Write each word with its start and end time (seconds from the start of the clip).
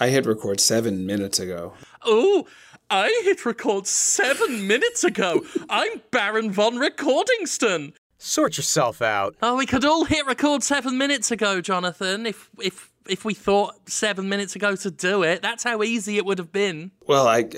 I 0.00 0.08
hit 0.08 0.26
record 0.26 0.60
seven 0.60 1.06
minutes 1.06 1.40
ago. 1.40 1.74
Oh, 2.04 2.46
I 2.88 3.20
hit 3.24 3.44
record 3.44 3.86
seven 3.86 4.66
minutes 4.66 5.02
ago. 5.02 5.44
I'm 5.68 6.02
Baron 6.12 6.52
von 6.52 6.76
Recordingston. 6.76 7.94
Sort 8.16 8.56
yourself 8.56 9.02
out. 9.02 9.34
Oh, 9.42 9.56
we 9.56 9.66
could 9.66 9.84
all 9.84 10.04
hit 10.04 10.24
record 10.26 10.62
seven 10.62 10.98
minutes 10.98 11.30
ago, 11.30 11.60
Jonathan, 11.60 12.26
if 12.26 12.48
if 12.60 12.90
if 13.08 13.24
we 13.24 13.34
thought 13.34 13.88
seven 13.88 14.28
minutes 14.28 14.54
ago 14.54 14.76
to 14.76 14.90
do 14.90 15.22
it. 15.22 15.42
That's 15.42 15.64
how 15.64 15.82
easy 15.82 16.16
it 16.16 16.24
would 16.24 16.38
have 16.38 16.52
been. 16.52 16.92
Well, 17.06 17.26
I, 17.26 17.48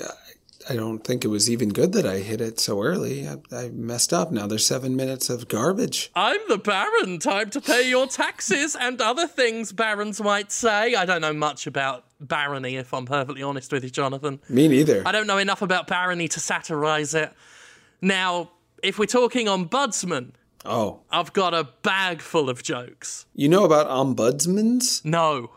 I 0.69 0.75
don't 0.75 1.03
think 1.03 1.23
it 1.25 1.27
was 1.27 1.49
even 1.49 1.69
good 1.69 1.91
that 1.93 2.05
I 2.05 2.19
hit 2.19 2.41
it 2.41 2.59
so 2.59 2.81
early. 2.81 3.27
I, 3.27 3.37
I 3.51 3.69
messed 3.69 4.13
up. 4.13 4.31
Now 4.31 4.47
there's 4.47 4.65
seven 4.65 4.95
minutes 4.95 5.29
of 5.29 5.47
garbage. 5.47 6.11
I'm 6.15 6.39
the 6.47 6.57
Baron. 6.57 7.19
Time 7.19 7.49
to 7.51 7.61
pay 7.61 7.87
your 7.87 8.07
taxes 8.07 8.75
and 8.79 8.99
other 9.01 9.27
things 9.27 9.73
barons 9.73 10.21
might 10.21 10.51
say. 10.51 10.95
I 10.95 11.05
don't 11.05 11.21
know 11.21 11.33
much 11.33 11.67
about 11.67 12.05
barony, 12.21 12.75
if 12.77 12.93
I'm 12.93 13.05
perfectly 13.05 13.43
honest 13.43 13.71
with 13.71 13.83
you, 13.83 13.89
Jonathan. 13.89 14.39
Me 14.49 14.67
neither. 14.67 15.03
I 15.05 15.11
don't 15.11 15.27
know 15.27 15.37
enough 15.37 15.61
about 15.61 15.87
barony 15.87 16.27
to 16.29 16.39
satirize 16.39 17.13
it. 17.13 17.31
Now, 18.01 18.51
if 18.83 18.97
we're 18.99 19.05
talking 19.05 19.47
ombudsman, 19.47 20.31
Oh, 20.63 20.99
I've 21.09 21.33
got 21.33 21.55
a 21.55 21.67
bag 21.81 22.21
full 22.21 22.47
of 22.47 22.61
jokes. 22.61 23.25
you 23.33 23.49
know 23.49 23.63
about 23.65 23.87
ombudsmans? 23.87 25.03
No, 25.03 25.49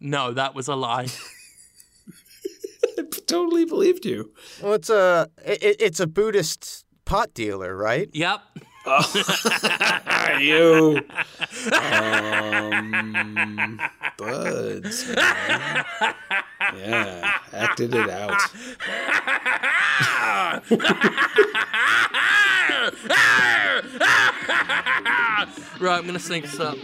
no, 0.00 0.32
that 0.32 0.54
was 0.54 0.66
a 0.66 0.74
lie. 0.74 1.06
I 2.98 3.02
totally 3.26 3.64
believed 3.64 4.04
you. 4.04 4.32
Well, 4.62 4.72
it's 4.74 4.90
a 4.90 5.28
it, 5.44 5.76
it's 5.80 6.00
a 6.00 6.06
Buddhist 6.08 6.84
pot 7.04 7.32
dealer, 7.34 7.76
right? 7.76 8.08
yep. 8.12 8.40
Are 8.88 9.04
you? 10.40 11.00
um, 11.72 13.80
buds. 14.16 15.08
man. 15.14 15.84
Yeah, 16.74 17.38
acted 17.52 17.94
it 17.94 18.10
out. 18.10 18.40
Right, 25.80 25.96
I'm 25.98 26.06
gonna 26.06 26.18
sing 26.18 26.42
this 26.42 26.58
up. 26.58 26.76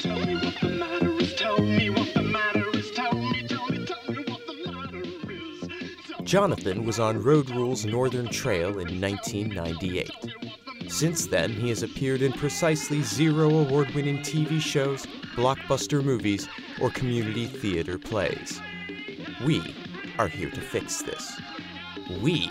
Tell 0.00 0.24
me 0.24 0.36
what 0.36 0.54
the 0.60 0.68
matter 0.68 1.10
is. 1.20 1.34
Tell 1.34 1.58
me 1.58 1.90
what 1.90 2.14
the 2.14 2.22
matter 2.22 2.64
is. 2.76 2.90
Tell 2.92 3.12
me, 3.12 3.44
tell 3.48 3.66
me, 3.68 3.84
tell 3.84 4.14
me 4.14 4.24
what 4.28 4.46
the 4.46 4.70
matter 4.70 5.02
is. 5.02 5.68
Jonathan 6.22 6.84
was 6.84 7.00
on 7.00 7.20
Road 7.20 7.50
Rules 7.50 7.84
Northern 7.84 8.28
Trail 8.28 8.78
in 8.78 9.00
1998. 9.00 10.10
Since 10.88 11.26
then, 11.26 11.50
he 11.52 11.68
has 11.70 11.82
appeared 11.82 12.22
in 12.22 12.32
precisely 12.32 13.02
zero 13.02 13.50
award 13.50 13.90
winning 13.94 14.18
TV 14.18 14.60
shows, 14.60 15.06
blockbuster 15.34 16.02
movies, 16.04 16.48
or 16.80 16.90
community 16.90 17.46
theater 17.46 17.98
plays. 17.98 18.60
We 19.44 19.74
are 20.18 20.28
here 20.28 20.50
to 20.50 20.60
fix 20.60 21.02
this. 21.02 21.40
We 22.20 22.50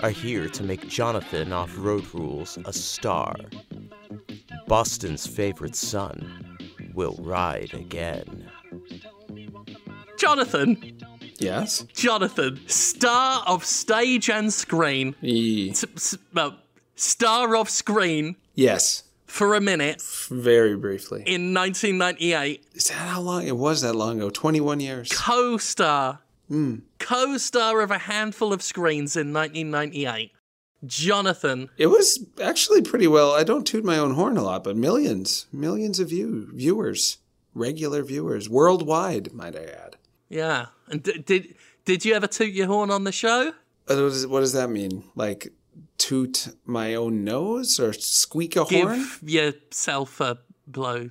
are 0.00 0.10
here 0.10 0.48
to 0.48 0.62
make 0.62 0.88
Jonathan 0.88 1.52
off 1.52 1.72
Road 1.78 2.04
Rules 2.12 2.58
a 2.64 2.72
star. 2.72 3.34
Boston's 4.66 5.26
favorite 5.26 5.74
son 5.76 6.58
will 6.94 7.16
ride 7.20 7.72
again. 7.74 8.50
Jonathan, 10.18 10.98
Yes? 11.40 11.86
Jonathan, 11.94 12.58
star 12.68 13.44
of 13.46 13.64
stage 13.64 14.28
and 14.28 14.52
screen, 14.52 15.14
E- 15.22 15.70
S- 15.70 15.84
s- 15.96 16.18
well, 16.34 16.56
star 16.98 17.54
off 17.56 17.70
screen 17.70 18.36
yes. 18.54 19.04
for 19.26 19.54
a 19.54 19.60
minute 19.60 20.02
Very 20.30 20.76
briefly. 20.76 21.22
in 21.26 21.54
1998, 21.54 22.64
Is 22.74 22.88
that 22.88 22.94
how 22.94 23.20
long? 23.20 23.46
It 23.46 23.56
was 23.56 23.82
that 23.82 23.94
long 23.94 24.18
ago. 24.18 24.30
21 24.30 24.80
years. 24.80 25.08
co-star, 25.12 26.20
co-star 26.98 27.80
of 27.80 27.90
a 27.90 27.98
handful 27.98 28.52
of 28.52 28.62
screens 28.62 29.16
in 29.16 29.32
1998. 29.32 30.32
Jonathan, 30.86 31.68
It 31.76 31.88
was 31.88 32.24
actually 32.40 32.82
pretty 32.82 33.08
well. 33.08 33.32
I 33.32 33.42
don't 33.42 33.66
toot 33.66 33.84
my 33.84 33.98
own 33.98 34.14
horn 34.14 34.36
a 34.36 34.42
lot, 34.42 34.62
but 34.62 34.76
millions, 34.76 35.46
millions 35.52 35.98
of 35.98 36.08
view, 36.08 36.48
viewers, 36.54 37.18
regular 37.52 38.02
viewers, 38.04 38.48
worldwide, 38.48 39.32
might 39.32 39.56
I 39.56 39.64
add. 39.64 39.96
yeah, 40.28 40.66
and 40.88 41.02
d- 41.02 41.18
did 41.18 41.54
did 41.84 42.04
you 42.04 42.14
ever 42.14 42.26
toot 42.28 42.52
your 42.52 42.66
horn 42.68 42.90
on 42.90 43.02
the 43.04 43.10
show? 43.12 43.48
Uh, 43.88 43.94
What 43.94 43.96
does, 43.96 44.26
what 44.28 44.40
does 44.40 44.52
that 44.52 44.70
mean? 44.70 45.02
Like 45.16 45.52
toot 45.98 46.48
my 46.64 46.94
own 46.94 47.24
nose 47.24 47.78
or 47.78 47.92
squeak 47.92 48.56
a 48.56 48.64
horn? 48.64 48.98
Give 49.20 49.30
yourself 49.30 50.20
a 50.20 50.38
blow 50.66 51.10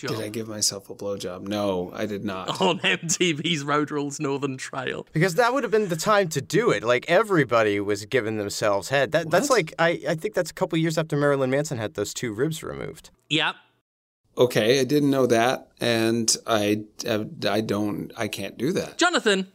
job 0.00 0.16
Did 0.16 0.20
I 0.20 0.28
give 0.28 0.48
myself 0.48 0.90
a 0.90 0.94
blowjob? 0.94 1.42
No, 1.42 1.92
I 1.94 2.06
did 2.06 2.24
not. 2.24 2.60
on 2.60 2.78
MTV's 2.80 3.62
Road 3.62 3.90
Rules 3.90 4.18
Northern 4.18 4.56
Trail. 4.56 5.06
Because 5.12 5.34
that 5.36 5.52
would 5.52 5.62
have 5.62 5.70
been 5.70 5.88
the 5.88 5.96
time 5.96 6.28
to 6.30 6.40
do 6.40 6.70
it. 6.70 6.82
Like 6.82 7.04
everybody 7.08 7.80
was 7.80 8.04
giving 8.06 8.36
themselves 8.38 8.88
head. 8.88 9.12
That 9.12 9.30
that's 9.30 9.50
like 9.50 9.74
I, 9.78 10.00
I 10.08 10.14
think 10.14 10.34
that's 10.34 10.50
a 10.50 10.54
couple 10.54 10.78
years 10.78 10.98
after 10.98 11.16
Marilyn 11.16 11.50
Manson 11.50 11.78
had 11.78 11.94
those 11.94 12.14
two 12.14 12.32
ribs 12.32 12.62
removed. 12.62 13.10
Yep. 13.28 13.54
Okay, 14.38 14.80
I 14.80 14.84
didn't 14.84 15.10
know 15.10 15.26
that, 15.26 15.68
and 15.80 16.34
I, 16.46 16.84
I, 17.06 17.26
I 17.46 17.60
don't, 17.60 18.12
I 18.16 18.28
can't 18.28 18.56
do 18.56 18.72
that. 18.72 18.96
Jonathan, 18.96 19.48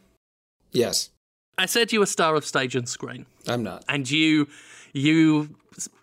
Yes, 0.76 1.10
I 1.58 1.66
said 1.66 1.92
you 1.94 2.00
were 2.02 2.06
star 2.06 2.36
of 2.36 2.46
stage 2.46 2.76
and 2.76 2.88
screen, 2.88 3.26
I'm 3.48 3.64
not. 3.64 3.84
and 3.88 4.10
you 4.10 4.48
you 4.94 5.50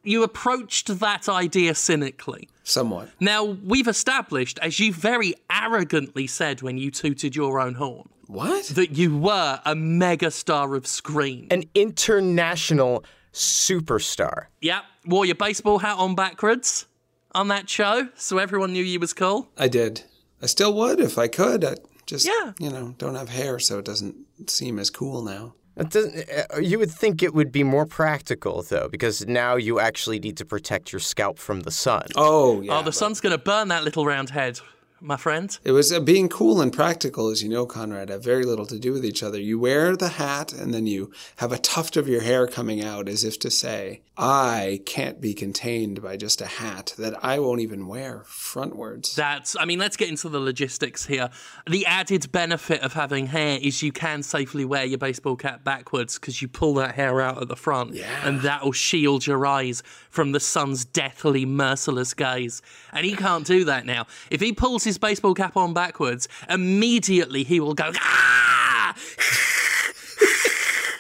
you 0.03 0.23
approached 0.23 0.99
that 1.01 1.29
idea 1.29 1.75
cynically. 1.75 2.49
Somewhat. 2.65 3.09
Now 3.21 3.43
we've 3.45 3.89
established, 3.89 4.59
as 4.61 4.79
you 4.79 4.93
very 4.93 5.35
arrogantly 5.51 6.27
said 6.27 6.62
when 6.62 6.79
you 6.79 6.91
tooted 6.91 7.35
your 7.35 7.59
own 7.61 7.75
horn, 7.75 8.09
What? 8.27 8.67
that 8.69 8.93
you 8.97 9.17
were 9.17 9.61
a 9.65 9.75
mega 9.75 10.31
star 10.31 10.75
of 10.75 10.87
screen. 10.87 11.49
An 11.51 11.65
international 11.75 13.05
superstar. 13.33 14.47
Yep, 14.61 14.83
wore 15.07 15.25
your 15.27 15.35
baseball 15.35 15.79
hat 15.79 15.97
on 15.99 16.15
backwards 16.15 16.87
on 17.35 17.49
that 17.49 17.69
show, 17.69 18.09
so 18.15 18.39
everyone 18.39 18.73
knew 18.73 18.85
you 18.85 19.01
was 19.01 19.12
cool. 19.15 19.49
I 19.57 19.69
did. 19.69 20.03
I 20.43 20.47
still 20.47 20.75
would 20.75 21.01
if 21.01 21.17
I 21.19 21.29
could. 21.29 21.65
I 21.65 21.77
just, 22.12 22.27
Yeah. 22.27 22.53
you 22.65 22.71
know, 22.71 22.95
don't 22.99 23.15
have 23.23 23.31
hair, 23.31 23.59
so 23.59 23.78
it 23.78 23.84
doesn't 23.84 24.17
seem 24.49 24.78
as 24.78 24.91
cool 24.91 25.23
now. 25.23 25.55
It 25.77 25.89
doesn't, 25.91 26.28
uh, 26.55 26.59
you 26.61 26.78
would 26.78 26.91
think 26.91 27.23
it 27.23 27.33
would 27.34 27.50
be 27.50 27.65
more 27.65 27.87
practical 27.87 28.62
though, 28.62 28.89
because 28.97 29.27
now 29.27 29.56
you 29.56 29.81
actually 29.81 30.19
need 30.27 30.37
to 30.37 30.45
protect 30.45 30.93
your 30.93 31.00
scalp 31.00 31.39
from 31.39 31.61
the 31.61 31.71
sun. 31.71 32.06
Oh, 32.15 32.61
yeah. 32.61 32.75
oh, 32.75 32.78
the 32.78 32.84
but 32.91 32.95
sun's 32.95 33.21
gonna 33.23 33.39
burn 33.39 33.69
that 33.69 33.83
little 33.83 34.05
round 34.05 34.28
head, 34.31 34.61
my 35.00 35.17
friend. 35.17 35.49
It 35.65 35.73
was 35.73 35.91
uh, 35.91 36.00
being 36.00 36.28
cool 36.28 36.61
and 36.61 36.71
practical, 36.73 37.31
as 37.31 37.43
you 37.43 37.49
know, 37.49 37.65
Conrad, 37.65 38.11
have 38.11 38.23
very 38.23 38.44
little 38.44 38.67
to 38.67 38.79
do 38.79 38.93
with 38.93 39.05
each 39.11 39.23
other. 39.23 39.41
You 39.41 39.59
wear 39.59 39.97
the 39.97 40.09
hat 40.25 40.53
and 40.53 40.75
then 40.75 40.87
you 40.87 41.11
have 41.37 41.53
a 41.53 41.59
tuft 41.59 41.97
of 41.97 42.06
your 42.06 42.21
hair 42.21 42.47
coming 42.47 42.84
out 42.84 43.09
as 43.09 43.25
if 43.25 43.39
to 43.39 43.50
say, 43.50 44.03
I 44.17 44.83
can't 44.84 45.23
be 45.23 45.33
contained 45.33 46.03
by 46.03 46.19
just 46.19 46.43
a 46.43 46.47
hat 46.47 46.95
that 46.99 47.25
I 47.25 47.39
won't 47.39 47.61
even 47.62 47.87
wear 47.87 48.25
frontwards. 48.27 49.15
That's, 49.15 49.56
I 49.59 49.65
mean, 49.65 49.78
let's 49.78 49.97
get 49.97 50.11
into 50.11 50.28
the 50.28 50.39
logistics 50.39 51.06
here. 51.06 51.31
The 51.69 51.87
added 51.87 52.31
benefit 52.31 52.83
of 52.83 52.93
having 52.93 53.27
hair 53.28 53.59
is 53.62 53.83
you 53.83 53.91
can 53.91 54.23
safely 54.23 54.67
wear 54.67 54.84
your 54.84 54.99
baseball 54.99 55.37
cap 55.37 55.65
backwards 55.65 56.19
because 56.19 56.43
you 56.43 56.49
pull 56.49 56.75
that 56.75 56.95
hair 56.95 57.23
out 57.23 57.41
at 57.41 57.49
the 57.49 57.56
front 57.56 57.95
Yeah. 57.95 58.06
and 58.28 58.43
that'll 58.43 58.73
shield 58.73 59.27
your 59.27 59.47
eyes 59.47 59.83
from 60.11 60.33
the 60.33 60.41
sun's 60.41 60.84
deathly, 60.84 61.47
merciless 61.47 62.12
gaze. 62.12 62.61
And 62.93 63.06
he 63.06 63.17
can't 63.17 63.47
do 63.47 63.65
that 63.65 63.87
now. 63.87 64.06
If 64.31 64.43
he 64.43 64.53
pulls 64.53 64.84
his 64.84 64.99
baseball 64.99 65.33
cap 65.34 65.56
on 65.56 65.73
backwards, 65.73 66.29
immediately 66.50 67.44
he 67.44 67.61
will 67.61 67.75
go, 67.75 67.91
ah! 67.97 68.52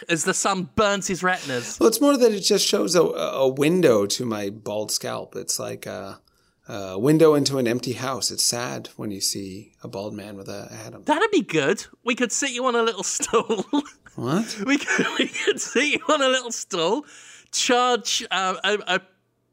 As 0.08 0.24
the 0.24 0.34
sun 0.34 0.70
burns 0.74 1.06
his 1.06 1.22
retinas. 1.22 1.78
Well, 1.78 1.88
it's 1.88 2.00
more 2.00 2.16
that 2.16 2.32
it 2.32 2.40
just 2.40 2.66
shows 2.66 2.94
a, 2.94 3.02
a 3.02 3.48
window 3.48 4.06
to 4.06 4.24
my 4.24 4.50
bald 4.50 4.90
scalp. 4.90 5.36
It's 5.36 5.58
like 5.58 5.86
a, 5.86 6.20
a 6.68 6.98
window 6.98 7.34
into 7.34 7.58
an 7.58 7.66
empty 7.68 7.94
house. 7.94 8.30
It's 8.30 8.44
sad 8.44 8.88
when 8.96 9.10
you 9.10 9.20
see 9.20 9.72
a 9.82 9.88
bald 9.88 10.14
man 10.14 10.36
with 10.36 10.48
a 10.48 10.68
hat 10.72 10.94
on. 10.94 11.02
That'd 11.04 11.30
be 11.30 11.42
good. 11.42 11.86
We 12.04 12.14
could 12.14 12.32
sit 12.32 12.50
you 12.50 12.64
on 12.66 12.74
a 12.74 12.82
little 12.82 13.04
stool. 13.04 13.64
What? 14.14 14.58
We 14.66 14.76
could, 14.76 15.06
we 15.18 15.26
could 15.28 15.58
sit 15.58 15.86
you 15.86 15.98
on 16.06 16.20
a 16.20 16.28
little 16.28 16.52
stool, 16.52 17.06
charge 17.50 18.22
uh, 18.30 18.56
a, 18.62 18.96
a 18.96 19.00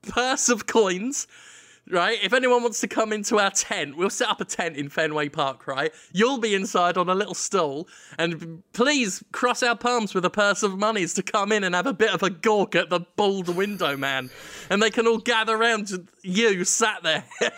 purse 0.02 0.50
of 0.50 0.68
coins, 0.68 1.28
right? 1.90 2.18
If 2.22 2.34
anyone 2.34 2.62
wants 2.62 2.80
to 2.82 2.88
come 2.88 3.12
into 3.12 3.40
our 3.40 3.52
tent, 3.52 3.98
we'll 3.98 4.10
set 4.10 4.30
up 4.30 4.42
a 4.42 4.46
tent 4.46 4.78
in 4.78 4.90
Fenway 4.90 5.30
Park, 5.30 5.68
right? 5.68 5.94
You'll 6.12 6.38
be 6.38 6.54
inside 6.54 6.98
on 6.98 7.10
a 7.10 7.16
little 7.16 7.34
stool, 7.34 7.88
and 8.18 8.64
please 8.74 9.24
cross 9.32 9.64
our 9.64 9.76
palms 9.76 10.14
with 10.14 10.26
a 10.26 10.30
purse 10.30 10.64
of 10.64 10.78
monies 10.78 11.14
to 11.16 11.24
come 11.24 11.52
in 11.52 11.64
and 11.64 11.76
have 11.76 11.88
a 11.88 11.94
bit 11.94 12.14
of 12.14 12.24
a 12.24 12.30
gawk 12.30 12.76
at 12.76 12.90
the 12.90 13.02
bald 13.16 13.50
window 13.50 13.98
man. 13.98 14.30
And 14.70 14.82
they 14.82 14.90
can 14.90 15.08
all 15.08 15.18
gather 15.18 15.56
around 15.56 15.92
you 16.22 16.64
sat 16.64 17.04
there. 17.04 17.26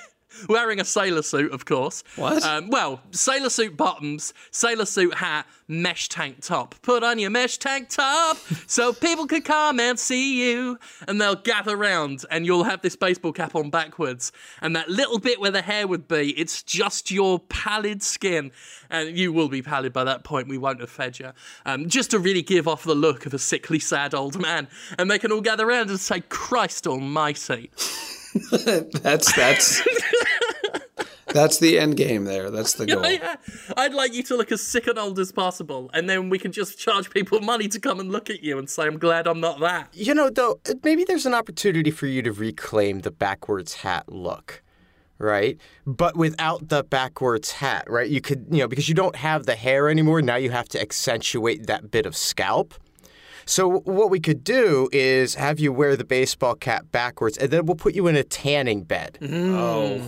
wearing 0.47 0.79
a 0.79 0.85
sailor 0.85 1.21
suit, 1.21 1.51
of 1.51 1.65
course. 1.65 2.03
What? 2.15 2.43
Um, 2.43 2.69
well, 2.69 3.01
sailor 3.11 3.49
suit 3.49 3.77
bottoms, 3.77 4.33
sailor 4.51 4.85
suit 4.85 5.15
hat, 5.15 5.45
mesh 5.67 6.09
tank 6.09 6.41
top. 6.41 6.75
Put 6.81 7.03
on 7.03 7.19
your 7.19 7.29
mesh 7.29 7.57
tank 7.57 7.89
top 7.89 8.37
so 8.67 8.93
people 8.93 9.27
could 9.27 9.45
come 9.45 9.79
and 9.79 9.97
see 9.97 10.51
you. 10.51 10.77
And 11.07 11.19
they'll 11.19 11.35
gather 11.35 11.75
round, 11.77 12.25
and 12.29 12.45
you'll 12.45 12.65
have 12.65 12.81
this 12.81 12.95
baseball 12.95 13.33
cap 13.33 13.55
on 13.55 13.69
backwards. 13.69 14.31
And 14.61 14.75
that 14.75 14.89
little 14.89 15.19
bit 15.19 15.39
where 15.39 15.51
the 15.51 15.61
hair 15.61 15.87
would 15.87 16.07
be, 16.07 16.31
it's 16.37 16.63
just 16.63 17.11
your 17.11 17.39
pallid 17.39 18.03
skin. 18.03 18.51
And 18.89 19.17
you 19.17 19.31
will 19.31 19.49
be 19.49 19.61
pallid 19.61 19.93
by 19.93 20.03
that 20.03 20.23
point. 20.23 20.47
We 20.47 20.57
won't 20.57 20.81
have 20.81 20.89
fed 20.89 21.19
you. 21.19 21.31
Um, 21.65 21.87
just 21.87 22.11
to 22.11 22.19
really 22.19 22.41
give 22.41 22.67
off 22.67 22.83
the 22.83 22.95
look 22.95 23.25
of 23.25 23.33
a 23.33 23.39
sickly, 23.39 23.79
sad 23.79 24.13
old 24.13 24.39
man. 24.39 24.67
And 24.99 25.09
they 25.09 25.19
can 25.19 25.31
all 25.31 25.41
gather 25.41 25.67
around 25.67 25.89
and 25.89 25.99
say, 25.99 26.21
Christ 26.21 26.87
almighty. 26.87 27.71
That's 29.01 29.33
that's 29.35 29.81
that's 31.33 31.59
the 31.59 31.79
end 31.79 31.97
game 31.97 32.25
there. 32.25 32.49
That's 32.49 32.73
the 32.73 32.85
goal. 32.87 33.09
yeah. 33.09 33.35
I'd 33.77 33.93
like 33.93 34.13
you 34.13 34.23
to 34.23 34.35
look 34.35 34.51
as 34.51 34.61
sick 34.61 34.87
and 34.87 34.97
old 34.97 35.19
as 35.19 35.31
possible, 35.31 35.89
and 35.93 36.09
then 36.09 36.29
we 36.29 36.39
can 36.39 36.51
just 36.51 36.77
charge 36.77 37.09
people 37.09 37.39
money 37.41 37.67
to 37.69 37.79
come 37.79 37.99
and 37.99 38.11
look 38.11 38.29
at 38.29 38.43
you 38.43 38.57
and 38.57 38.69
say, 38.69 38.83
I'm 38.83 38.97
glad 38.97 39.27
I'm 39.27 39.39
not 39.39 39.59
that. 39.59 39.89
You 39.93 40.13
know, 40.13 40.29
though, 40.29 40.59
maybe 40.83 41.03
there's 41.03 41.25
an 41.25 41.33
opportunity 41.33 41.91
for 41.91 42.07
you 42.07 42.21
to 42.21 42.31
reclaim 42.31 42.99
the 42.99 43.11
backwards 43.11 43.75
hat 43.75 44.09
look, 44.09 44.61
right? 45.17 45.59
But 45.85 46.15
without 46.15 46.69
the 46.69 46.83
backwards 46.83 47.51
hat, 47.51 47.89
right? 47.89 48.09
You 48.09 48.21
could, 48.21 48.47
you 48.51 48.59
know, 48.59 48.67
because 48.67 48.89
you 48.89 48.95
don't 48.95 49.15
have 49.15 49.45
the 49.45 49.55
hair 49.55 49.89
anymore, 49.89 50.21
now 50.21 50.35
you 50.35 50.51
have 50.51 50.69
to 50.69 50.81
accentuate 50.81 51.67
that 51.67 51.91
bit 51.91 52.05
of 52.05 52.15
scalp. 52.15 52.73
So 53.45 53.79
what 53.81 54.09
we 54.09 54.19
could 54.19 54.43
do 54.43 54.89
is 54.91 55.35
have 55.35 55.59
you 55.59 55.71
wear 55.73 55.95
the 55.95 56.03
baseball 56.05 56.55
cap 56.55 56.85
backwards, 56.91 57.37
and 57.37 57.51
then 57.51 57.65
we'll 57.65 57.75
put 57.75 57.95
you 57.95 58.07
in 58.07 58.15
a 58.15 58.23
tanning 58.23 58.83
bed 58.83 59.17
mm. 59.21 59.53
Oh, 59.55 59.99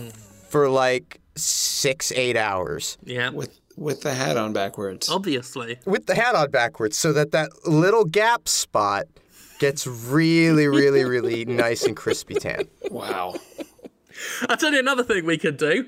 for 0.48 0.68
like 0.68 1.20
six, 1.36 2.12
eight 2.12 2.36
hours 2.36 2.98
Yeah. 3.04 3.30
with 3.30 3.58
with 3.76 4.02
the 4.02 4.14
hat 4.14 4.36
on 4.36 4.52
backwards. 4.52 5.08
Obviously. 5.08 5.78
with 5.84 6.06
the 6.06 6.14
hat 6.14 6.34
on 6.36 6.50
backwards, 6.50 6.96
so 6.96 7.12
that 7.12 7.32
that 7.32 7.50
little 7.66 8.04
gap 8.04 8.48
spot 8.48 9.06
gets 9.58 9.86
really, 9.86 10.68
really, 10.68 11.04
really 11.04 11.44
nice 11.46 11.84
and 11.84 11.96
crispy 11.96 12.34
tan. 12.34 12.64
Wow. 12.90 13.34
I'll 14.48 14.56
tell 14.56 14.72
you 14.72 14.78
another 14.78 15.02
thing 15.02 15.26
we 15.26 15.38
could 15.38 15.56
do. 15.56 15.86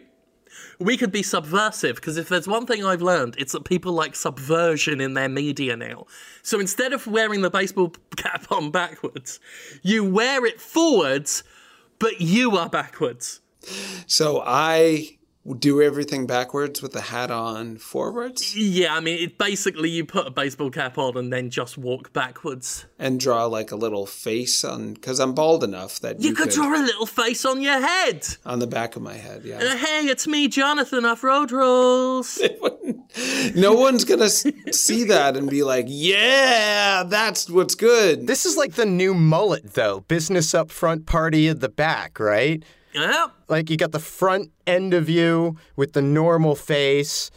We 0.78 0.96
could 0.96 1.12
be 1.12 1.22
subversive, 1.22 1.96
because 1.96 2.16
if 2.16 2.28
there's 2.28 2.46
one 2.46 2.66
thing 2.66 2.84
I've 2.84 3.02
learned, 3.02 3.36
it's 3.38 3.52
that 3.52 3.64
people 3.64 3.92
like 3.92 4.14
subversion 4.14 5.00
in 5.00 5.14
their 5.14 5.28
media 5.28 5.76
now. 5.76 6.06
So 6.42 6.60
instead 6.60 6.92
of 6.92 7.06
wearing 7.06 7.40
the 7.40 7.50
baseball 7.50 7.94
cap 8.16 8.50
on 8.50 8.70
backwards, 8.70 9.40
you 9.82 10.04
wear 10.04 10.44
it 10.44 10.60
forwards, 10.60 11.44
but 11.98 12.20
you 12.20 12.56
are 12.56 12.68
backwards. 12.68 13.40
So 14.06 14.42
I 14.44 15.15
do 15.54 15.80
everything 15.80 16.26
backwards 16.26 16.82
with 16.82 16.92
the 16.92 17.00
hat 17.00 17.30
on 17.30 17.76
forwards 17.76 18.56
Yeah, 18.56 18.94
I 18.94 19.00
mean, 19.00 19.18
it 19.22 19.38
basically 19.38 19.88
you 19.90 20.04
put 20.04 20.26
a 20.26 20.30
baseball 20.30 20.70
cap 20.70 20.98
on 20.98 21.16
and 21.16 21.32
then 21.32 21.50
just 21.50 21.78
walk 21.78 22.12
backwards. 22.12 22.86
and 22.98 23.20
draw 23.20 23.46
like 23.46 23.70
a 23.70 23.76
little 23.76 24.06
face 24.06 24.64
on 24.64 24.94
because 24.94 25.20
I'm 25.20 25.34
bald 25.34 25.62
enough 25.62 26.00
that 26.00 26.20
You, 26.20 26.30
you, 26.30 26.34
could 26.34 26.50
draw 26.50 26.74
a 26.74 26.82
little 26.82 27.06
face 27.06 27.44
on 27.44 27.60
your 27.60 27.80
head. 27.80 28.26
on 28.44 28.58
the 28.58 28.66
back 28.66 28.96
of 28.96 29.02
my 29.02 29.14
head. 29.14 29.42
Yeah. 29.44 29.58
Uh, 29.58 29.76
hey, 29.76 30.06
it's 30.06 30.26
me, 30.26 30.48
Jonathan, 30.48 31.04
off 31.04 31.22
Road 31.22 31.52
Rules. 31.52 32.40
no 33.54 33.72
one's 33.72 34.04
gonna 34.04 34.28
see 34.28 35.04
that 35.04 35.36
and 35.36 35.48
be 35.48 35.62
like, 35.62 35.86
"Yeah, 35.88 37.04
that's 37.06 37.48
what's 37.50 37.74
good." 37.74 38.26
This 38.26 38.44
is 38.46 38.56
like 38.56 38.74
the 38.74 38.86
new 38.86 39.14
mullet, 39.14 39.74
though. 39.74 40.00
Business 40.00 40.54
up 40.54 40.70
front, 40.70 41.06
party 41.06 41.48
at 41.48 41.60
the 41.60 41.68
back, 41.68 42.18
right? 42.20 42.62
Yeah, 42.96 43.26
Like 43.48 43.70
you 43.70 43.76
got 43.76 43.92
the 43.92 43.98
front 44.00 44.50
end 44.66 44.94
of 44.94 45.08
you 45.08 45.56
with 45.76 45.92
the 45.92 46.02
normal 46.02 46.54
face, 46.56 47.30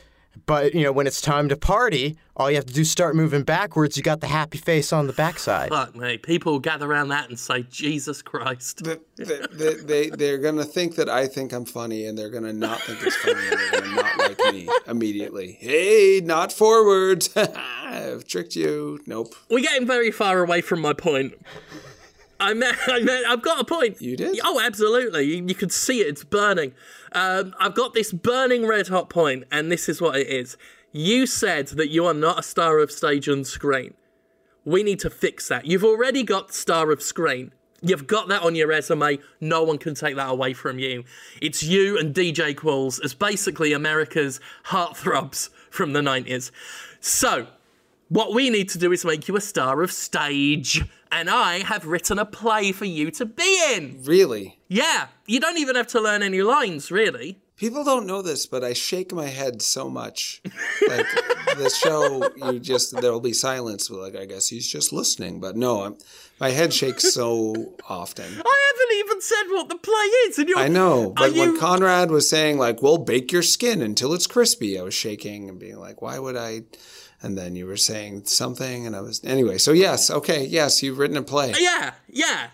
but 0.46 0.74
you 0.74 0.84
know 0.84 0.92
when 0.92 1.06
it's 1.06 1.22
time 1.22 1.50
to 1.50 1.58
party, 1.58 2.18
all 2.36 2.50
you 2.50 2.56
have 2.56 2.66
to 2.66 2.74
do 2.74 2.82
is 2.82 2.90
start 2.90 3.16
moving 3.16 3.44
backwards. 3.44 3.98
You 3.98 4.04
got 4.04 4.22
the 4.22 4.28
happy 4.28 4.58
face 4.58 4.94
on 4.94 5.08
the 5.08 5.14
backside. 5.14 5.70
fuck 5.70 5.96
me. 5.96 6.18
People 6.18 6.60
gather 6.60 6.90
around 6.90 7.10
that 7.10 7.28
and 7.30 7.38
say, 7.38 7.64
Jesus 7.64 8.22
Christ. 8.22 8.84
They, 8.84 8.98
they, 9.18 9.74
they, 9.84 10.10
they're 10.10 10.38
gonna 10.38 10.64
think 10.64 10.96
that 10.96 11.10
I 11.10 11.28
think 11.28 11.52
I'm 11.52 11.66
funny, 11.66 12.06
and 12.06 12.18
they're 12.18 12.30
gonna 12.30 12.54
not 12.54 12.80
think 12.82 13.00
it's 13.04 13.16
funny, 13.18 13.46
and 13.48 13.60
they're 13.60 13.82
gonna 13.82 13.96
not 13.96 14.18
like 14.18 14.54
me 14.54 14.70
immediately. 14.88 15.58
Hey, 15.60 16.22
not 16.24 16.54
forwards. 16.54 17.30
I've 17.84 18.24
tricked 18.26 18.56
you. 18.56 19.00
Nope. 19.06 19.36
We're 19.50 19.60
getting 19.62 19.86
very 19.86 20.12
far 20.12 20.42
away 20.44 20.62
from 20.62 20.80
my 20.80 20.94
point. 20.94 21.34
I 22.40 22.54
meant, 22.54 22.78
I 22.88 23.00
meant, 23.00 23.26
I've 23.28 23.42
got 23.42 23.60
a 23.60 23.64
point. 23.64 24.02
You 24.02 24.16
did? 24.16 24.40
Oh, 24.44 24.60
absolutely. 24.60 25.24
You, 25.24 25.46
you 25.48 25.56
could 25.56 25.72
see 25.72 26.02
it. 26.02 26.08
It's 26.08 26.24
burning. 26.24 26.74
Um, 27.12 27.54
I've 27.60 27.76
got 27.76 27.94
this 27.94 28.12
burning 28.12 28.66
red 28.66 28.88
hot 28.88 29.10
point, 29.10 29.46
and 29.52 29.72
this 29.72 29.90
is 29.90 30.02
what 30.02 30.16
it 30.16 30.28
is. 30.28 30.58
You 30.92 31.28
said 31.28 31.68
that 31.70 31.90
you 31.90 32.06
are 32.06 32.14
not 32.14 32.40
a 32.40 32.44
star 32.44 32.80
of 32.80 32.92
stage 32.92 33.28
and 33.28 33.46
screen. 33.46 33.94
We 34.66 34.84
need 34.84 35.00
to 35.00 35.10
fix 35.10 35.48
that. 35.48 35.66
You've 35.66 35.84
already 35.84 36.24
got 36.24 36.54
star 36.54 36.92
of 36.92 37.02
screen. 37.02 37.52
You've 37.82 38.08
got 38.08 38.28
that 38.28 38.42
on 38.42 38.56
your 38.56 38.68
resume. 38.68 39.20
No 39.40 39.64
one 39.64 39.78
can 39.78 39.96
take 39.96 40.16
that 40.16 40.30
away 40.30 40.54
from 40.54 40.80
you. 40.80 41.06
It's 41.42 41.64
you 41.64 41.98
and 41.98 42.14
DJ 42.14 42.54
Qualls 42.54 43.04
as 43.04 43.14
basically 43.14 43.72
America's 43.72 44.40
heartthrobs 44.66 45.50
from 45.70 45.94
the 45.94 46.02
90s. 46.02 46.52
So, 47.00 47.48
what 48.10 48.34
we 48.34 48.50
need 48.50 48.70
to 48.70 48.78
do 48.78 48.92
is 48.92 49.06
make 49.06 49.28
you 49.28 49.36
a 49.36 49.42
star 49.42 49.82
of 49.82 49.92
stage. 49.92 50.84
And 51.12 51.28
I 51.28 51.64
have 51.64 51.88
written 51.88 52.20
a 52.20 52.26
play 52.26 52.72
for 52.72 52.86
you 52.86 53.10
to 53.12 53.26
be 53.26 53.64
in. 53.74 54.02
Really? 54.04 54.60
Yeah, 54.68 55.08
you 55.26 55.40
don't 55.40 55.58
even 55.58 55.76
have 55.76 55.88
to 55.88 56.00
learn 56.00 56.22
any 56.22 56.44
lines, 56.44 56.92
really. 56.92 57.40
People 57.58 57.84
don't 57.84 58.06
know 58.06 58.22
this, 58.22 58.46
but 58.46 58.64
I 58.64 58.74
shake 58.74 59.12
my 59.12 59.26
head 59.26 59.62
so 59.64 59.90
much. 59.90 60.42
Like 60.88 61.08
the 61.58 61.70
show, 61.70 62.30
you 62.52 62.60
just 62.60 62.96
there'll 63.02 63.20
be 63.20 63.34
silence. 63.34 63.90
Like 63.90 64.16
I 64.16 64.26
guess 64.26 64.48
he's 64.48 64.66
just 64.68 64.94
listening, 64.94 65.42
but 65.42 65.58
no, 65.58 65.82
I'm, 65.84 65.98
my 66.40 66.52
head 66.52 66.74
shakes 66.74 67.12
so 67.12 67.74
often. 67.90 68.26
I 68.26 68.28
haven't 68.72 68.98
even 69.00 69.20
said 69.22 69.44
what 69.50 69.68
the 69.68 69.76
play 69.76 69.94
is, 70.28 70.38
and 70.40 70.48
you're. 70.48 70.58
I 70.60 70.68
know, 70.70 71.10
but 71.10 71.34
when 71.34 71.54
you- 71.56 71.60
Conrad 71.60 72.12
was 72.12 72.30
saying 72.30 72.60
like, 72.60 72.82
"We'll 72.82 72.98
bake 73.00 73.32
your 73.34 73.44
skin 73.44 73.82
until 73.82 74.14
it's 74.14 74.26
crispy," 74.28 74.80
I 74.80 74.84
was 74.84 74.94
shaking 74.94 75.50
and 75.50 75.60
being 75.60 75.80
like, 75.80 76.02
"Why 76.02 76.18
would 76.18 76.38
I?" 76.38 76.62
And 77.22 77.38
then 77.38 77.56
you 77.56 77.66
were 77.66 77.78
saying 77.78 78.26
something, 78.26 78.88
and 78.88 78.96
I 78.96 79.02
was 79.02 79.22
anyway. 79.26 79.58
So 79.58 79.72
yes, 79.74 80.10
okay, 80.10 80.46
yes, 80.46 80.82
you've 80.82 80.98
written 80.98 81.18
a 81.18 81.22
play. 81.22 81.54
Yeah, 81.60 81.94
yeah. 82.08 82.50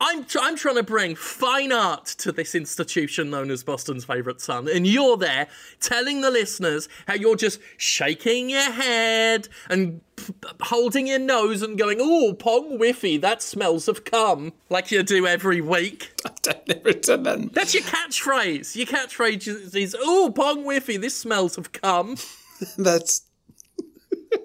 I'm 0.00 0.24
tr- 0.24 0.40
I'm 0.42 0.56
trying 0.56 0.74
to 0.74 0.82
bring 0.82 1.14
fine 1.14 1.72
art 1.72 2.06
to 2.18 2.32
this 2.32 2.54
institution 2.54 3.30
known 3.30 3.50
as 3.50 3.62
Boston's 3.62 4.04
favourite 4.04 4.40
son, 4.40 4.68
and 4.68 4.86
you're 4.86 5.16
there 5.16 5.46
telling 5.80 6.20
the 6.20 6.30
listeners 6.30 6.88
how 7.06 7.14
you're 7.14 7.36
just 7.36 7.60
shaking 7.78 8.50
your 8.50 8.70
head 8.72 9.48
and 9.70 10.00
p- 10.16 10.34
holding 10.60 11.06
your 11.06 11.20
nose 11.20 11.62
and 11.62 11.78
going, 11.78 11.98
"Oh, 12.00 12.34
pong 12.34 12.78
whiffy, 12.78 13.20
that 13.20 13.40
smells 13.40 13.88
of 13.88 14.04
cum," 14.04 14.52
like 14.68 14.90
you 14.90 15.02
do 15.02 15.26
every 15.26 15.60
week. 15.60 16.12
I've 16.48 16.66
never 16.66 16.92
said 17.00 17.24
that. 17.24 17.52
That's 17.54 17.72
your 17.72 17.84
catchphrase. 17.84 18.76
Your 18.76 18.86
catchphrase 18.86 19.46
is, 19.46 19.74
is 19.74 19.96
"Oh, 19.98 20.32
pong 20.34 20.64
whiffy, 20.64 21.00
this 21.00 21.16
smells 21.16 21.56
of 21.56 21.72
cum." 21.72 22.16
That's 22.76 23.22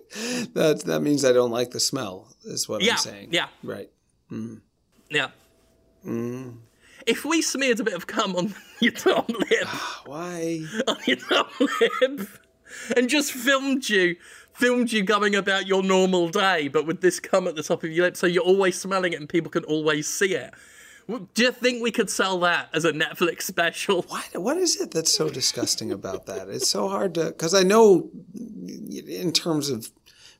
that. 0.54 0.84
That 0.86 1.02
means 1.02 1.24
I 1.26 1.32
don't 1.34 1.52
like 1.52 1.72
the 1.72 1.80
smell. 1.80 2.28
Is 2.46 2.68
what 2.68 2.82
Yeah, 2.82 2.94
I'm 2.94 2.98
saying. 2.98 3.30
yeah. 3.32 3.48
Right. 3.64 3.90
Mm. 4.32 4.62
Yeah. 5.10 5.30
Mm. 6.06 6.58
If 7.06 7.26
we 7.26 7.42
smeared 7.42 7.80
a 7.80 7.84
bit 7.84 7.94
of 7.94 8.08
cum 8.08 8.36
on 8.36 8.54
your 8.80 8.92
top 8.92 9.30
lip. 9.30 9.64
Ah, 9.66 10.02
why? 10.06 10.64
on 10.88 10.98
your 11.06 11.18
top 11.18 11.50
lip 11.60 12.28
and 12.96 13.10
just 13.10 13.32
filmed 13.32 13.90
you 13.90 14.16
filmed 14.54 14.92
you 14.92 15.02
going 15.02 15.34
about 15.36 15.66
your 15.66 15.82
normal 15.82 16.30
day 16.30 16.68
but 16.68 16.86
with 16.86 17.02
this 17.02 17.20
cum 17.20 17.48
at 17.48 17.56
the 17.56 17.64
top 17.64 17.84
of 17.84 17.90
your 17.92 18.06
lip 18.06 18.16
so 18.16 18.28
you're 18.28 18.44
always 18.44 18.80
smelling 18.80 19.12
it 19.14 19.20
and 19.20 19.28
people 19.28 19.50
can 19.50 19.64
always 19.64 20.08
see 20.08 20.36
it 20.36 20.54
do 21.34 21.42
you 21.44 21.52
think 21.52 21.82
we 21.82 21.90
could 21.90 22.12
sell 22.12 22.40
that 22.40 22.70
as 22.74 22.86
a 22.86 22.92
netflix 22.92 23.42
special 23.42 24.04
What? 24.04 24.24
What 24.36 24.58
is 24.58 24.80
it 24.80 24.92
that's 24.92 25.12
so 25.12 25.30
disgusting 25.30 25.92
about 25.92 26.28
that? 26.28 26.48
It's 26.50 26.70
so 26.70 26.88
hard 26.90 27.16
to 27.16 27.26
because 27.26 27.56
I 27.56 27.64
know 27.64 28.12
in 28.36 29.32
terms 29.32 29.72
of 29.72 29.90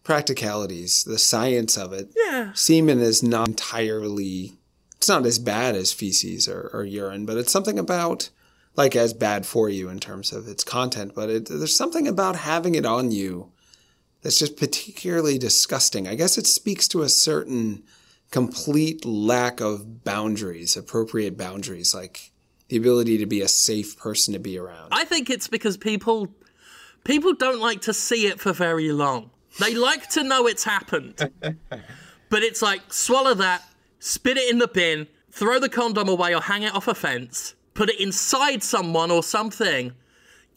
practicalities, 0.04 1.04
the 1.04 1.20
science 1.20 1.78
of 1.78 1.94
it. 1.94 2.12
yeah. 2.16 2.52
semen 2.54 3.00
is 3.00 3.22
not 3.22 3.48
entirely 3.48 4.54
it's 4.98 5.08
not 5.08 5.26
as 5.26 5.40
bad 5.40 5.76
as 5.76 5.94
feces 5.94 6.48
or, 6.48 6.70
or 6.74 6.84
urine 6.84 7.26
but 7.26 7.38
it's 7.38 7.52
something 7.52 7.80
about 7.80 8.30
like 8.76 8.96
as 8.96 9.14
bad 9.14 9.46
for 9.46 9.70
you 9.70 9.90
in 9.90 10.00
terms 10.00 10.32
of 10.32 10.48
its 10.48 10.64
content 10.64 11.14
but 11.16 11.30
it, 11.30 11.46
there's 11.48 11.76
something 11.76 12.08
about 12.08 12.36
having 12.36 12.76
it 12.76 12.86
on 12.86 13.12
you 13.12 13.52
that's 14.22 14.40
just 14.40 14.58
particularly 14.58 15.38
disgusting. 15.38 16.08
I 16.08 16.16
guess 16.16 16.38
it 16.38 16.48
speaks 16.48 16.88
to 16.90 17.02
a 17.02 17.10
certain 17.10 17.84
complete 18.32 19.06
lack 19.06 19.60
of 19.60 20.04
boundaries 20.04 20.78
appropriate 20.78 21.36
boundaries 21.36 21.96
like 21.96 22.32
the 22.68 22.78
ability 22.78 23.18
to 23.18 23.26
be 23.26 23.42
a 23.42 23.48
safe 23.48 23.98
person 23.98 24.34
to 24.34 24.40
be 24.40 24.58
around. 24.58 24.90
I 24.92 25.04
think 25.04 25.30
it's 25.30 25.48
because 25.48 25.78
people 25.78 26.28
people 27.04 27.34
don't 27.34 27.60
like 27.60 27.82
to 27.82 27.94
see 27.94 28.28
it 28.28 28.40
for 28.40 28.54
very 28.54 28.92
long 28.92 29.32
they 29.60 29.76
like 29.76 30.10
to 30.10 30.24
know 30.24 30.48
it's 30.48 30.64
happened 30.64 31.32
but 32.30 32.44
it's 32.44 32.62
like 32.62 32.82
swallow 32.92 33.34
that 33.34 33.64
spit 34.00 34.38
it 34.38 34.50
in 34.52 34.58
the 34.58 34.68
bin 34.68 35.08
throw 35.32 35.60
the 35.60 35.70
condom 35.70 36.10
away 36.10 36.34
or 36.34 36.42
hang 36.42 36.64
it 36.64 36.74
off 36.74 36.88
a 36.88 36.96
fence 36.96 37.56
put 37.80 37.90
it 37.90 37.98
inside 38.02 38.62
someone 38.62 39.10
or 39.10 39.24
something. 39.24 39.94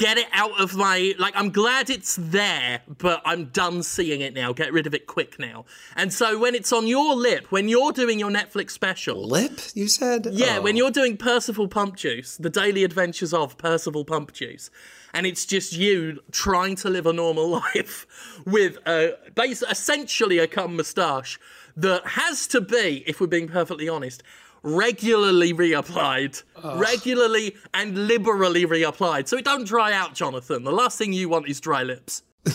Get 0.02 0.18
it 0.18 0.26
out 0.32 0.60
of 0.60 0.74
my 0.74 1.14
like 1.18 1.34
I'm 1.36 1.50
glad 1.50 1.88
it's 1.88 2.16
there, 2.20 2.80
but 2.98 3.22
I'm 3.24 3.44
done 3.46 3.84
seeing 3.84 4.20
it 4.20 4.34
now. 4.34 4.52
Get 4.52 4.72
rid 4.72 4.88
of 4.88 4.94
it 4.94 5.06
quick 5.06 5.38
now. 5.38 5.64
And 5.94 6.12
so 6.12 6.38
when 6.40 6.56
it's 6.56 6.72
on 6.72 6.88
your 6.88 7.14
lip, 7.14 7.46
when 7.52 7.68
you're 7.68 7.92
doing 7.92 8.18
your 8.18 8.30
Netflix 8.30 8.72
special, 8.72 9.22
Lip, 9.28 9.60
you 9.74 9.86
said? 9.86 10.26
yeah, 10.32 10.56
Oh. 10.58 10.62
when 10.62 10.76
you're 10.76 10.90
doing 10.90 11.16
Percival 11.16 11.68
Pump 11.68 11.94
Juice, 11.96 12.36
the 12.36 12.50
daily 12.50 12.82
adventures 12.82 13.32
of 13.32 13.56
Percival 13.58 14.04
Pump 14.04 14.32
Juice, 14.32 14.70
and 15.14 15.24
it's 15.24 15.46
just 15.46 15.72
you 15.72 16.18
trying 16.32 16.74
to 16.76 16.90
live 16.90 17.06
a 17.06 17.12
normal 17.12 17.48
life 17.74 18.06
with 18.44 18.78
a 18.86 19.14
base, 19.36 19.62
essentially 19.62 20.38
a 20.38 20.48
cum 20.48 20.74
moustache 20.76 21.38
that 21.76 22.04
has 22.06 22.48
to 22.48 22.60
be, 22.60 23.04
if 23.06 23.20
we're 23.20 23.26
being 23.28 23.46
perfectly 23.48 23.88
honest, 23.88 24.22
regularly 24.62 25.52
reapplied, 25.52 26.42
ah. 26.62 26.78
regularly 26.78 27.56
and 27.74 28.06
liberally 28.06 28.66
reapplied, 28.66 29.28
so 29.28 29.36
it 29.36 29.44
don't 29.44 29.66
dry 29.66 29.92
out, 29.92 30.14
Jonathan. 30.14 30.64
The 30.64 30.72
last 30.72 30.98
thing 30.98 31.12
you 31.12 31.28
want 31.28 31.48
is 31.48 31.60
dry 31.60 31.82
lips. 31.82 32.22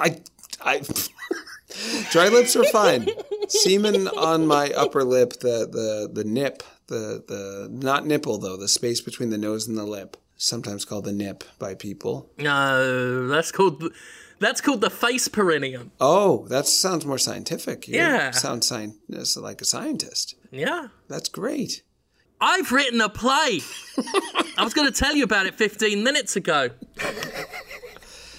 I, 0.00 0.20
I, 0.62 0.82
dry 2.10 2.28
lips 2.28 2.56
are 2.56 2.64
fine. 2.64 3.08
Semen 3.48 4.08
on 4.08 4.46
my 4.46 4.70
upper 4.70 5.04
lip, 5.04 5.34
the 5.40 5.66
the 5.70 6.10
the 6.12 6.24
nip, 6.24 6.62
the 6.86 7.24
the 7.26 7.68
not 7.70 8.06
nipple 8.06 8.38
though, 8.38 8.56
the 8.56 8.68
space 8.68 9.00
between 9.00 9.30
the 9.30 9.38
nose 9.38 9.66
and 9.66 9.76
the 9.76 9.84
lip, 9.84 10.16
sometimes 10.36 10.84
called 10.84 11.04
the 11.04 11.12
nip 11.12 11.44
by 11.58 11.74
people. 11.74 12.30
No, 12.38 13.26
that's 13.28 13.52
called 13.52 13.92
that's 14.40 14.60
called 14.60 14.80
the 14.80 14.90
face 14.90 15.28
perineum. 15.28 15.92
Oh, 16.00 16.46
that 16.48 16.66
sounds 16.66 17.06
more 17.06 17.18
scientific. 17.18 17.86
You 17.86 17.94
Yeah. 17.96 18.30
sound 18.32 18.64
sci- 18.64 18.90
like 19.40 19.60
a 19.60 19.64
scientist. 19.64 20.34
Yeah. 20.50 20.88
That's 21.08 21.28
great. 21.28 21.82
I've 22.40 22.72
written 22.72 23.00
a 23.02 23.08
play. 23.10 23.60
I 24.56 24.64
was 24.64 24.72
going 24.74 24.90
to 24.90 24.98
tell 24.98 25.14
you 25.14 25.24
about 25.24 25.46
it 25.46 25.54
15 25.54 26.02
minutes 26.02 26.36
ago. 26.36 26.70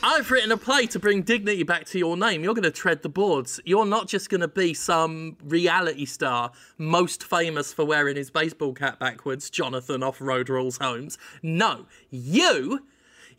I've 0.04 0.32
written 0.32 0.52
a 0.52 0.58
play 0.58 0.88
to 0.88 0.98
bring 0.98 1.22
dignity 1.22 1.62
back 1.62 1.86
to 1.88 2.00
your 2.00 2.18
name. 2.18 2.44
You're 2.44 2.56
going 2.56 2.64
to 2.64 2.72
tread 2.72 3.04
the 3.04 3.10
boards. 3.10 3.60
You're 3.66 3.86
not 3.86 4.08
just 4.08 4.32
going 4.32 4.42
to 4.42 4.48
be 4.48 4.74
some 4.74 5.38
reality 5.44 6.06
star, 6.06 6.52
most 6.80 7.24
famous 7.24 7.72
for 7.72 7.86
wearing 7.86 8.16
his 8.16 8.32
baseball 8.32 8.74
cap 8.74 8.98
backwards, 9.00 9.52
Jonathan 9.52 10.02
off 10.02 10.20
Road 10.20 10.50
Rules 10.50 10.78
Homes. 10.80 11.20
No, 11.44 11.86
you, 12.10 12.80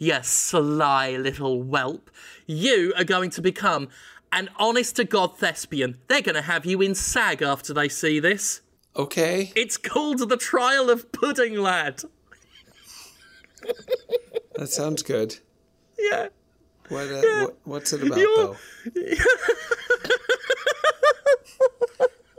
you 0.02 0.18
sly 0.22 1.16
little 1.16 1.62
whelp, 1.62 2.10
you 2.44 2.92
are 2.96 3.04
going 3.04 3.30
to 3.30 3.40
become 3.40 3.88
an 4.32 4.50
honest 4.56 4.96
to 4.96 5.04
God 5.04 5.38
thespian. 5.38 5.96
They're 6.08 6.22
going 6.22 6.34
to 6.34 6.42
have 6.42 6.66
you 6.66 6.82
in 6.82 6.96
SAG 6.96 7.40
after 7.40 7.72
they 7.72 7.88
see 7.88 8.18
this. 8.18 8.62
Okay. 8.96 9.52
It's 9.54 9.78
called 9.78 10.28
The 10.28 10.36
Trial 10.36 10.90
of 10.90 11.12
Pudding 11.12 11.56
Lad. 11.56 12.02
That 14.56 14.70
sounds 14.70 15.04
good. 15.04 15.36
Yeah. 15.96 16.30
What, 16.88 17.06
uh, 17.06 17.44
what 17.44 17.56
what's 17.62 17.92
it 17.92 18.02
about 18.02 18.18
You're- 18.18 18.36
though? 18.36 18.56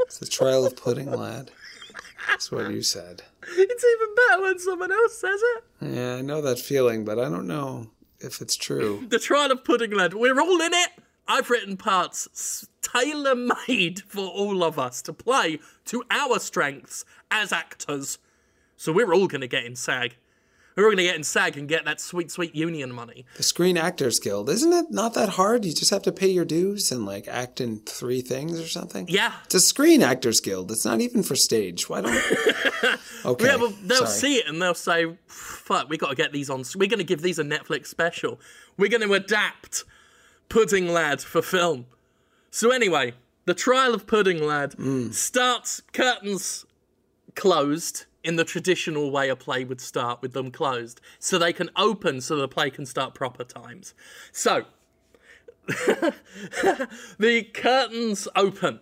it's 0.01 0.19
the 0.19 0.25
trial 0.25 0.65
of 0.65 0.75
pudding 0.75 1.09
lad. 1.09 1.51
That's 2.27 2.51
what 2.51 2.71
you 2.71 2.81
said. 2.81 3.23
It's 3.47 3.83
even 3.83 4.15
better 4.15 4.41
when 4.41 4.59
someone 4.59 4.91
else 4.91 5.17
says 5.17 5.41
it. 5.55 5.63
Yeah, 5.81 6.15
I 6.15 6.21
know 6.21 6.41
that 6.41 6.59
feeling, 6.59 7.05
but 7.05 7.19
I 7.19 7.29
don't 7.29 7.47
know 7.47 7.89
if 8.19 8.41
it's 8.41 8.55
true. 8.55 9.05
The 9.09 9.19
Trial 9.19 9.51
of 9.51 9.63
Pudding 9.63 9.91
Lad. 9.91 10.13
We're 10.13 10.39
all 10.39 10.61
in 10.61 10.73
it. 10.73 10.89
I've 11.27 11.49
written 11.49 11.77
parts 11.77 12.67
tailor 12.81 13.35
made 13.67 14.01
for 14.01 14.27
all 14.27 14.63
of 14.63 14.77
us 14.77 15.01
to 15.03 15.13
play 15.13 15.59
to 15.85 16.03
our 16.11 16.39
strengths 16.39 17.05
as 17.31 17.51
actors. 17.51 18.17
So 18.75 18.91
we're 18.91 19.13
all 19.13 19.27
going 19.27 19.41
to 19.41 19.47
get 19.47 19.65
in 19.65 19.75
SAG. 19.75 20.15
We're 20.75 20.85
all 20.85 20.89
going 20.89 20.97
to 20.97 21.03
get 21.03 21.15
in 21.15 21.23
SAG 21.23 21.55
and 21.55 21.67
get 21.69 21.85
that 21.85 22.01
sweet, 22.01 22.31
sweet 22.31 22.55
union 22.55 22.91
money. 22.91 23.25
The 23.37 23.43
Screen 23.43 23.77
Actors 23.77 24.19
Guild, 24.19 24.49
isn't 24.49 24.73
it 24.73 24.87
not 24.89 25.13
that 25.13 25.29
hard? 25.29 25.65
You 25.65 25.73
just 25.73 25.91
have 25.91 26.01
to 26.03 26.11
pay 26.11 26.29
your 26.29 26.45
dues 26.45 26.91
and 26.91 27.05
like 27.05 27.27
act 27.27 27.61
in 27.61 27.79
three 27.79 28.21
things 28.21 28.59
or 28.59 28.67
something? 28.67 29.05
Yeah. 29.07 29.33
It's 29.45 29.55
a 29.55 29.59
Screen 29.59 30.01
Actors 30.01 30.39
Guild. 30.41 30.71
It's 30.71 30.85
not 30.85 30.99
even 30.99 31.21
for 31.21 31.35
stage. 31.35 31.87
Why 31.89 32.01
don't 32.01 32.13
Okay. 33.25 33.45
Yeah, 33.45 33.55
well, 33.55 33.73
they'll 33.83 34.05
sorry. 34.05 34.09
see 34.09 34.35
it 34.35 34.47
and 34.47 34.61
they'll 34.61 34.73
say, 34.73 35.15
"Fuck, 35.27 35.89
we 35.89 35.97
got 35.97 36.09
to 36.09 36.15
get 36.15 36.33
these 36.33 36.49
on. 36.49 36.63
We're 36.75 36.89
going 36.89 36.99
to 36.99 37.05
give 37.05 37.21
these 37.21 37.39
a 37.39 37.43
Netflix 37.43 37.87
special. 37.87 38.39
We're 38.77 38.89
going 38.89 39.07
to 39.07 39.13
adapt 39.13 39.85
Pudding 40.49 40.89
Lad 40.89 41.21
for 41.21 41.41
film." 41.41 41.85
So 42.51 42.71
anyway, 42.71 43.13
the 43.45 43.53
trial 43.53 43.93
of 43.93 44.05
Pudding 44.05 44.43
Lad 44.43 44.71
mm. 44.71 45.13
starts 45.13 45.81
curtains 45.93 46.65
closed 47.35 48.05
in 48.23 48.35
the 48.35 48.43
traditional 48.43 49.11
way 49.11 49.29
a 49.29 49.35
play 49.35 49.63
would 49.63 49.81
start 49.81 50.21
with 50.21 50.33
them 50.33 50.51
closed, 50.51 51.01
so 51.19 51.37
they 51.37 51.53
can 51.53 51.69
open 51.75 52.21
so 52.21 52.35
the 52.35 52.47
play 52.47 52.69
can 52.69 52.85
start 52.85 53.13
proper 53.13 53.43
times. 53.43 53.93
So 54.31 54.65
the 57.17 57.47
curtains 57.53 58.27
open. 58.35 58.79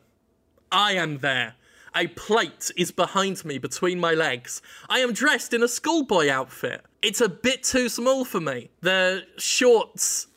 I 0.71 0.93
am 0.93 1.19
there. 1.19 1.55
A 1.93 2.07
plate 2.07 2.71
is 2.77 2.89
behind 2.91 3.43
me 3.43 3.57
between 3.57 3.99
my 3.99 4.13
legs. 4.13 4.61
I 4.87 4.99
am 4.99 5.11
dressed 5.11 5.53
in 5.53 5.61
a 5.61 5.67
schoolboy 5.67 6.29
outfit. 6.29 6.85
It's 7.01 7.19
a 7.19 7.27
bit 7.27 7.63
too 7.63 7.89
small 7.89 8.23
for 8.23 8.39
me. 8.39 8.69
The 8.79 9.25
shorts 9.37 10.27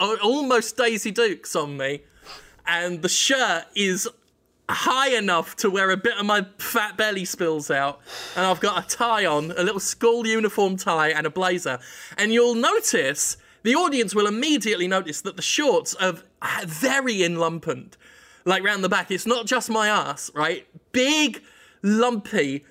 are 0.00 0.16
almost 0.16 0.76
Daisy 0.76 1.12
Dukes 1.12 1.54
on 1.54 1.76
me, 1.76 2.02
and 2.66 3.02
the 3.02 3.08
shirt 3.08 3.66
is 3.76 4.08
high 4.68 5.10
enough 5.10 5.54
to 5.56 5.70
where 5.70 5.90
a 5.90 5.96
bit 5.96 6.16
of 6.18 6.26
my 6.26 6.46
fat 6.58 6.96
belly 6.96 7.24
spills 7.24 7.70
out, 7.70 8.00
and 8.34 8.44
I've 8.44 8.60
got 8.60 8.84
a 8.84 8.96
tie 8.96 9.26
on, 9.26 9.52
a 9.52 9.62
little 9.62 9.80
school 9.80 10.26
uniform 10.26 10.76
tie, 10.76 11.10
and 11.10 11.24
a 11.26 11.30
blazer. 11.30 11.78
And 12.18 12.32
you'll 12.32 12.56
notice, 12.56 13.36
the 13.62 13.74
audience 13.76 14.14
will 14.14 14.26
immediately 14.26 14.88
notice 14.88 15.20
that 15.20 15.36
the 15.36 15.42
shorts 15.42 15.94
are 15.94 16.14
very 16.66 17.22
enlumpened. 17.22 17.96
Like 18.44 18.62
round 18.64 18.82
the 18.82 18.88
back, 18.88 19.10
it's 19.10 19.26
not 19.26 19.46
just 19.46 19.70
my 19.70 19.88
ass, 19.88 20.30
right? 20.34 20.66
Big, 20.92 21.42
lumpy. 21.82 22.64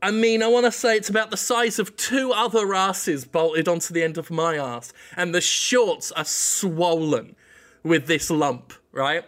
I 0.00 0.12
mean, 0.12 0.42
I 0.42 0.46
want 0.46 0.64
to 0.66 0.72
say 0.72 0.96
it's 0.96 1.08
about 1.08 1.30
the 1.30 1.36
size 1.36 1.78
of 1.78 1.96
two 1.96 2.32
other 2.32 2.72
asses 2.72 3.24
bolted 3.24 3.66
onto 3.66 3.92
the 3.92 4.04
end 4.04 4.16
of 4.16 4.30
my 4.30 4.56
ass, 4.56 4.92
and 5.16 5.34
the 5.34 5.40
shorts 5.40 6.12
are 6.12 6.24
swollen 6.24 7.34
with 7.82 8.06
this 8.06 8.30
lump, 8.30 8.72
right? 8.92 9.24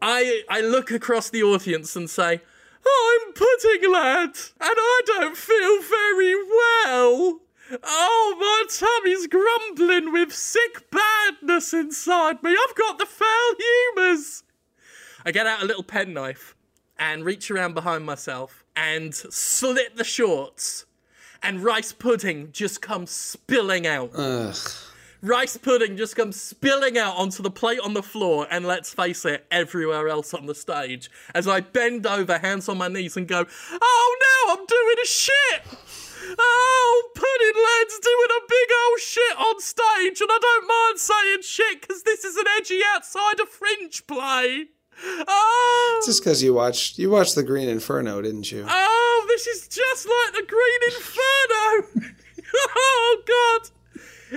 I 0.00 0.42
I 0.48 0.60
look 0.60 0.90
across 0.90 1.30
the 1.30 1.42
audience 1.42 1.96
and 1.96 2.08
say, 2.08 2.40
I'm 2.86 3.32
Pudding 3.32 3.92
Lad, 3.92 4.36
and 4.60 4.76
I 4.76 5.00
don't 5.06 5.36
feel 5.36 5.82
very 5.82 6.34
well. 6.44 7.40
Oh, 7.82 8.36
my 8.38 8.64
tummy's 8.72 9.26
grumbling 9.26 10.12
with 10.12 10.32
sick 10.32 10.90
badness 10.90 11.72
inside 11.72 12.42
me. 12.42 12.50
I've 12.50 12.74
got 12.74 12.98
the 12.98 13.06
foul 13.06 13.54
humours. 13.58 14.44
I 15.24 15.32
get 15.32 15.46
out 15.46 15.62
a 15.62 15.66
little 15.66 15.82
penknife 15.82 16.54
and 16.98 17.24
reach 17.24 17.50
around 17.50 17.74
behind 17.74 18.04
myself 18.04 18.64
and 18.76 19.14
slit 19.14 19.96
the 19.96 20.04
shorts, 20.04 20.86
and 21.42 21.62
rice 21.64 21.92
pudding 21.92 22.50
just 22.52 22.80
comes 22.80 23.10
spilling 23.10 23.86
out 23.86 24.10
rice 25.22 25.56
pudding 25.56 25.96
just 25.96 26.14
comes 26.14 26.40
spilling 26.40 26.96
out 26.96 27.16
onto 27.16 27.42
the 27.42 27.50
plate 27.50 27.80
on 27.80 27.94
the 27.94 28.02
floor, 28.02 28.46
and 28.50 28.66
let's 28.66 28.92
face 28.92 29.24
it, 29.24 29.46
everywhere 29.50 30.08
else 30.08 30.32
on 30.32 30.46
the 30.46 30.54
stage. 30.54 31.10
As 31.34 31.48
I 31.48 31.60
bend 31.60 32.06
over, 32.06 32.38
hands 32.38 32.68
on 32.68 32.78
my 32.78 32.88
knees, 32.88 33.16
and 33.16 33.26
go, 33.26 33.44
Oh 33.72 34.16
no, 34.46 34.54
I'm 34.54 34.66
doing 34.66 34.96
a 35.02 35.06
shit! 35.06 36.05
Oh, 36.38 37.02
Pudding 37.14 37.62
Lad's 37.62 37.98
doing 37.98 38.30
a 38.30 38.42
big 38.48 38.68
old 38.86 39.00
shit 39.00 39.36
on 39.38 39.60
stage, 39.60 40.20
and 40.20 40.30
I 40.32 40.38
don't 40.40 40.66
mind 40.68 40.98
saying 40.98 41.42
shit 41.42 41.80
because 41.80 42.02
this 42.02 42.24
is 42.24 42.36
an 42.36 42.44
edgy 42.58 42.80
outside 42.94 43.40
of 43.40 43.48
fringe 43.48 44.06
play. 44.06 44.66
Oh, 45.04 46.02
Just 46.06 46.22
because 46.22 46.42
you 46.42 46.54
watched 46.54 46.98
you 46.98 47.10
watched 47.10 47.34
the 47.34 47.42
Green 47.42 47.68
Inferno, 47.68 48.22
didn't 48.22 48.50
you? 48.50 48.64
oh, 48.68 49.24
this 49.28 49.46
is 49.46 49.68
just 49.68 50.06
like 50.06 50.34
the 50.34 50.46
Green 50.48 50.80
Inferno. 50.94 52.12
oh 52.76 53.22
God. 53.26 53.70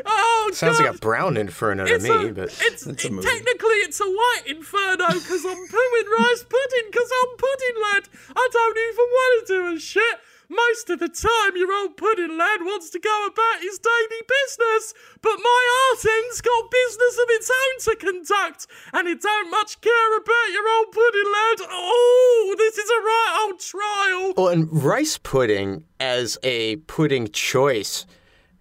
Oh 0.05 0.51
Sounds 0.53 0.77
God. 0.77 0.86
like 0.86 0.95
a 0.95 1.00
brown 1.00 1.36
inferno 1.36 1.83
to 1.86 1.98
me, 2.00 2.09
a, 2.29 2.31
but 2.31 2.43
it's, 2.50 2.62
It's 2.62 2.86
it- 2.86 2.98
technically 3.00 3.79
it's 3.88 4.00
a 4.00 4.05
white 4.05 4.43
inferno 4.45 5.07
because 5.07 5.43
I'm 5.45 5.57
pooing 5.57 6.07
rice 6.19 6.43
pudding 6.43 6.91
because 6.91 7.09
I'm 7.24 7.38
pudding 7.38 7.81
lad. 7.81 8.03
I 8.36 8.50
don't 8.51 8.77
even 8.77 8.95
want 8.98 9.48
to 9.48 9.53
do 9.53 9.75
a 9.75 9.79
shit. 9.79 10.19
Most 10.50 10.89
of 10.89 10.98
the 11.00 11.08
time, 11.10 11.56
your 11.56 11.72
old 11.72 11.96
pudding 11.96 12.36
lad 12.38 12.62
wants 12.62 12.89
to 12.89 13.00
go 13.00 13.27
about 13.27 13.62
his 13.62 13.77
daily 13.77 14.22
business, 14.27 14.94
but 15.22 15.38
my 15.38 15.91
art 15.91 16.03
end's 16.06 16.41
got 16.41 16.72
business 16.72 17.18
of 17.22 17.25
its 17.29 17.51
own 17.51 17.79
to 17.84 17.96
conduct, 18.06 18.68
and 18.94 19.08
it 19.08 19.22
don't 19.22 19.51
much 19.51 19.79
care 19.82 20.18
about 20.18 20.51
your 20.51 20.68
old 20.68 20.91
pudding 20.91 21.32
lad. 21.32 21.70
Oh, 21.72 22.56
this 22.58 22.77
is 22.79 22.89
a 22.89 23.01
right 23.03 23.48
old 23.48 23.60
trial. 23.60 24.34
well, 24.38 24.48
and 24.48 24.84
rice 24.84 25.20
pudding 25.20 25.84
as 26.00 26.38
a 26.44 26.77
pudding 26.88 27.27
choice, 27.27 28.06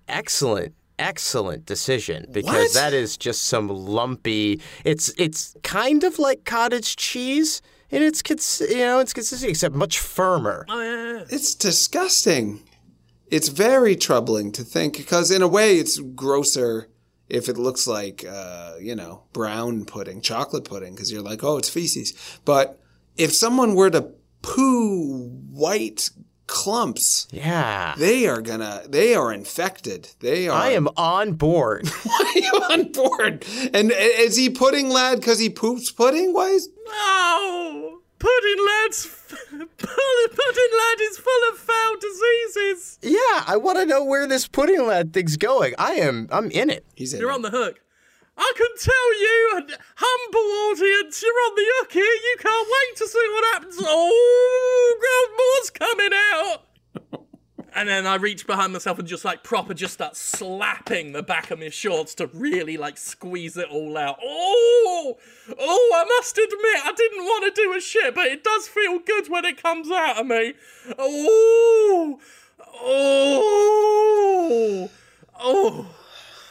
excellent. 0.09 0.75
Excellent 1.01 1.65
decision 1.65 2.27
because 2.33 2.51
What? 2.53 2.73
that 2.75 2.93
is 2.93 3.17
just 3.17 3.43
some 3.47 3.69
lumpy. 3.69 4.61
It's 4.85 5.15
it's 5.17 5.55
kind 5.63 6.03
of 6.03 6.19
like 6.19 6.45
cottage 6.45 6.97
cheese 6.97 7.63
in 7.91 8.03
its 8.03 8.23
cons- 8.23 8.63
you 8.69 8.79
know 8.79 8.99
its 9.01 9.13
consistent 9.13 9.51
except 9.51 9.75
much 9.75 9.99
firmer. 9.99 10.65
Oh 10.69 10.81
yeah. 10.83 11.25
It's 11.31 11.55
disgusting. 11.55 12.61
it's 13.31 13.49
very 13.49 13.95
troubling 13.97 14.53
to 14.53 14.63
think 14.63 14.97
because 14.97 15.31
in 15.31 15.43
a 15.43 15.49
way 15.49 15.77
it's 15.79 15.99
grosser 15.99 16.89
if 17.29 17.49
it 17.49 17.59
looks 17.59 17.87
like 17.87 18.25
uh, 18.29 18.75
you 18.81 18.95
know 18.95 19.25
brown 19.33 19.85
pudding, 19.85 20.21
chocolate 20.23 20.65
pudding, 20.65 20.95
because 20.95 21.13
you're 21.13 21.23
like, 21.23 21.45
oh, 21.45 21.59
it's 21.59 21.69
feces. 21.69 22.15
But 22.45 22.81
if 23.17 23.35
someone 23.35 23.75
were 23.75 23.91
to 23.91 24.13
poo 24.41 25.29
white 25.51 26.09
clumps, 26.47 27.29
Yeah. 27.31 27.95
they 27.99 28.27
are 28.27 28.41
gonna 28.41 28.83
they 28.89 29.15
are 29.15 29.31
infected. 29.33 30.09
They 30.21 30.49
are. 30.49 30.59
I 30.59 30.71
am 30.71 30.89
on 30.97 31.35
board. 31.35 31.87
Why 32.05 32.33
are 32.35 32.39
you 32.39 32.53
on 32.75 32.93
board? 32.93 33.45
And 33.75 33.93
is 33.95 34.37
he 34.37 34.49
pudding 34.49 34.89
lad 34.89 35.21
because 35.21 35.39
he 35.39 35.51
poops 35.51 35.91
pudding? 35.93 36.33
Why 36.33 36.49
is 36.49 36.71
No! 36.91 37.99
Pudding 38.19 38.67
lad's 38.67 39.07
pudding 39.51 39.59
lad 39.59 41.01
is 41.03 41.19
full 41.19 41.51
of 41.53 41.59
foul 41.59 41.95
diseases. 42.01 42.99
yeah, 43.03 43.45
I 43.47 43.57
want 43.57 43.79
to 43.79 43.87
know 43.87 44.03
where 44.05 44.27
this 44.27 44.49
pudding 44.49 44.85
lad 44.87 45.13
thing's 45.13 45.37
going. 45.37 45.75
I 45.79 45.93
am. 45.93 46.29
I'm 46.33 46.51
in 46.51 46.69
it. 46.69 46.85
he's 46.97 47.15
in 47.15 47.21
You're 47.21 47.31
it. 47.31 47.35
on 47.35 47.43
the 47.43 47.51
hook. 47.51 47.81
I 48.37 48.53
can 48.57 48.69
tell 48.81 49.21
you, 49.21 49.77
humble 49.97 50.41
audience, 50.71 51.23
you're 51.23 51.33
on 51.33 51.55
the 51.57 51.65
hook 51.79 51.93
here. 51.93 52.05
You 52.05 52.37
can't 52.41 52.69
wait 52.69 52.97
to 52.99 53.09
see 53.09 53.29
what 53.33 53.55
happens. 53.55 53.77
Oh, 53.81 54.99
God, 55.07 55.29
more's 55.39 55.71
coming 55.71 56.13
out. 56.35 57.23
And 57.79 57.89
then 57.89 58.09
I 58.09 58.17
reach 58.17 58.45
behind 58.45 58.73
myself 58.73 58.99
and 58.99 59.07
just 59.07 59.25
like 59.25 59.45
proper 59.45 59.73
just 59.73 59.95
start 59.95 60.17
slapping 60.17 61.13
the 61.13 61.23
back 61.23 61.53
of 61.53 61.61
my 61.61 61.69
shorts 61.69 62.13
to 62.17 62.27
really 62.35 62.77
like 62.77 62.99
squeeze 62.99 63.57
it 63.57 63.69
all 63.71 63.97
out. 63.97 64.19
Oh, 64.21 65.17
oh, 65.57 65.93
I 65.95 66.05
must 66.17 66.37
admit, 66.37 66.85
I 66.85 66.93
didn't 66.97 67.23
want 67.23 67.55
to 67.55 67.63
do 67.63 67.73
a 67.77 67.81
shit, 67.81 68.17
but 68.17 68.27
it 68.27 68.43
does 68.43 68.67
feel 68.67 68.99
good 68.99 69.29
when 69.29 69.45
it 69.45 69.63
comes 69.63 69.93
out 69.93 70.19
of 70.19 70.27
me. 70.27 70.55
Oh, 70.99 72.19
oh, 72.83 73.71
oh. 75.39 75.87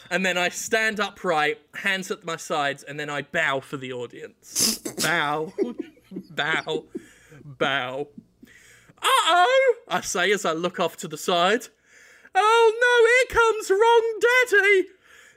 And 0.10 0.26
then 0.26 0.38
I 0.38 0.48
stand 0.48 1.02
upright, 1.02 1.60
hands 1.76 2.10
at 2.10 2.24
my 2.24 2.38
sides, 2.38 2.84
and 2.84 2.98
then 2.98 3.10
I 3.10 3.24
bow 3.24 3.60
for 3.60 3.76
the 3.76 3.92
audience. 3.92 4.78
bow, 5.04 5.52
bow, 6.30 6.86
bow. 7.44 8.08
I 9.88 10.02
say 10.02 10.32
as 10.32 10.46
I 10.46 10.54
look 10.54 10.80
off 10.80 10.98
to 10.98 11.08
the 11.08 11.18
side. 11.18 11.68
Oh 12.36 12.74
no, 12.82 13.36
here 13.36 13.42
comes 13.42 13.70
Wrong 13.70 14.20
Daddy! 14.22 14.88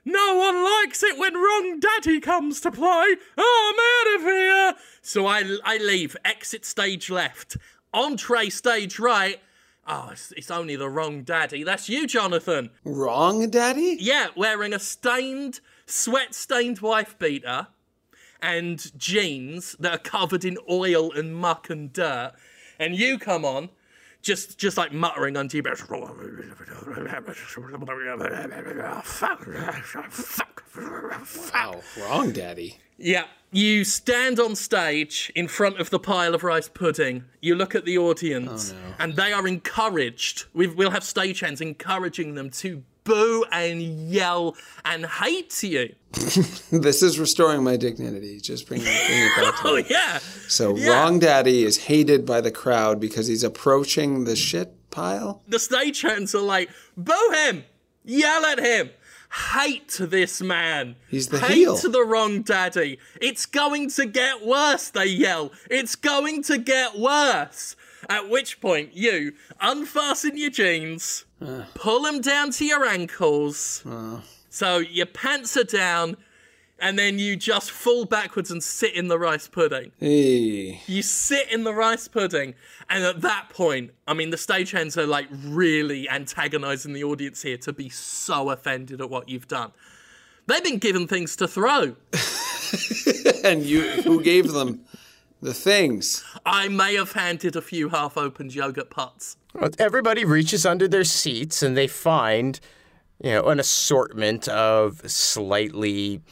No 0.04 0.36
one 0.36 0.64
likes 0.64 1.02
it 1.02 1.18
when 1.18 1.34
Wrong 1.34 1.78
Daddy 1.78 2.20
comes 2.20 2.60
to 2.62 2.70
play. 2.70 3.16
Oh, 3.38 3.72
I'm 3.72 4.18
out 4.18 4.20
of 4.20 4.32
here! 4.32 4.74
So 5.02 5.26
I, 5.26 5.58
I 5.64 5.76
leave, 5.78 6.16
exit 6.24 6.64
stage 6.64 7.10
left, 7.10 7.56
entree 7.92 8.48
stage 8.50 8.98
right. 8.98 9.40
Oh, 9.86 10.10
it's, 10.12 10.32
it's 10.36 10.50
only 10.50 10.76
the 10.76 10.88
Wrong 10.88 11.22
Daddy. 11.22 11.62
That's 11.62 11.88
you, 11.88 12.06
Jonathan. 12.06 12.70
Wrong, 12.84 13.50
Daddy? 13.50 13.96
Yeah, 14.00 14.28
wearing 14.36 14.72
a 14.72 14.78
stained, 14.78 15.60
sweat 15.86 16.34
stained 16.34 16.80
wife 16.80 17.18
beater 17.18 17.68
and 18.42 18.96
jeans 18.98 19.76
that 19.80 19.92
are 19.92 19.98
covered 19.98 20.44
in 20.44 20.58
oil 20.68 21.12
and 21.12 21.34
muck 21.34 21.70
and 21.70 21.92
dirt. 21.92 22.32
And 22.78 22.96
you 22.96 23.18
come 23.18 23.44
on, 23.44 23.70
just 24.22 24.58
just 24.58 24.76
like 24.76 24.92
muttering 24.92 25.36
under 25.36 25.56
your 25.56 25.62
breath. 25.62 25.88
Wow, 31.52 31.80
wrong, 32.00 32.32
Daddy. 32.32 32.78
Yeah. 32.98 33.24
You 33.52 33.82
stand 33.82 34.38
on 34.38 34.54
stage 34.54 35.32
in 35.34 35.48
front 35.48 35.80
of 35.80 35.90
the 35.90 35.98
pile 35.98 36.36
of 36.36 36.44
rice 36.44 36.68
pudding. 36.68 37.24
You 37.40 37.56
look 37.56 37.74
at 37.74 37.84
the 37.84 37.98
audience, 37.98 38.72
oh, 38.72 38.94
and 39.00 39.16
they 39.16 39.32
are 39.32 39.48
encouraged. 39.48 40.44
We've, 40.54 40.72
we'll 40.76 40.92
have 40.92 41.02
stagehands 41.02 41.60
encouraging 41.60 42.36
them 42.36 42.50
to 42.50 42.84
boo 43.04 43.44
and 43.52 43.80
yell 44.10 44.56
and 44.84 45.06
hate 45.06 45.62
you. 45.62 45.94
This 46.72 47.02
is 47.02 47.18
restoring 47.18 47.62
my 47.64 47.76
dignity. 47.76 48.40
Just 48.40 48.66
bring 48.66 48.80
it, 48.80 48.84
bring 48.84 49.18
it 49.22 49.36
back 49.36 49.54
Oh 49.64 49.76
yeah, 49.76 50.18
So, 50.48 50.76
yeah. 50.76 50.90
wrong 50.90 51.18
daddy 51.18 51.64
is 51.64 51.76
hated 51.84 52.24
by 52.26 52.40
the 52.40 52.50
crowd 52.50 53.00
because 53.00 53.26
he's 53.26 53.42
approaching 53.44 54.24
the 54.24 54.36
shit 54.36 54.72
pile. 54.90 55.42
the 55.48 55.58
stagehands 55.58 56.34
are 56.34 56.40
like, 56.42 56.68
boo 56.96 57.30
him, 57.44 57.64
yell 58.04 58.44
at 58.44 58.58
him, 58.58 58.90
hate 59.52 59.96
this 60.00 60.40
man. 60.40 60.96
He's 61.08 61.28
the 61.28 61.38
hate 61.38 61.54
heel. 61.58 61.76
the 61.76 62.04
wrong 62.04 62.42
daddy. 62.42 62.98
It's 63.20 63.46
going 63.46 63.90
to 63.90 64.06
get 64.06 64.44
worse, 64.44 64.90
they 64.90 65.06
yell. 65.06 65.52
It's 65.70 65.94
going 65.96 66.42
to 66.44 66.58
get 66.58 66.98
worse. 66.98 67.76
At 68.08 68.28
which 68.28 68.60
point, 68.60 68.94
you 68.94 69.34
unfasten 69.60 70.36
your 70.36 70.50
jeans, 70.50 71.24
pull 71.74 72.02
them 72.02 72.20
down 72.20 72.50
to 72.52 72.64
your 72.64 72.84
ankles. 72.84 73.82
Ah. 73.86 74.22
So 74.48 74.78
your 74.78 75.06
pants 75.06 75.56
are 75.56 75.64
down, 75.64 76.16
and 76.78 76.98
then 76.98 77.18
you 77.18 77.36
just 77.36 77.70
fall 77.70 78.04
backwards 78.04 78.50
and 78.50 78.62
sit 78.62 78.94
in 78.94 79.08
the 79.08 79.18
rice 79.18 79.46
pudding. 79.46 79.92
Hey, 79.98 80.80
You 80.86 81.02
sit 81.02 81.50
in 81.52 81.64
the 81.64 81.74
rice 81.74 82.08
pudding, 82.08 82.54
and 82.88 83.04
at 83.04 83.20
that 83.20 83.48
point, 83.50 83.92
I 84.08 84.14
mean, 84.14 84.30
the 84.30 84.36
stagehands 84.36 84.96
are 84.96 85.06
like 85.06 85.28
really 85.30 86.08
antagonizing 86.08 86.92
the 86.92 87.04
audience 87.04 87.42
here 87.42 87.58
to 87.58 87.72
be 87.72 87.88
so 87.88 88.50
offended 88.50 89.00
at 89.00 89.08
what 89.08 89.28
you've 89.28 89.48
done. 89.48 89.72
They've 90.46 90.64
been 90.64 90.78
given 90.78 91.06
things 91.06 91.36
to 91.36 91.46
throw. 91.46 91.94
and 93.44 93.62
you 93.62 93.82
who 94.02 94.22
gave 94.22 94.52
them 94.52 94.80
the 95.40 95.54
things? 95.54 96.24
I 96.44 96.68
may 96.68 96.94
have 96.94 97.12
handed 97.12 97.56
a 97.56 97.62
few 97.62 97.88
half 97.88 98.16
opened 98.16 98.54
yogurt 98.54 98.90
pots. 98.90 99.36
Everybody 99.78 100.24
reaches 100.24 100.64
under 100.64 100.86
their 100.86 101.04
seats 101.04 101.62
and 101.62 101.76
they 101.76 101.86
find, 101.86 102.60
you 103.22 103.32
know, 103.32 103.48
an 103.48 103.58
assortment 103.58 104.48
of 104.48 105.00
slightly 105.10 106.22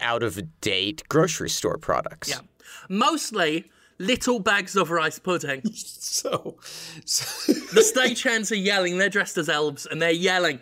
out 0.00 0.22
of 0.22 0.60
date 0.60 1.02
grocery 1.08 1.50
store 1.50 1.78
products. 1.78 2.28
Yeah. 2.28 2.40
Mostly 2.88 3.70
little 3.98 4.40
bags 4.40 4.76
of 4.76 4.90
rice 4.90 5.18
pudding. 5.18 5.62
So, 6.06 6.56
so 7.04 7.52
The 7.74 7.82
stagehands 7.82 8.50
are 8.50 8.54
yelling, 8.54 8.96
they're 8.96 9.10
dressed 9.10 9.36
as 9.36 9.50
elves, 9.50 9.84
and 9.84 10.00
they're 10.00 10.10
yelling, 10.10 10.60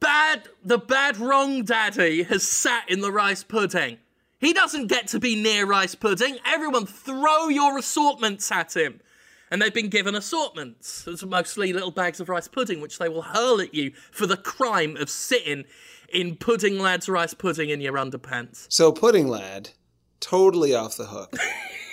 Bad, 0.00 0.48
the 0.62 0.76
bad 0.76 1.16
wrong 1.16 1.64
daddy 1.64 2.24
has 2.24 2.42
sat 2.42 2.90
in 2.90 3.00
the 3.00 3.10
rice 3.10 3.42
pudding. 3.42 3.96
He 4.44 4.52
doesn't 4.52 4.88
get 4.88 5.08
to 5.08 5.18
be 5.18 5.36
near 5.36 5.64
rice 5.64 5.94
pudding. 5.94 6.36
Everyone 6.44 6.84
throw 6.84 7.48
your 7.48 7.78
assortments 7.78 8.52
at 8.52 8.76
him. 8.76 9.00
And 9.50 9.62
they've 9.62 9.72
been 9.72 9.88
given 9.88 10.14
assortments. 10.14 11.06
It's 11.06 11.24
mostly 11.24 11.72
little 11.72 11.90
bags 11.90 12.20
of 12.20 12.28
rice 12.28 12.48
pudding, 12.48 12.80
which 12.80 12.98
they 12.98 13.08
will 13.08 13.22
hurl 13.22 13.60
at 13.60 13.72
you 13.72 13.92
for 14.10 14.26
the 14.26 14.36
crime 14.36 14.96
of 14.98 15.08
sitting 15.08 15.64
in 16.12 16.36
Pudding 16.36 16.78
Lad's 16.78 17.08
rice 17.08 17.32
pudding 17.32 17.70
in 17.70 17.80
your 17.80 17.94
underpants. 17.94 18.66
So 18.68 18.92
Pudding 18.92 19.28
Lad, 19.28 19.70
totally 20.20 20.74
off 20.74 20.96
the 20.96 21.06
hook. 21.06 21.36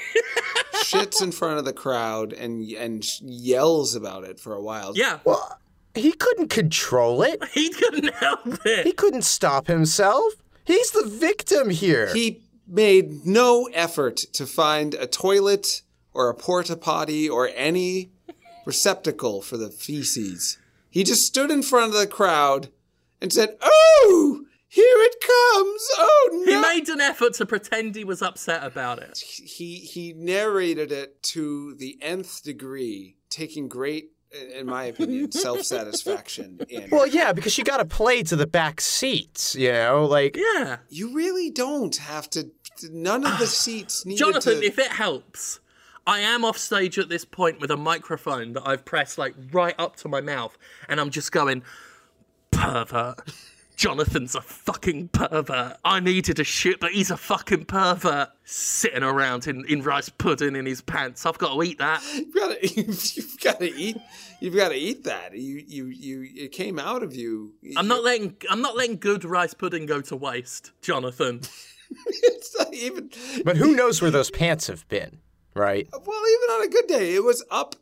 Shits 0.83 1.21
in 1.21 1.31
front 1.31 1.57
of 1.57 1.65
the 1.65 1.73
crowd 1.73 2.33
and 2.33 2.69
and 2.71 3.05
yells 3.21 3.95
about 3.95 4.25
it 4.25 4.39
for 4.39 4.53
a 4.53 4.61
while. 4.61 4.91
Yeah, 4.95 5.19
Well, 5.23 5.57
he 5.95 6.11
couldn't 6.11 6.49
control 6.49 7.21
it. 7.21 7.41
he 7.53 7.69
couldn't 7.69 8.13
help 8.15 8.65
it. 8.65 8.85
He 8.85 8.91
couldn't 8.91 9.23
stop 9.23 9.67
himself. 9.67 10.33
He's 10.63 10.91
the 10.91 11.05
victim 11.07 11.69
here. 11.69 12.13
He 12.13 12.41
made 12.67 13.25
no 13.25 13.69
effort 13.73 14.17
to 14.33 14.45
find 14.45 14.93
a 14.93 15.07
toilet 15.07 15.81
or 16.13 16.29
a 16.29 16.35
porta 16.35 16.75
potty 16.75 17.29
or 17.29 17.49
any 17.55 18.11
receptacle 18.65 19.41
for 19.41 19.57
the 19.57 19.69
feces. 19.69 20.57
He 20.89 21.03
just 21.03 21.25
stood 21.25 21.51
in 21.51 21.63
front 21.63 21.93
of 21.93 21.99
the 21.99 22.07
crowd 22.07 22.69
and 23.21 23.31
said, 23.31 23.57
"Oh, 23.61 24.45
here 24.67 24.83
it 24.85 25.15
comes! 25.21 25.87
Oh 25.97 26.43
no!" 26.45 26.55
He 26.55 26.61
made 26.61 26.89
an 26.89 27.01
effort 27.01 27.33
to 27.35 27.45
pretend 27.45 27.95
he 27.95 28.03
was 28.03 28.21
upset 28.21 28.63
about 28.63 28.99
it. 28.99 29.17
he 29.17 29.75
he 29.77 30.13
narrated 30.13 30.91
it 30.91 31.21
to 31.23 31.75
the 31.75 31.97
nth 32.01 32.43
degree, 32.43 33.15
taking 33.29 33.67
great, 33.67 34.10
in 34.57 34.65
my 34.65 34.85
opinion, 34.85 35.31
self 35.31 35.61
satisfaction 35.63 36.59
in. 36.69 36.89
well, 36.91 37.07
yeah, 37.07 37.33
because 37.33 37.57
you 37.57 37.63
got 37.63 37.77
to 37.77 37.85
play 37.85 38.23
to 38.23 38.35
the 38.35 38.47
back 38.47 38.79
seats, 38.81 39.55
you 39.55 39.71
know, 39.71 40.05
like 40.05 40.37
Yeah. 40.37 40.77
you 40.89 41.13
really 41.13 41.49
don't 41.49 41.95
have 41.97 42.29
to. 42.31 42.49
None 42.91 43.25
of 43.25 43.37
the 43.39 43.45
seats 43.63 44.05
needed 44.05 44.19
Jonathan, 44.19 44.61
to. 44.61 44.65
if 44.65 44.79
it 44.79 44.87
helps, 44.91 45.59
I 46.07 46.19
am 46.19 46.43
off 46.45 46.57
stage 46.57 46.97
at 46.97 47.09
this 47.09 47.25
point 47.25 47.59
with 47.59 47.69
a 47.71 47.77
microphone 47.77 48.53
that 48.53 48.63
I've 48.67 48.85
pressed 48.85 49.17
like 49.17 49.35
right 49.51 49.75
up 49.77 49.97
to 49.97 50.07
my 50.07 50.21
mouth, 50.21 50.57
and 50.87 50.99
I'm 50.99 51.09
just 51.09 51.31
going, 51.31 51.63
pervert. 52.51 53.19
Jonathan's 53.81 54.35
a 54.35 54.41
fucking 54.41 55.07
pervert. 55.07 55.75
I 55.83 55.99
needed 55.99 56.39
a 56.39 56.43
shit, 56.43 56.79
but 56.79 56.91
he's 56.91 57.09
a 57.09 57.17
fucking 57.17 57.65
pervert. 57.65 58.29
Sitting 58.43 59.01
around 59.01 59.47
in, 59.47 59.65
in 59.65 59.81
rice 59.81 60.07
pudding 60.07 60.55
in 60.55 60.67
his 60.67 60.81
pants. 60.81 61.25
I've 61.25 61.39
got 61.39 61.55
to 61.55 61.63
eat 61.63 61.79
that. 61.79 62.03
You've 62.13 62.31
got 62.35 62.59
to, 62.59 62.67
you've 62.75 63.39
got 63.41 63.59
to 63.59 63.73
eat. 63.73 63.97
You've 64.39 64.55
got 64.55 64.69
to 64.69 64.75
eat 64.75 65.05
that. 65.05 65.35
You, 65.35 65.63
you, 65.67 65.85
you. 65.87 66.29
It 66.31 66.51
came 66.51 66.77
out 66.77 67.01
of 67.01 67.15
you. 67.15 67.55
I'm 67.75 67.87
not 67.87 68.03
letting 68.03 68.35
I'm 68.51 68.61
not 68.61 68.77
letting 68.77 68.97
good 68.97 69.25
rice 69.25 69.55
pudding 69.55 69.87
go 69.87 69.99
to 70.01 70.15
waste, 70.15 70.73
Jonathan. 70.83 71.41
It's 72.05 72.57
not 72.57 72.73
even. 72.73 73.09
But 73.43 73.57
who 73.57 73.75
knows 73.75 74.01
where 74.01 74.11
those 74.11 74.31
pants 74.31 74.67
have 74.67 74.87
been, 74.87 75.17
right? 75.55 75.89
Well, 75.91 76.01
even 76.01 76.49
on 76.51 76.63
a 76.63 76.69
good 76.69 76.87
day, 76.87 77.15
it 77.15 77.23
was 77.23 77.43
up, 77.51 77.75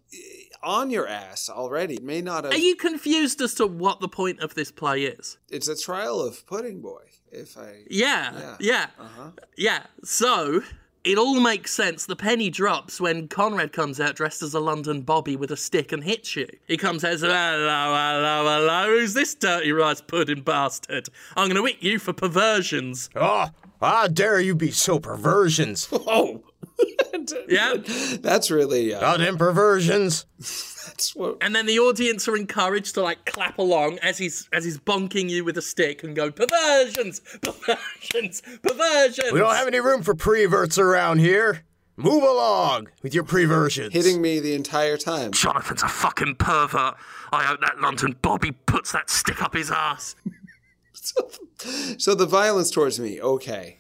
on 0.64 0.90
your 0.90 1.08
ass 1.08 1.50
already. 1.50 1.96
It 1.96 2.04
may 2.04 2.22
not 2.22 2.44
have. 2.44 2.54
Are 2.54 2.58
you 2.58 2.76
confused 2.76 3.42
as 3.42 3.54
to 3.56 3.68
what 3.68 4.00
the 4.00 4.08
point 4.10 4.40
of 4.42 4.56
this 4.56 4.72
play 4.72 5.04
is? 5.04 5.38
It's 5.50 5.68
a 5.68 5.76
trial 5.76 6.20
of 6.22 6.46
Pudding 6.48 6.82
Boy. 6.82 7.02
If 7.32 7.58
I. 7.58 7.84
Yeah, 7.90 8.34
Yeah. 8.40 8.56
yeah, 8.60 8.86
Uh-huh. 9.00 9.30
yeah. 9.56 9.84
So 10.04 10.62
it 11.04 11.18
all 11.18 11.40
makes 11.40 11.72
sense. 11.74 12.06
The 12.08 12.16
penny 12.16 12.50
drops 12.50 13.00
when 13.00 13.28
Conrad 13.28 13.72
comes 13.72 14.00
out 14.00 14.16
dressed 14.16 14.42
as 14.42 14.54
a 14.54 14.60
London 14.60 15.02
Bobby 15.02 15.36
with 15.36 15.52
a 15.52 15.58
stick 15.58 15.92
and 15.92 16.04
hits 16.04 16.36
you. 16.36 16.48
He 16.68 16.76
comes 16.76 17.04
out 17.04 17.12
and 17.12 17.20
says, 17.20 17.32
Hello, 17.32 17.94
hello, 17.96 18.60
hello. 18.60 18.98
Who's 19.00 19.14
this 19.14 19.36
dirty 19.36 19.72
rice 19.72 20.02
pudding 20.02 20.42
bastard? 20.42 21.08
I'm 21.38 21.48
going 21.48 21.56
to 21.56 21.62
whip 21.64 21.78
you 21.82 22.00
for 22.00 22.14
perversions. 22.14 23.10
Oh, 23.16 23.50
how 23.80 24.08
dare 24.08 24.40
you 24.40 24.56
be 24.56 24.72
so 24.72 25.00
perversions? 25.00 25.88
Oh. 25.94 26.44
Yeah. 27.48 27.76
That's 28.22 28.52
really. 28.52 28.94
Uh, 28.94 29.00
Goddamn 29.00 29.38
perversions. 29.38 30.26
that's 30.88 31.16
what. 31.16 31.38
And 31.42 31.56
then 31.56 31.66
the 31.66 31.80
audience 31.80 32.28
are 32.28 32.36
encouraged 32.36 32.96
to 32.96 33.02
like 33.02 33.26
clap 33.26 33.58
along 33.58 34.00
as 34.00 34.18
he's 34.18 34.50
as 34.52 34.66
he's 34.66 34.78
bonking 34.78 35.30
you 35.30 35.44
with 35.44 35.58
a 35.58 35.62
stick 35.62 36.04
and 36.04 36.16
go 36.16 36.32
perversions, 36.32 37.22
perversions, 37.42 38.42
perversions. 38.62 39.32
We 39.32 39.40
don't 39.40 39.56
have 39.56 39.68
any 39.68 39.80
room 39.80 40.04
for 40.04 40.16
preverts 40.16 40.78
around 40.78 41.20
here. 41.20 41.64
Move 41.98 42.24
along 42.24 42.88
with 43.04 43.14
your 43.14 43.26
preversions. 43.26 43.92
Hitting 43.92 44.22
me 44.22 44.40
the 44.40 44.54
entire 44.54 44.96
time. 44.96 45.34
Jonathan's 45.34 45.84
a 45.84 45.90
fucking 45.90 46.36
pervert. 46.36 46.96
I 47.34 47.44
hope 47.44 47.60
that 47.60 47.82
London 47.82 48.16
Bobby 48.22 48.52
puts 48.52 48.94
that 48.94 49.10
stick 49.10 49.44
up 49.44 49.54
his 49.54 49.70
ass. 49.70 50.16
So 51.98 52.16
the 52.16 52.26
violence 52.26 52.72
towards 52.72 53.02
me, 53.02 53.22
okay. 53.22 53.80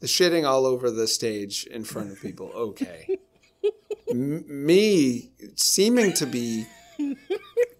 The 0.00 0.06
shitting 0.06 0.46
all 0.46 0.66
over 0.66 0.90
the 0.90 1.06
stage 1.06 1.64
in 1.64 1.82
front 1.84 2.12
of 2.12 2.20
people, 2.20 2.50
okay. 2.54 3.18
M- 4.10 4.44
me 4.46 5.30
seeming 5.54 6.12
to 6.12 6.26
be 6.26 6.66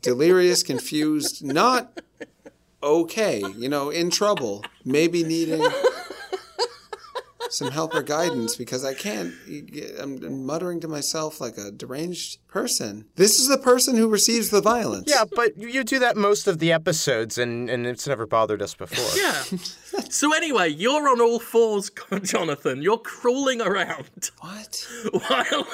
delirious, 0.00 0.62
confused, 0.62 1.44
not 1.44 2.00
okay. 2.82 3.42
You 3.58 3.68
know, 3.68 3.90
in 3.90 4.08
trouble, 4.08 4.64
maybe 4.86 5.22
needing 5.22 5.62
some 7.50 7.70
help 7.70 7.94
or 7.94 8.02
guidance 8.02 8.56
because 8.56 8.84
I 8.84 8.94
can't. 8.94 9.34
I'm 10.00 10.22
I'm 10.22 10.46
muttering 10.46 10.80
to 10.80 10.88
myself 10.88 11.40
like 11.40 11.56
a 11.58 11.70
deranged 11.70 12.38
person. 12.48 13.06
This 13.16 13.38
is 13.38 13.48
the 13.48 13.58
person 13.58 13.96
who 13.96 14.08
receives 14.08 14.50
the 14.50 14.60
violence. 14.60 15.10
Yeah, 15.10 15.24
but 15.34 15.56
you 15.56 15.84
do 15.84 15.98
that 15.98 16.16
most 16.16 16.46
of 16.46 16.58
the 16.58 16.72
episodes, 16.72 17.38
and, 17.38 17.68
and 17.68 17.86
it's 17.86 18.06
never 18.06 18.26
bothered 18.26 18.62
us 18.62 18.74
before. 18.74 19.04
Yeah. 19.20 19.42
so 20.10 20.32
anyway, 20.34 20.68
you're 20.70 21.08
on 21.08 21.20
all 21.20 21.38
fours, 21.38 21.90
Jonathan. 22.22 22.82
You're 22.82 22.98
crawling 22.98 23.60
around 23.60 24.30
What? 24.40 24.86
while 25.12 25.66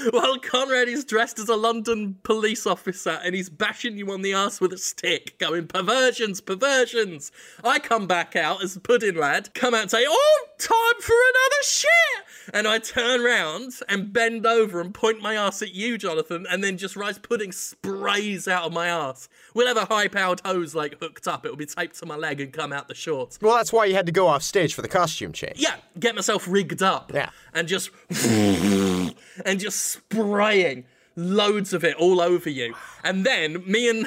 while 0.10 0.38
Conrad 0.38 0.88
is 0.88 1.04
dressed 1.04 1.38
as 1.38 1.48
a 1.48 1.56
London 1.56 2.16
police 2.22 2.66
officer 2.66 3.20
and 3.24 3.34
he's 3.34 3.48
bashing 3.48 3.96
you 3.96 4.10
on 4.12 4.22
the 4.22 4.32
ass 4.32 4.60
with 4.60 4.72
a 4.72 4.78
stick, 4.78 5.38
going 5.38 5.66
perversions, 5.66 6.40
perversions. 6.40 7.32
I 7.64 7.78
come 7.78 8.06
back 8.06 8.36
out 8.36 8.62
as 8.62 8.78
Pudding 8.78 9.16
Lad, 9.16 9.52
come 9.54 9.74
out 9.74 9.82
and 9.82 9.90
say, 9.90 10.04
"Oh, 10.08 10.46
time 10.58 11.00
for 11.00 11.14
another 11.14 11.62
shit," 11.64 12.24
and 12.52 12.66
I 12.66 12.78
turn 12.78 13.22
round 13.22 13.72
and 13.88 14.12
bend 14.12 14.46
over 14.46 14.80
and 14.80 14.94
point 14.94 15.20
my 15.20 15.34
ass 15.34 15.62
at 15.62 15.74
you, 15.74 15.98
Jonathan, 15.98 16.46
and 16.50 16.62
then 16.62 16.78
just 16.78 16.96
rice 16.96 17.18
pudding 17.18 17.52
sprays 17.52 18.48
out 18.48 18.64
of 18.64 18.72
my 18.72 18.86
ass. 18.86 19.28
We'll 19.54 19.66
have 19.66 19.76
a 19.76 19.92
high-powered 19.92 20.40
hose 20.44 20.74
like 20.74 21.00
hooked 21.00 21.26
up. 21.26 21.44
It'll 21.44 21.56
be 21.56 21.66
taped 21.66 21.98
to 22.00 22.06
my 22.06 22.16
leg 22.16 22.40
and 22.40 22.52
come 22.52 22.72
out 22.72 22.88
the 22.88 22.94
shorts. 22.94 23.38
Well, 23.40 23.56
that's 23.56 23.72
why 23.72 23.86
you 23.86 23.94
had 23.94 24.06
to 24.06 24.12
go 24.12 24.26
off 24.26 24.42
stage 24.42 24.74
for 24.74 24.82
the 24.82 24.88
costume 24.88 25.32
change. 25.32 25.58
Yeah, 25.58 25.76
get 25.98 26.14
myself 26.14 26.46
rigged 26.48 26.82
up. 26.82 27.12
Yeah. 27.12 27.30
And 27.52 27.68
just 27.68 27.90
and 28.24 29.60
just 29.60 29.80
spraying 29.80 30.84
loads 31.16 31.72
of 31.72 31.82
it 31.84 31.96
all 31.96 32.20
over 32.20 32.50
you. 32.50 32.74
And 33.02 33.24
then 33.24 33.64
me 33.66 33.88
and 33.88 34.06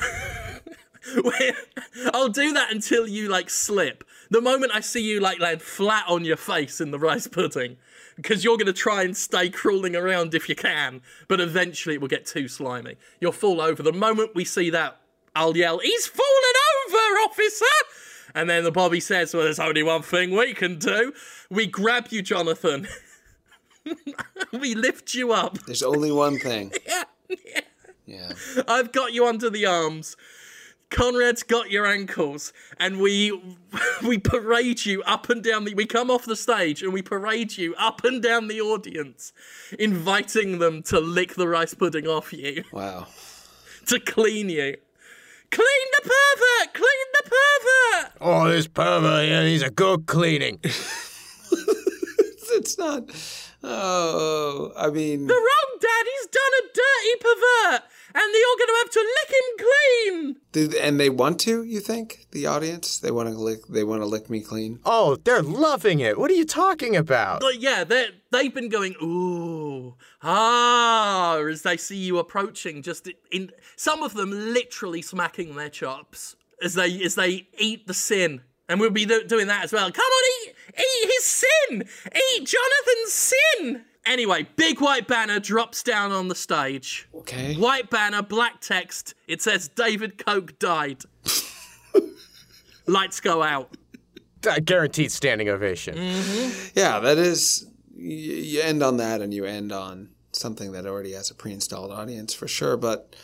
I'll 2.13 2.29
do 2.29 2.53
that 2.53 2.71
until 2.71 3.07
you 3.07 3.29
like 3.29 3.49
slip. 3.49 4.03
The 4.29 4.41
moment 4.41 4.71
I 4.75 4.81
see 4.81 5.01
you 5.01 5.19
like 5.19 5.39
land 5.39 5.61
flat 5.61 6.05
on 6.07 6.23
your 6.23 6.37
face 6.37 6.79
in 6.79 6.91
the 6.91 6.99
rice 6.99 7.27
pudding, 7.27 7.77
because 8.21 8.43
you're 8.43 8.57
gonna 8.57 8.73
try 8.73 9.03
and 9.03 9.15
stay 9.15 9.49
crawling 9.49 9.95
around 9.95 10.33
if 10.33 10.49
you 10.49 10.55
can, 10.55 11.01
but 11.27 11.39
eventually 11.39 11.95
it 11.95 12.01
will 12.01 12.07
get 12.07 12.25
too 12.25 12.47
slimy. 12.47 12.95
You'll 13.19 13.31
fall 13.31 13.61
over. 13.61 13.81
The 13.81 13.93
moment 13.93 14.35
we 14.35 14.45
see 14.45 14.69
that, 14.71 14.99
I'll 15.35 15.55
yell, 15.55 15.79
"He's 15.79 16.07
fallen 16.07 16.53
over, 16.87 17.19
officer!" 17.25 17.65
And 18.35 18.49
then 18.49 18.63
the 18.63 18.71
Bobby 18.71 18.99
says, 18.99 19.33
Well, 19.33 19.43
there's 19.43 19.59
only 19.59 19.83
one 19.83 20.01
thing 20.01 20.31
we 20.31 20.53
can 20.53 20.77
do. 20.77 21.13
We 21.49 21.65
grab 21.65 22.07
you, 22.11 22.21
Jonathan. 22.21 22.87
we 24.53 24.75
lift 24.75 25.13
you 25.13 25.31
up. 25.31 25.57
There's 25.65 25.83
only 25.83 26.11
one 26.11 26.37
thing. 26.39 26.71
Yeah. 26.87 27.61
Yeah. 28.07 28.33
I've 28.67 28.91
got 28.91 29.13
you 29.13 29.27
under 29.27 29.51
the 29.51 29.67
arms. 29.67 30.17
Conrad's 30.89 31.43
got 31.43 31.69
your 31.69 31.85
ankles, 31.85 32.51
and 32.77 32.99
we 32.99 33.31
we 34.03 34.17
parade 34.17 34.85
you 34.85 35.03
up 35.03 35.29
and 35.29 35.43
down 35.43 35.65
the. 35.65 35.73
We 35.75 35.85
come 35.85 36.09
off 36.09 36.25
the 36.25 36.35
stage 36.35 36.81
and 36.81 36.91
we 36.93 37.01
parade 37.01 37.57
you 37.57 37.75
up 37.75 38.03
and 38.03 38.21
down 38.23 38.47
the 38.47 38.59
audience, 38.61 39.31
inviting 39.77 40.59
them 40.59 40.81
to 40.83 40.99
lick 40.99 41.35
the 41.35 41.47
rice 41.47 41.73
pudding 41.75 42.07
off 42.07 42.33
you, 42.33 42.63
Wow. 42.71 43.07
to 43.87 43.99
clean 43.99 44.49
you. 44.49 44.75
Clean 45.51 45.87
the 45.97 46.01
pervert! 46.03 46.73
Clean 46.75 47.07
the 47.13 47.29
pervert! 47.29 48.11
Oh, 48.21 48.47
this 48.49 48.67
pervert, 48.67 49.27
yeah, 49.27 49.43
he's 49.45 49.63
a 49.63 49.69
good 49.71 50.05
cleaning. 50.05 50.59
It's 52.51 52.77
not. 52.79 53.03
Oh, 53.63 54.71
I 54.75 54.89
mean, 54.89 55.27
The 55.27 55.33
wrong 55.33 55.79
daddy's 55.79 56.27
done 56.31 56.53
a 56.57 56.63
dirty 56.73 57.15
pervert, 57.21 57.83
and 58.15 58.23
you're 58.33 58.47
all 58.47 58.57
going 58.57 58.67
to 58.67 58.79
have 58.79 58.91
to 58.91 58.99
lick 59.17 59.31
him 59.39 59.65
clean. 59.67 60.35
do- 60.71 60.77
and 60.79 60.99
they 60.99 61.09
want 61.09 61.39
to. 61.41 61.63
You 61.63 61.79
think 61.79 62.27
the 62.31 62.45
audience? 62.47 62.99
They 62.99 63.11
want 63.11 63.29
to 63.29 63.35
lick. 63.35 63.65
They 63.67 63.83
want 63.83 64.01
to 64.01 64.05
lick 64.05 64.29
me 64.29 64.41
clean. 64.41 64.79
Oh, 64.85 65.15
they're 65.15 65.41
loving 65.43 65.99
it. 65.99 66.17
What 66.17 66.31
are 66.31 66.35
you 66.35 66.45
talking 66.45 66.95
about? 66.95 67.41
But 67.41 67.59
yeah, 67.59 67.83
they 67.83 68.07
they've 68.31 68.53
been 68.53 68.69
going 68.69 68.95
ooh 69.01 69.95
ah 70.23 71.37
as 71.39 71.61
they 71.63 71.77
see 71.77 71.97
you 71.97 72.17
approaching. 72.17 72.81
Just 72.81 73.09
in 73.31 73.51
some 73.75 74.03
of 74.03 74.13
them 74.13 74.31
literally 74.31 75.01
smacking 75.01 75.55
their 75.55 75.69
chops 75.69 76.35
as 76.63 76.73
they 76.73 77.01
as 77.03 77.15
they 77.15 77.47
eat 77.57 77.87
the 77.87 77.93
sin. 77.93 78.41
And 78.67 78.79
we'll 78.79 78.91
be 78.91 79.05
doing 79.05 79.47
that 79.47 79.63
as 79.63 79.73
well. 79.73 79.91
Come 79.91 80.03
on, 80.05 80.23
eat, 80.47 80.55
eat 80.77 81.11
his 81.15 81.25
sin, 81.25 81.83
eat 82.15 82.45
Jonathan's 82.45 83.11
sin. 83.13 83.85
Anyway, 84.09 84.47
big 84.55 84.81
white 84.81 85.07
banner 85.07 85.39
drops 85.39 85.83
down 85.83 86.11
on 86.11 86.29
the 86.29 86.35
stage. 86.35 87.07
Okay. 87.13 87.53
White 87.55 87.91
banner, 87.91 88.23
black 88.23 88.59
text. 88.59 89.13
It 89.27 89.39
says 89.39 89.67
David 89.67 90.17
Koch 90.25 90.57
died. 90.57 91.03
Lights 92.87 93.19
go 93.19 93.43
out. 93.43 93.77
Guaranteed 94.65 95.11
standing 95.11 95.47
ovation. 95.47 95.95
Yeah, 96.73 96.99
that 96.99 97.17
is. 97.19 97.67
You, 97.95 98.09
you 98.35 98.61
end 98.61 98.81
on 98.81 98.97
that, 98.97 99.21
and 99.21 99.31
you 99.31 99.45
end 99.45 99.71
on 99.71 100.09
something 100.31 100.71
that 100.71 100.87
already 100.87 101.11
has 101.11 101.29
a 101.29 101.35
pre-installed 101.35 101.91
audience 101.91 102.33
for 102.33 102.47
sure. 102.47 102.77
But 102.77 103.15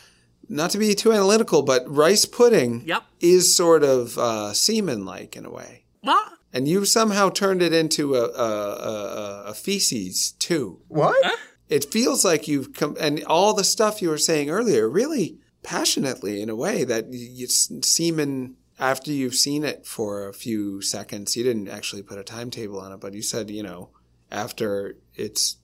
not 0.48 0.70
to 0.70 0.78
be 0.78 0.94
too 0.94 1.12
analytical, 1.12 1.62
but 1.62 1.82
rice 1.88 2.26
pudding 2.26 2.82
Yep. 2.86 3.02
is 3.20 3.56
sort 3.56 3.82
of 3.82 4.16
uh, 4.18 4.52
semen-like 4.52 5.34
in 5.34 5.44
a 5.46 5.50
way. 5.50 5.82
What? 6.02 6.32
And 6.56 6.66
you 6.66 6.84
somehow 6.86 7.28
turned 7.28 7.60
it 7.62 7.74
into 7.74 8.14
a, 8.14 8.24
a, 8.28 8.50
a, 8.90 8.92
a- 8.92 9.42
a 9.50 9.54
feces 9.54 10.32
too. 10.38 10.80
What? 10.88 11.38
It 11.68 11.92
feels 11.92 12.24
like 12.24 12.48
you've 12.48 12.72
come, 12.72 12.96
and 12.98 13.22
all 13.24 13.52
the 13.52 13.64
stuff 13.64 14.00
you 14.00 14.08
were 14.08 14.16
saying 14.30 14.48
earlier, 14.50 14.88
really 14.88 15.38
passionately 15.62 16.40
in 16.40 16.48
a 16.48 16.56
way 16.56 16.84
that 16.84 17.04
y- 17.08 17.28
you 17.38 17.46
semen. 17.48 18.56
After 18.78 19.10
you've 19.10 19.34
seen 19.34 19.64
it 19.64 19.86
for 19.86 20.28
a 20.28 20.34
few 20.34 20.80
seconds, 20.82 21.36
you 21.36 21.42
didn't 21.44 21.68
actually 21.68 22.02
put 22.02 22.18
a 22.18 22.22
timetable 22.24 22.78
on 22.80 22.92
it, 22.92 23.00
but 23.00 23.14
you 23.14 23.22
said, 23.22 23.50
you 23.50 23.62
know, 23.62 23.88
after 24.30 24.96
it's 25.14 25.56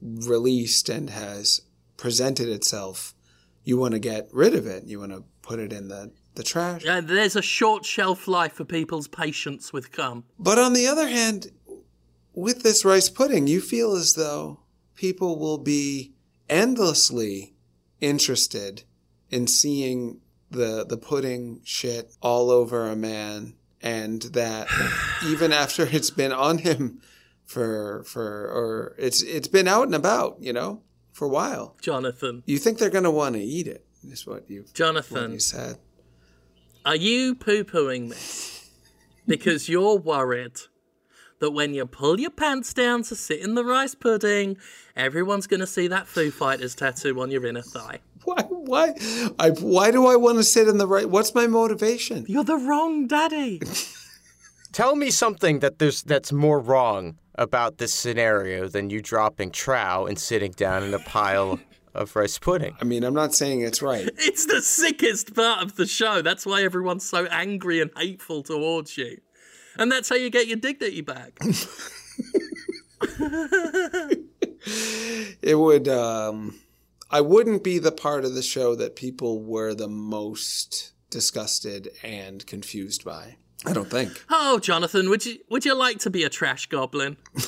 released 0.00 0.88
and 0.88 1.10
has 1.10 1.62
presented 1.96 2.48
itself, 2.48 3.14
you 3.64 3.76
want 3.76 3.92
to 3.94 4.00
get 4.00 4.28
rid 4.32 4.54
of 4.54 4.66
it. 4.66 4.84
You 4.84 4.98
want 5.00 5.12
to 5.12 5.24
put 5.42 5.58
it 5.60 5.72
in 5.72 5.88
the, 5.88 6.12
the 6.38 6.42
trash. 6.44 6.86
Uh, 6.86 7.02
there's 7.02 7.36
a 7.36 7.42
short 7.42 7.84
shelf 7.84 8.26
life 8.26 8.54
for 8.54 8.64
people's 8.64 9.08
patience 9.08 9.72
with 9.72 9.92
cum. 9.92 10.24
But 10.38 10.58
on 10.58 10.72
the 10.72 10.86
other 10.86 11.08
hand, 11.08 11.48
with 12.32 12.62
this 12.62 12.84
rice 12.84 13.10
pudding, 13.10 13.46
you 13.46 13.60
feel 13.60 13.92
as 13.92 14.14
though 14.14 14.60
people 14.94 15.38
will 15.38 15.58
be 15.58 16.14
endlessly 16.48 17.54
interested 18.00 18.84
in 19.30 19.46
seeing 19.46 20.20
the 20.50 20.86
the 20.88 20.96
pudding 20.96 21.60
shit 21.64 22.14
all 22.22 22.50
over 22.50 22.86
a 22.86 22.96
man 22.96 23.54
and 23.82 24.22
that 24.22 24.68
even 25.26 25.52
after 25.52 25.84
it's 25.84 26.10
been 26.10 26.32
on 26.32 26.58
him 26.58 27.02
for 27.44 28.04
for 28.04 28.46
or 28.46 28.94
it's 28.96 29.22
it's 29.22 29.48
been 29.48 29.68
out 29.68 29.84
and 29.84 29.94
about, 29.94 30.36
you 30.40 30.52
know, 30.52 30.82
for 31.12 31.26
a 31.26 31.28
while. 31.28 31.76
Jonathan. 31.82 32.44
You 32.46 32.58
think 32.58 32.78
they're 32.78 32.90
going 32.90 33.04
to 33.04 33.10
want 33.10 33.34
to 33.34 33.42
eat 33.42 33.66
it. 33.66 33.84
Is 34.04 34.26
what 34.26 34.48
you 34.48 34.60
what 34.60 34.74
Jonathan, 34.74 35.32
you 35.32 35.40
said. 35.40 35.78
Are 36.88 36.96
you 36.96 37.34
poo 37.34 37.64
pooing 37.64 38.08
this? 38.08 38.70
Because 39.26 39.68
you're 39.68 39.98
worried 39.98 40.54
that 41.38 41.50
when 41.50 41.74
you 41.74 41.84
pull 41.84 42.18
your 42.18 42.30
pants 42.30 42.72
down 42.72 43.02
to 43.02 43.14
sit 43.14 43.40
in 43.40 43.54
the 43.54 43.62
rice 43.62 43.94
pudding, 43.94 44.56
everyone's 44.96 45.46
going 45.46 45.60
to 45.60 45.66
see 45.66 45.86
that 45.88 46.08
Foo 46.08 46.30
Fighters 46.30 46.74
tattoo 46.74 47.20
on 47.20 47.30
your 47.30 47.44
inner 47.44 47.60
thigh. 47.60 47.98
Why? 48.24 48.42
Why? 48.48 48.94
I, 49.38 49.50
why 49.50 49.90
do 49.90 50.06
I 50.06 50.16
want 50.16 50.38
to 50.38 50.42
sit 50.42 50.66
in 50.66 50.78
the 50.78 50.86
right? 50.86 51.10
What's 51.10 51.34
my 51.34 51.46
motivation? 51.46 52.24
You're 52.26 52.42
the 52.42 52.56
wrong 52.56 53.06
daddy. 53.06 53.60
Tell 54.72 54.96
me 54.96 55.10
something 55.10 55.58
that 55.58 55.78
there's 55.80 56.02
that's 56.02 56.32
more 56.32 56.58
wrong 56.58 57.18
about 57.34 57.76
this 57.76 57.92
scenario 57.92 58.66
than 58.66 58.88
you 58.88 59.02
dropping 59.02 59.50
trow 59.50 60.06
and 60.06 60.18
sitting 60.18 60.52
down 60.52 60.84
in 60.84 60.94
a 60.94 60.98
pile 61.00 61.60
of 61.98 62.14
rice 62.16 62.38
pudding. 62.38 62.76
I 62.80 62.84
mean, 62.84 63.04
I'm 63.04 63.14
not 63.14 63.34
saying 63.34 63.60
it's 63.62 63.82
right. 63.82 64.08
it's 64.18 64.46
the 64.46 64.62
sickest 64.62 65.34
part 65.34 65.62
of 65.62 65.76
the 65.76 65.86
show. 65.86 66.22
That's 66.22 66.46
why 66.46 66.62
everyone's 66.62 67.08
so 67.08 67.26
angry 67.26 67.80
and 67.80 67.90
hateful 67.96 68.42
towards 68.42 68.96
you. 68.96 69.20
And 69.76 69.92
that's 69.92 70.08
how 70.08 70.16
you 70.16 70.30
get 70.30 70.46
your 70.48 70.56
dignity 70.56 71.02
back. 71.02 71.38
It 75.40 75.54
would. 75.58 75.88
Um, 75.88 76.60
I 77.10 77.20
wouldn't 77.20 77.64
be 77.64 77.78
the 77.78 77.92
part 77.92 78.24
of 78.24 78.34
the 78.34 78.42
show 78.42 78.74
that 78.74 78.96
people 78.96 79.42
were 79.42 79.72
the 79.72 79.88
most 79.88 80.92
disgusted 81.10 81.88
and 82.02 82.46
confused 82.46 83.04
by. 83.04 83.36
I 83.64 83.72
don't 83.72 83.90
think. 83.90 84.24
oh, 84.30 84.58
Jonathan, 84.58 85.08
would 85.08 85.24
you 85.24 85.38
would 85.48 85.64
you 85.64 85.74
like 85.74 85.98
to 86.00 86.10
be 86.10 86.24
a 86.24 86.28
trash 86.28 86.66
goblin? 86.66 87.16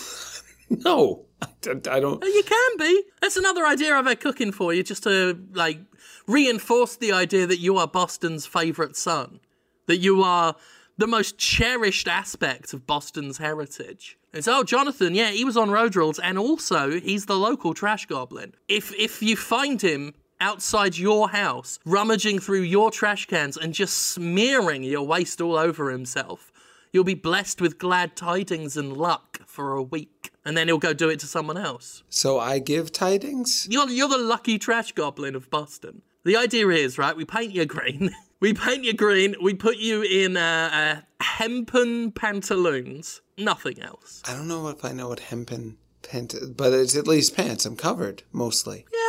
No, 0.72 1.26
I, 1.90 2.00
don't. 2.00 2.24
You 2.24 2.42
can 2.44 2.70
be. 2.78 3.02
That's 3.20 3.36
another 3.36 3.66
idea 3.66 3.94
I've 3.94 4.06
had 4.06 4.20
cooking 4.20 4.52
for 4.52 4.72
you, 4.72 4.82
just 4.82 5.02
to 5.04 5.38
like 5.52 5.80
reinforce 6.26 6.96
the 6.96 7.12
idea 7.12 7.46
that 7.46 7.58
you 7.58 7.76
are 7.76 7.86
Boston's 7.86 8.46
favourite 8.46 8.96
son, 8.96 9.40
that 9.86 9.98
you 9.98 10.22
are 10.22 10.56
the 10.98 11.06
most 11.06 11.38
cherished 11.38 12.08
aspect 12.08 12.72
of 12.74 12.86
Boston's 12.86 13.38
heritage. 13.38 14.18
It's 14.32 14.46
oh, 14.46 14.62
Jonathan, 14.62 15.14
yeah, 15.14 15.30
he 15.30 15.44
was 15.44 15.56
on 15.56 15.70
Road 15.70 15.96
Rules, 15.96 16.18
and 16.18 16.38
also 16.38 17.00
he's 17.00 17.26
the 17.26 17.36
local 17.36 17.74
trash 17.74 18.06
goblin. 18.06 18.54
If 18.68 18.94
if 18.94 19.22
you 19.22 19.36
find 19.36 19.80
him 19.80 20.14
outside 20.40 20.96
your 20.96 21.30
house, 21.30 21.78
rummaging 21.84 22.38
through 22.38 22.62
your 22.62 22.90
trash 22.90 23.26
cans 23.26 23.56
and 23.56 23.74
just 23.74 23.98
smearing 23.98 24.82
your 24.82 25.02
waste 25.02 25.40
all 25.40 25.56
over 25.56 25.90
himself, 25.90 26.52
you'll 26.92 27.04
be 27.04 27.14
blessed 27.14 27.60
with 27.60 27.78
glad 27.78 28.16
tidings 28.16 28.76
and 28.76 28.96
luck 28.96 29.40
for 29.46 29.72
a 29.72 29.82
week, 29.82 30.30
and 30.44 30.56
then 30.56 30.68
he'll 30.68 30.78
go 30.78 30.92
do 30.92 31.08
it 31.08 31.20
to 31.20 31.26
someone 31.26 31.56
else. 31.56 32.02
So 32.08 32.38
I 32.38 32.58
give 32.58 32.92
tidings. 32.92 33.66
You're, 33.70 33.88
you're 33.88 34.08
the 34.08 34.18
lucky 34.18 34.58
trash 34.58 34.92
goblin 34.92 35.34
of 35.34 35.50
Boston. 35.50 36.02
The 36.24 36.36
idea 36.36 36.68
is, 36.68 36.98
right, 36.98 37.16
we 37.16 37.24
paint 37.24 37.52
you 37.52 37.64
green. 37.64 38.10
we 38.40 38.52
paint 38.52 38.84
you 38.84 38.92
green. 38.92 39.34
We 39.42 39.54
put 39.54 39.78
you 39.78 40.02
in 40.02 40.36
uh, 40.36 40.70
uh, 40.72 41.24
hempen 41.24 42.12
pantaloons. 42.12 43.22
Nothing 43.38 43.80
else. 43.80 44.22
I 44.28 44.34
don't 44.34 44.48
know 44.48 44.68
if 44.68 44.84
I 44.84 44.92
know 44.92 45.08
what 45.08 45.20
hempen 45.20 45.78
pant, 46.02 46.34
but 46.56 46.72
it's 46.72 46.94
at 46.96 47.06
least 47.06 47.34
pants. 47.34 47.64
I'm 47.64 47.76
covered 47.76 48.22
mostly. 48.32 48.84
Yeah. 48.92 49.06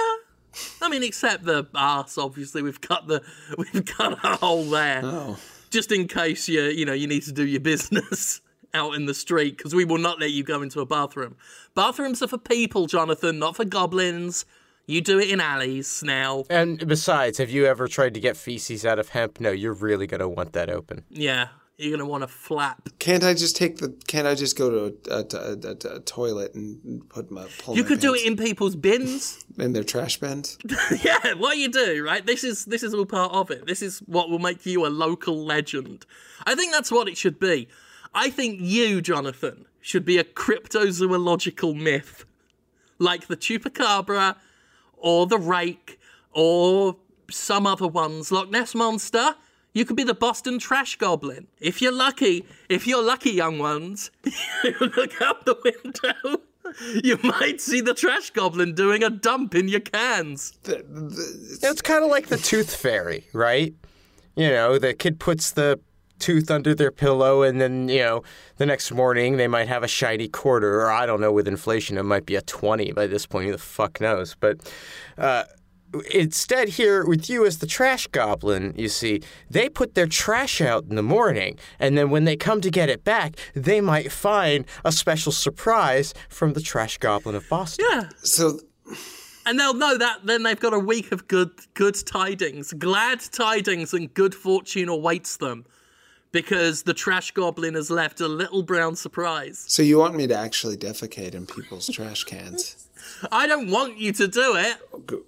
I 0.81 0.89
mean, 0.89 1.03
except 1.03 1.43
the 1.43 1.67
ass. 1.75 2.17
Obviously, 2.17 2.61
we've 2.61 2.81
cut 2.81 3.07
the 3.07 3.21
we've 3.57 3.85
cut 3.85 4.13
a 4.23 4.37
hole 4.37 4.65
there, 4.65 5.01
Oh, 5.03 5.37
just 5.71 5.91
in 5.91 6.07
case 6.07 6.47
you 6.47 6.61
you 6.61 6.85
know 6.85 6.93
you 6.93 7.07
need 7.07 7.23
to 7.23 7.31
do 7.31 7.45
your 7.45 7.61
business 7.61 8.41
out 8.73 8.95
in 8.95 9.05
the 9.05 9.13
street, 9.13 9.57
because 9.57 9.73
we 9.73 9.85
will 9.85 9.97
not 9.97 10.19
let 10.19 10.31
you 10.31 10.43
go 10.43 10.61
into 10.61 10.79
a 10.79 10.85
bathroom. 10.85 11.35
Bathrooms 11.75 12.21
are 12.21 12.27
for 12.27 12.37
people, 12.37 12.85
Jonathan, 12.85 13.39
not 13.39 13.55
for 13.55 13.65
goblins. 13.65 14.45
You 14.87 15.01
do 15.01 15.19
it 15.19 15.29
in 15.29 15.39
alleys 15.39 16.03
now. 16.03 16.43
And 16.49 16.85
besides, 16.87 17.37
have 17.37 17.49
you 17.49 17.65
ever 17.65 17.87
tried 17.87 18.13
to 18.15 18.19
get 18.19 18.35
feces 18.35 18.85
out 18.85 18.99
of 18.99 19.09
hemp? 19.09 19.39
No, 19.39 19.51
you're 19.51 19.73
really 19.73 20.07
gonna 20.07 20.29
want 20.29 20.53
that 20.53 20.69
open. 20.69 21.03
Yeah, 21.09 21.47
you're 21.81 21.97
gonna 21.97 22.09
want 22.09 22.23
to 22.23 22.27
flap. 22.27 22.89
can't 22.99 23.23
I 23.23 23.33
just 23.33 23.55
take 23.55 23.77
the? 23.77 23.89
Can't 24.07 24.27
I 24.27 24.35
just 24.35 24.57
go 24.57 24.69
to 24.69 25.11
a, 25.11 25.15
a, 25.15 25.69
a, 25.69 25.95
a 25.95 25.99
toilet 26.01 26.53
and 26.53 27.07
put 27.09 27.31
my? 27.31 27.47
Pull 27.59 27.75
You 27.75 27.83
my 27.83 27.87
could 27.89 27.99
do 27.99 28.13
it 28.13 28.25
in 28.25 28.37
people's 28.37 28.75
bins. 28.75 29.43
in 29.57 29.73
their 29.73 29.83
trash 29.83 30.17
bins. 30.17 30.57
yeah, 31.03 31.33
what 31.33 31.57
you 31.57 31.69
do, 31.69 32.03
right? 32.05 32.25
This 32.25 32.43
is 32.43 32.65
this 32.65 32.83
is 32.83 32.93
all 32.93 33.05
part 33.05 33.33
of 33.33 33.51
it. 33.51 33.65
This 33.67 33.81
is 33.81 33.99
what 33.99 34.29
will 34.29 34.39
make 34.39 34.65
you 34.65 34.85
a 34.85 34.89
local 34.89 35.43
legend. 35.43 36.05
I 36.45 36.55
think 36.55 36.71
that's 36.71 36.91
what 36.91 37.07
it 37.07 37.17
should 37.17 37.39
be. 37.39 37.67
I 38.13 38.29
think 38.29 38.59
you, 38.59 39.01
Jonathan, 39.01 39.65
should 39.79 40.05
be 40.05 40.17
a 40.17 40.23
cryptozoological 40.23 41.75
myth, 41.79 42.25
like 42.99 43.27
the 43.27 43.37
chupacabra, 43.37 44.35
or 44.97 45.25
the 45.27 45.37
rake, 45.37 45.99
or 46.33 46.97
some 47.29 47.65
other 47.65 47.87
ones, 47.87 48.31
Loch 48.31 48.49
Ness 48.49 48.75
monster. 48.75 49.35
You 49.73 49.85
could 49.85 49.95
be 49.95 50.03
the 50.03 50.13
Boston 50.13 50.59
trash 50.59 50.97
goblin. 50.97 51.47
If 51.59 51.81
you're 51.81 51.93
lucky, 51.93 52.45
if 52.67 52.85
you're 52.85 53.03
lucky, 53.03 53.31
young 53.31 53.57
ones, 53.59 54.11
you 54.63 54.75
look 54.79 55.21
out 55.21 55.45
the 55.45 55.57
window. 55.63 56.41
You 57.03 57.19
might 57.23 57.59
see 57.59 57.81
the 57.81 57.93
trash 57.93 58.31
goblin 58.31 58.75
doing 58.75 59.03
a 59.03 59.09
dump 59.09 59.55
in 59.55 59.67
your 59.67 59.79
cans. 59.81 60.57
It's 60.65 61.81
kind 61.81 62.03
of 62.03 62.09
like 62.09 62.27
the 62.27 62.37
tooth 62.37 62.75
fairy, 62.75 63.25
right? 63.33 63.73
You 64.35 64.49
know, 64.49 64.77
the 64.77 64.93
kid 64.93 65.19
puts 65.19 65.51
the 65.51 65.79
tooth 66.19 66.49
under 66.49 66.73
their 66.73 66.91
pillow, 66.91 67.41
and 67.41 67.59
then, 67.59 67.89
you 67.89 67.99
know, 67.99 68.23
the 68.57 68.65
next 68.65 68.91
morning 68.91 69.37
they 69.37 69.47
might 69.47 69.67
have 69.67 69.83
a 69.83 69.87
shiny 69.87 70.27
quarter, 70.27 70.81
or 70.81 70.91
I 70.91 71.05
don't 71.05 71.19
know, 71.19 71.31
with 71.31 71.47
inflation, 71.47 71.97
it 71.97 72.03
might 72.03 72.25
be 72.25 72.35
a 72.35 72.41
20 72.41 72.91
by 72.93 73.07
this 73.07 73.25
point. 73.25 73.47
Who 73.47 73.51
the 73.51 73.57
fuck 73.57 73.99
knows? 73.99 74.35
But 74.39 74.71
uh, 75.17 75.43
instead, 76.13 76.69
here 76.69 77.05
with 77.05 77.29
you 77.29 77.45
as 77.45 77.59
the 77.59 77.67
trash 77.67 78.07
goblin, 78.07 78.73
you 78.77 78.89
see, 78.89 79.21
they 79.49 79.69
put 79.69 79.95
their 79.95 80.07
trash 80.07 80.61
out 80.61 80.85
in 80.89 80.95
the 80.95 81.03
morning, 81.03 81.57
and 81.79 81.97
then 81.97 82.09
when 82.09 82.25
they 82.25 82.35
come 82.35 82.61
to 82.61 82.69
get 82.69 82.89
it 82.89 83.03
back, 83.03 83.35
they 83.53 83.81
might 83.81 84.11
find 84.11 84.65
a 84.85 84.91
special 84.91 85.31
surprise 85.31 86.13
from 86.29 86.53
the 86.53 86.61
trash 86.61 86.97
goblin 86.97 87.35
of 87.35 87.47
Boston. 87.49 87.85
Yeah. 87.89 88.09
so 88.17 88.59
And 89.45 89.59
they'll 89.59 89.73
know 89.73 89.97
that 89.97 90.25
then 90.25 90.43
they've 90.43 90.59
got 90.59 90.73
a 90.73 90.79
week 90.79 91.11
of 91.11 91.27
good 91.27 91.51
good 91.73 91.95
tidings. 92.05 92.73
Glad 92.73 93.19
tidings 93.19 93.93
and 93.93 94.13
good 94.13 94.35
fortune 94.35 94.89
awaits 94.89 95.37
them. 95.37 95.65
Because 96.31 96.83
the 96.83 96.93
trash 96.93 97.31
goblin 97.31 97.73
has 97.73 97.91
left 97.91 98.21
a 98.21 98.27
little 98.27 98.63
brown 98.63 98.95
surprise. 98.95 99.65
so 99.67 99.81
you 99.83 99.97
want 99.97 100.15
me 100.15 100.27
to 100.27 100.35
actually 100.35 100.77
defecate 100.77 101.33
in 101.35 101.45
people's 101.45 101.87
trash 101.87 102.23
cans? 102.23 102.87
I 103.31 103.47
don't 103.47 103.69
want 103.69 103.97
you 103.97 104.11
to 104.13 104.27
do 104.27 104.55
it. 104.55 104.77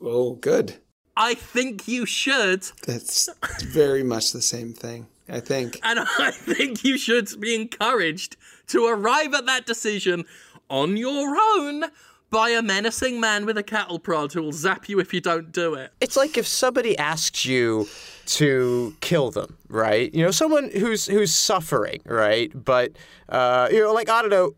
Oh, 0.02 0.34
good. 0.34 0.76
I 1.16 1.36
think 1.36 1.88
you 1.88 2.06
should. 2.06 2.64
That's 2.86 3.30
very 3.64 4.04
much 4.04 4.32
the 4.32 4.42
same 4.42 4.74
thing. 4.74 5.08
I 5.30 5.40
think. 5.40 5.80
And 5.84 6.00
I 6.20 6.32
think 6.32 6.84
you 6.84 6.98
should 6.98 7.30
be 7.40 7.56
encouraged 7.56 8.38
to 8.68 8.86
arrive 8.86 9.34
at 9.34 9.46
that 9.46 9.66
decision 9.66 10.26
on 10.70 10.98
your 10.98 11.36
own 11.38 11.86
by 12.30 12.50
a 12.50 12.64
menacing 12.64 13.20
man 13.20 13.46
with 13.46 13.58
a 13.60 13.64
cattle 13.64 14.00
prod 14.00 14.34
who 14.34 14.42
will 14.42 14.52
zap 14.52 14.90
you 14.90 15.00
if 15.00 15.14
you 15.14 15.22
don't 15.22 15.52
do 15.52 15.76
it. 15.76 15.92
It's 16.02 16.18
like 16.18 16.36
if 16.36 16.48
somebody 16.48 16.98
asks 16.98 17.46
you 17.46 17.88
to 18.26 18.96
kill 19.02 19.30
them, 19.30 19.58
right? 19.70 20.12
You 20.14 20.26
know, 20.26 20.32
someone 20.32 20.72
who's 20.72 21.06
who's 21.06 21.34
suffering, 21.34 22.02
right? 22.06 22.52
But 22.56 22.94
uh, 23.30 23.70
you 23.72 23.82
know, 23.82 23.94
like 23.94 24.10
I 24.10 24.22
don't 24.22 24.32
know, 24.32 24.56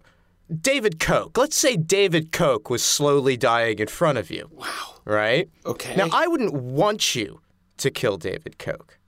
David 0.62 1.00
Koch. 1.00 1.38
Let's 1.38 1.58
say 1.58 1.76
David 1.76 2.32
Koch 2.32 2.70
was 2.70 2.84
slowly 2.84 3.36
dying 3.38 3.80
in 3.80 3.88
front 3.88 4.18
of 4.18 4.30
you. 4.30 4.50
Wow. 4.52 4.96
Right? 5.06 5.50
Okay. 5.66 5.96
Now 5.96 6.10
I 6.12 6.28
wouldn't 6.28 6.54
want 6.54 7.16
you 7.16 7.42
to 7.78 7.92
kill 7.92 8.18
David 8.18 8.58
Koch. 8.58 9.00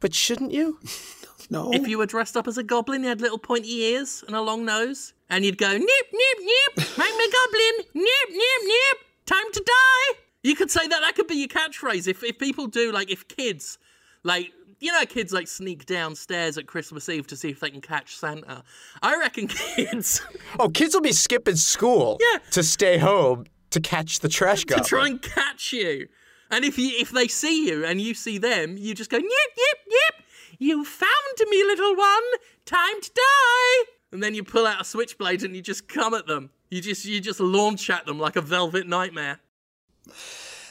But 0.00 0.14
shouldn't 0.14 0.52
you? 0.52 0.78
no. 1.50 1.72
If 1.72 1.88
you 1.88 1.98
were 1.98 2.06
dressed 2.06 2.36
up 2.36 2.46
as 2.46 2.58
a 2.58 2.62
goblin, 2.62 3.02
you 3.02 3.08
had 3.08 3.20
little 3.20 3.38
pointy 3.38 3.74
ears 3.76 4.22
and 4.26 4.36
a 4.36 4.42
long 4.42 4.64
nose, 4.64 5.14
and 5.30 5.44
you'd 5.44 5.58
go, 5.58 5.72
nip, 5.72 5.80
nip, 5.80 6.38
nip, 6.40 6.88
make 6.98 7.16
me 7.16 7.30
goblin, 7.32 7.86
nip, 7.94 8.30
nip, 8.30 8.62
nip, 8.64 8.98
time 9.24 9.52
to 9.52 9.64
die. 9.64 10.18
You 10.42 10.54
could 10.54 10.70
say 10.70 10.86
that, 10.86 11.00
that 11.00 11.14
could 11.16 11.26
be 11.26 11.36
your 11.36 11.48
catchphrase. 11.48 12.06
If, 12.06 12.22
if 12.22 12.38
people 12.38 12.66
do, 12.66 12.92
like, 12.92 13.10
if 13.10 13.26
kids, 13.26 13.78
like, 14.22 14.52
you 14.80 14.92
know, 14.92 15.04
kids 15.06 15.32
like 15.32 15.48
sneak 15.48 15.86
downstairs 15.86 16.58
at 16.58 16.66
Christmas 16.66 17.08
Eve 17.08 17.26
to 17.28 17.36
see 17.36 17.48
if 17.50 17.60
they 17.60 17.70
can 17.70 17.80
catch 17.80 18.16
Santa. 18.16 18.62
I 19.02 19.16
reckon 19.16 19.46
kids 19.76 20.22
Oh, 20.58 20.68
kids 20.68 20.94
will 20.94 21.02
be 21.02 21.12
skipping 21.12 21.56
school 21.56 22.18
Yeah. 22.20 22.38
to 22.52 22.62
stay 22.62 22.98
home 22.98 23.46
to 23.70 23.80
catch 23.80 24.20
the 24.20 24.28
trash 24.28 24.64
guy. 24.64 24.76
to 24.76 24.80
goblin. 24.82 24.88
try 24.88 25.06
and 25.08 25.22
catch 25.22 25.72
you. 25.72 26.08
And 26.50 26.64
if 26.64 26.78
you 26.78 26.90
if 26.98 27.10
they 27.10 27.26
see 27.28 27.66
you 27.68 27.84
and 27.84 28.00
you 28.00 28.14
see 28.14 28.38
them, 28.38 28.76
you 28.78 28.94
just 28.94 29.10
go, 29.10 29.16
yip, 29.16 29.24
yip, 29.56 29.78
yip. 29.88 30.24
You 30.58 30.84
found 30.84 31.50
me, 31.50 31.64
little 31.64 31.96
one. 31.96 32.22
Time 32.64 33.00
to 33.02 33.10
die. 33.14 33.90
And 34.12 34.22
then 34.22 34.34
you 34.34 34.44
pull 34.44 34.66
out 34.66 34.80
a 34.80 34.84
switchblade 34.84 35.42
and 35.42 35.54
you 35.56 35.60
just 35.60 35.88
come 35.88 36.14
at 36.14 36.26
them. 36.26 36.50
You 36.70 36.80
just 36.80 37.04
you 37.04 37.20
just 37.20 37.40
launch 37.40 37.90
at 37.90 38.06
them 38.06 38.18
like 38.20 38.36
a 38.36 38.40
velvet 38.40 38.86
nightmare. 38.86 39.40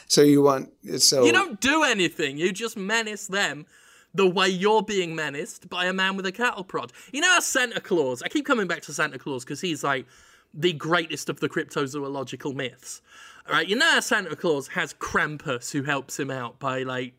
so 0.08 0.22
you 0.22 0.42
want 0.42 0.70
so 0.98 1.24
You 1.24 1.32
don't 1.32 1.60
do 1.60 1.82
anything. 1.82 2.38
You 2.38 2.52
just 2.52 2.76
menace 2.76 3.26
them 3.26 3.66
the 4.16 4.26
way 4.26 4.48
you're 4.48 4.82
being 4.82 5.14
menaced 5.14 5.68
by 5.68 5.86
a 5.86 5.92
man 5.92 6.16
with 6.16 6.26
a 6.26 6.32
cattle 6.32 6.64
prod. 6.64 6.92
You 7.12 7.20
know 7.20 7.30
how 7.30 7.40
Santa 7.40 7.80
Claus, 7.80 8.22
I 8.22 8.28
keep 8.28 8.46
coming 8.46 8.66
back 8.66 8.82
to 8.82 8.92
Santa 8.92 9.18
Claus 9.18 9.44
because 9.44 9.60
he's 9.60 9.84
like 9.84 10.06
the 10.54 10.72
greatest 10.72 11.28
of 11.28 11.40
the 11.40 11.48
cryptozoological 11.48 12.54
myths. 12.54 13.02
All 13.46 13.52
right, 13.52 13.68
you 13.68 13.76
know 13.76 13.90
how 13.90 14.00
Santa 14.00 14.34
Claus 14.34 14.68
has 14.68 14.94
Krampus 14.94 15.70
who 15.70 15.82
helps 15.82 16.18
him 16.18 16.30
out 16.30 16.58
by 16.58 16.82
like 16.82 17.12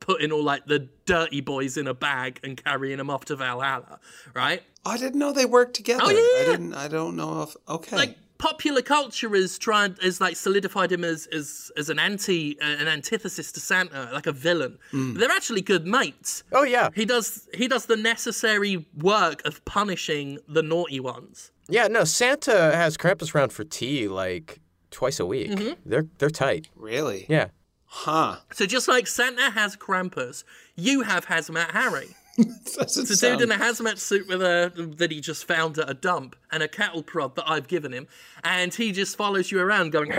putting 0.00 0.32
all 0.32 0.42
like 0.42 0.66
the 0.66 0.88
dirty 1.04 1.40
boys 1.40 1.76
in 1.76 1.86
a 1.86 1.94
bag 1.94 2.40
and 2.42 2.62
carrying 2.62 2.96
them 2.96 3.10
off 3.10 3.26
to 3.26 3.36
Valhalla, 3.36 4.00
right? 4.34 4.62
I 4.84 4.96
didn't 4.96 5.18
know 5.18 5.32
they 5.32 5.44
worked 5.44 5.74
together. 5.74 6.02
Oh, 6.04 6.10
yeah, 6.10 6.42
I 6.42 6.44
didn't. 6.46 6.74
I 6.74 6.88
don't 6.88 7.16
know 7.16 7.42
if. 7.42 7.54
Okay. 7.68 7.96
Like 7.96 8.16
popular 8.40 8.82
culture 8.82 9.34
is 9.36 9.58
trying 9.58 9.96
is 10.02 10.20
like 10.20 10.34
solidified 10.36 10.90
him 10.90 11.04
as 11.04 11.26
as 11.38 11.70
as 11.76 11.88
an 11.90 11.98
anti 11.98 12.56
an 12.60 12.88
antithesis 12.88 13.52
to 13.52 13.60
Santa, 13.60 14.08
like 14.12 14.26
a 14.26 14.32
villain. 14.32 14.78
Mm. 14.92 15.12
But 15.12 15.20
they're 15.20 15.36
actually 15.40 15.60
good 15.62 15.86
mates. 15.86 16.42
Oh 16.52 16.64
yeah, 16.64 16.88
He 16.94 17.04
does 17.04 17.48
he 17.54 17.68
does 17.68 17.84
the 17.86 17.96
necessary 17.96 18.74
work 19.12 19.38
of 19.44 19.64
punishing 19.64 20.38
the 20.56 20.62
naughty 20.62 21.00
ones. 21.00 21.52
yeah. 21.68 21.86
No, 21.88 22.02
Santa 22.04 22.58
has 22.82 22.96
Krampus 22.96 23.34
around 23.34 23.52
for 23.52 23.64
tea 23.64 24.08
like 24.08 24.58
twice 24.90 25.20
a 25.20 25.26
week. 25.26 25.50
They're 25.86 26.06
they're 26.18 26.30
tight. 26.46 26.68
really? 26.74 27.26
Yeah. 27.28 27.48
Huh. 27.92 28.36
So 28.52 28.66
just 28.66 28.86
like 28.94 29.06
Santa 29.08 29.50
has 29.50 29.76
Krampus, 29.76 30.44
you 30.76 31.02
have 31.02 31.26
Hazmat 31.26 31.70
Harry. 31.72 32.10
It's 32.38 32.96
a 32.96 33.04
sound- 33.16 33.40
dude 33.40 33.50
in 33.50 33.52
a 33.52 33.62
hazmat 33.62 33.98
suit 33.98 34.26
with 34.28 34.40
a 34.42 34.72
that 34.98 35.10
he 35.10 35.20
just 35.20 35.44
found 35.46 35.78
at 35.78 35.90
a 35.90 35.94
dump 35.94 36.36
and 36.50 36.62
a 36.62 36.68
cattle 36.68 37.02
prod 37.02 37.34
that 37.36 37.44
I've 37.50 37.68
given 37.68 37.92
him, 37.92 38.06
and 38.44 38.72
he 38.74 38.92
just 38.92 39.16
follows 39.16 39.50
you 39.50 39.60
around 39.60 39.90
going 39.92 40.10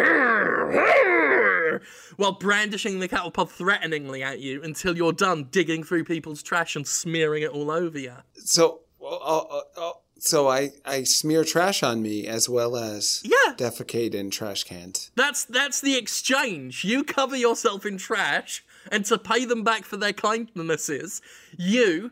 while 2.18 2.34
brandishing 2.34 3.00
the 3.00 3.08
cattle 3.08 3.32
prod 3.32 3.50
threateningly 3.50 4.22
at 4.24 4.40
you 4.40 4.62
until 4.62 4.96
you're 4.96 5.14
done 5.14 5.48
digging 5.52 5.84
through 5.84 6.04
people's 6.04 6.44
trash 6.44 6.76
and 6.76 6.86
smearing 6.88 7.44
it 7.44 7.50
all 7.52 7.72
over 7.72 7.98
you. 7.98 8.14
So, 8.36 8.82
oh, 9.02 9.64
oh, 9.78 9.94
so 10.20 10.48
I 10.50 10.72
I 10.86 11.04
smear 11.04 11.44
trash 11.44 11.82
on 11.82 12.02
me 12.02 12.28
as 12.28 12.48
well 12.50 12.76
as 12.76 13.24
Yeah. 13.24 13.54
defecate 13.56 14.14
in 14.14 14.30
trash 14.30 14.64
cans. 14.64 15.12
That's 15.16 15.46
that's 15.46 15.82
the 15.82 15.96
exchange. 15.98 16.84
You 16.84 17.04
cover 17.04 17.36
yourself 17.38 17.86
in 17.86 17.98
trash, 17.98 18.64
and 18.92 19.06
to 19.06 19.18
pay 19.18 19.46
them 19.46 19.64
back 19.64 19.84
for 19.84 19.98
their 19.98 20.14
kindnesses, 20.14 21.22
you, 21.58 22.12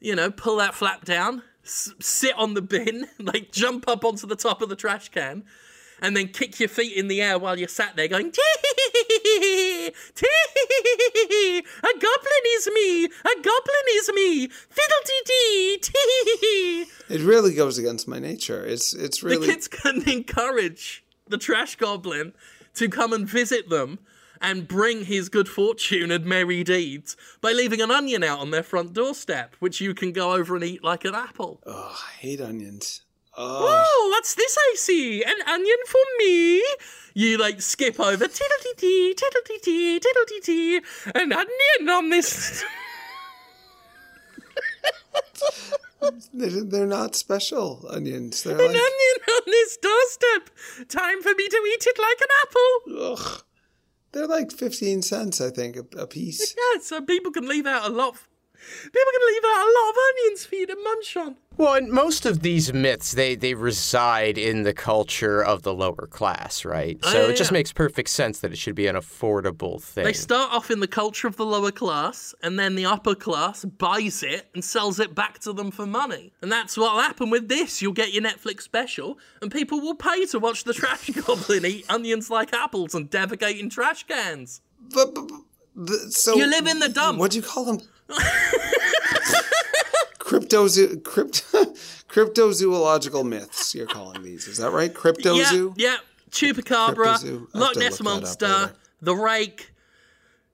you 0.00 0.14
know, 0.14 0.30
pull 0.30 0.56
that 0.58 0.74
flap 0.74 1.04
down, 1.04 1.42
s- 1.64 1.92
sit 2.00 2.34
on 2.36 2.54
the 2.54 2.62
bin, 2.62 3.06
like 3.18 3.50
jump 3.52 3.88
up 3.88 4.04
onto 4.04 4.26
the 4.26 4.36
top 4.36 4.62
of 4.62 4.68
the 4.68 4.76
trash 4.76 5.08
can, 5.08 5.44
and 6.00 6.16
then 6.16 6.28
kick 6.28 6.60
your 6.60 6.68
feet 6.68 6.96
in 6.96 7.08
the 7.08 7.20
air 7.20 7.38
while 7.38 7.58
you're 7.58 7.66
sat 7.68 7.96
there 7.96 8.06
going, 8.08 8.30
tee, 8.30 9.90
tee, 10.14 10.26
a 11.58 11.92
goblin 11.92 12.44
is 12.56 12.68
me, 12.72 13.04
a 13.04 13.34
goblin 13.42 13.88
is 13.94 14.10
me, 14.14 14.46
fiddle-dee-dee, 14.48 15.78
tee. 15.82 16.86
It 17.08 17.20
really 17.22 17.54
goes 17.54 17.78
against 17.78 18.06
my 18.06 18.18
nature. 18.18 18.64
It's 18.64 18.92
it's 18.94 19.22
really 19.22 19.46
The 19.46 19.52
kids 19.52 19.68
can 19.68 20.08
encourage 20.08 21.04
the 21.26 21.38
trash 21.38 21.76
goblin 21.76 22.32
to 22.74 22.88
come 22.88 23.12
and 23.12 23.28
visit 23.28 23.68
them 23.68 23.98
and 24.40 24.66
bring 24.68 25.04
his 25.04 25.28
good 25.28 25.48
fortune 25.48 26.10
and 26.10 26.24
merry 26.24 26.64
deeds 26.64 27.16
by 27.40 27.52
leaving 27.52 27.80
an 27.80 27.90
onion 27.90 28.22
out 28.22 28.38
on 28.40 28.50
their 28.50 28.62
front 28.62 28.92
doorstep, 28.92 29.54
which 29.58 29.80
you 29.80 29.94
can 29.94 30.12
go 30.12 30.32
over 30.34 30.54
and 30.56 30.64
eat 30.64 30.82
like 30.84 31.04
an 31.04 31.14
apple. 31.14 31.60
oh, 31.66 31.96
I 32.06 32.12
hate 32.18 32.40
onions. 32.40 33.02
Oh, 33.36 33.84
Oh, 33.86 34.08
what's 34.10 34.34
this 34.34 34.56
I 34.58 34.74
see? 34.76 35.22
An 35.22 35.36
onion 35.46 35.76
for 35.86 36.00
me? 36.18 36.62
You 37.14 37.38
like 37.38 37.60
skip 37.62 38.00
over 38.00 38.26
tiddle 38.26 38.56
tee 38.76 39.14
tiddle 39.14 39.42
tee 39.62 40.00
tiddle 40.00 40.24
tee 40.42 40.80
an 41.14 41.32
onion 41.32 41.88
on 41.88 42.08
this. 42.10 42.64
they're, 46.32 46.64
they're 46.64 46.86
not 46.86 47.14
special 47.16 47.84
onions. 47.90 48.42
They're 48.42 48.54
An 48.54 48.58
like 48.58 48.68
onion 48.70 49.18
on 49.30 49.42
this 49.46 49.76
doorstep. 49.78 50.50
Time 50.88 51.22
for 51.22 51.32
me 51.34 51.48
to 51.48 51.56
eat 51.74 51.86
it 51.86 51.98
like 51.98 52.20
an 52.20 52.28
apple. 52.42 53.12
ugh. 53.12 53.44
They're 54.18 54.26
like 54.26 54.50
fifteen 54.50 55.00
cents, 55.00 55.40
I 55.40 55.50
think, 55.50 55.76
a, 55.76 55.84
a 55.96 56.06
piece. 56.08 56.52
Yeah, 56.56 56.80
so 56.82 57.00
people 57.00 57.30
can 57.30 57.46
leave 57.46 57.66
out 57.66 57.88
a 57.88 57.94
lot. 57.94 58.16
Of, 58.58 58.92
people 58.92 59.12
can 59.12 59.26
leave 59.32 59.42
out 59.44 59.66
a 59.66 59.70
lot 59.78 59.90
of 59.90 59.96
onions 60.10 60.44
for 60.46 60.54
you 60.56 60.66
to 60.66 60.76
munch 60.82 61.16
on. 61.16 61.36
Well, 61.56 61.74
and 61.74 61.90
most 61.90 62.24
of 62.24 62.42
these 62.42 62.72
myths 62.72 63.12
they 63.12 63.34
they 63.34 63.54
reside 63.54 64.38
in 64.38 64.62
the 64.62 64.72
culture 64.72 65.42
of 65.42 65.62
the 65.62 65.74
lower 65.74 66.06
class, 66.06 66.64
right? 66.64 67.02
So 67.04 67.10
Oh, 67.10 67.12
yeah, 67.26 67.32
it 67.32 67.36
just 67.36 67.50
oh, 67.50 67.54
yeah. 67.54 67.58
makes 67.58 67.72
perfect 67.72 68.10
sense 68.10 68.38
that 68.40 68.52
it 68.52 68.58
should 68.58 68.76
be 68.76 68.86
an 68.86 68.94
affordable 68.94 69.82
thing. 69.82 70.04
They 70.04 70.12
start 70.12 70.52
off 70.52 70.70
in 70.70 70.78
the 70.78 70.86
culture 70.86 71.26
of 71.26 71.36
the 71.36 71.44
lower 71.44 71.72
class, 71.72 72.32
and 72.42 72.58
then 72.58 72.76
the 72.76 72.86
upper 72.86 73.16
class 73.16 73.64
buys 73.64 74.22
it 74.22 74.48
and 74.54 74.64
sells 74.64 75.00
it 75.00 75.14
back 75.16 75.40
to 75.40 75.52
them 75.52 75.72
for 75.72 75.84
money. 75.86 76.32
And 76.42 76.52
that's 76.52 76.76
what'll 76.76 77.00
happen 77.00 77.28
with 77.30 77.48
this. 77.48 77.82
You'll 77.82 77.92
get 77.92 78.12
your 78.12 78.22
Netflix 78.22 78.62
special, 78.62 79.18
and 79.42 79.50
people 79.50 79.80
will 79.80 79.96
pay 79.96 80.26
to 80.26 80.38
watch 80.38 80.62
the 80.62 80.74
trash 80.80 81.10
goblin 81.10 81.66
eat 81.66 81.86
onions 81.88 82.30
like 82.30 82.52
apples 82.52 82.94
and 82.94 83.10
defecate 83.10 83.58
in 83.58 83.68
trash 83.68 84.04
cans. 84.06 84.60
But, 84.94 85.12
but, 85.14 85.28
but 85.74 86.12
so 86.12 86.36
You 86.36 86.46
live 86.46 86.68
in 86.68 86.78
the 86.78 86.88
dump. 86.88 87.18
What 87.18 87.32
do 87.32 87.38
you 87.38 87.42
call 87.42 87.64
them? 87.64 87.80
Cryptozo- 90.18 91.02
crypto 91.04 91.64
cryptozoological 92.08 93.26
myths. 93.26 93.74
You're 93.74 93.86
calling 93.86 94.22
these? 94.22 94.46
Is 94.46 94.58
that 94.58 94.70
right? 94.72 94.92
Cryptozo. 94.92 95.74
Yeah, 95.76 95.90
yeah. 95.90 95.96
Chupacabra, 96.30 97.16
Cryptozoo. 97.16 97.46
Loch 97.54 97.76
Ness 97.76 98.00
look 98.00 98.04
Monster, 98.04 98.72
the 99.00 99.14
Rake, 99.16 99.72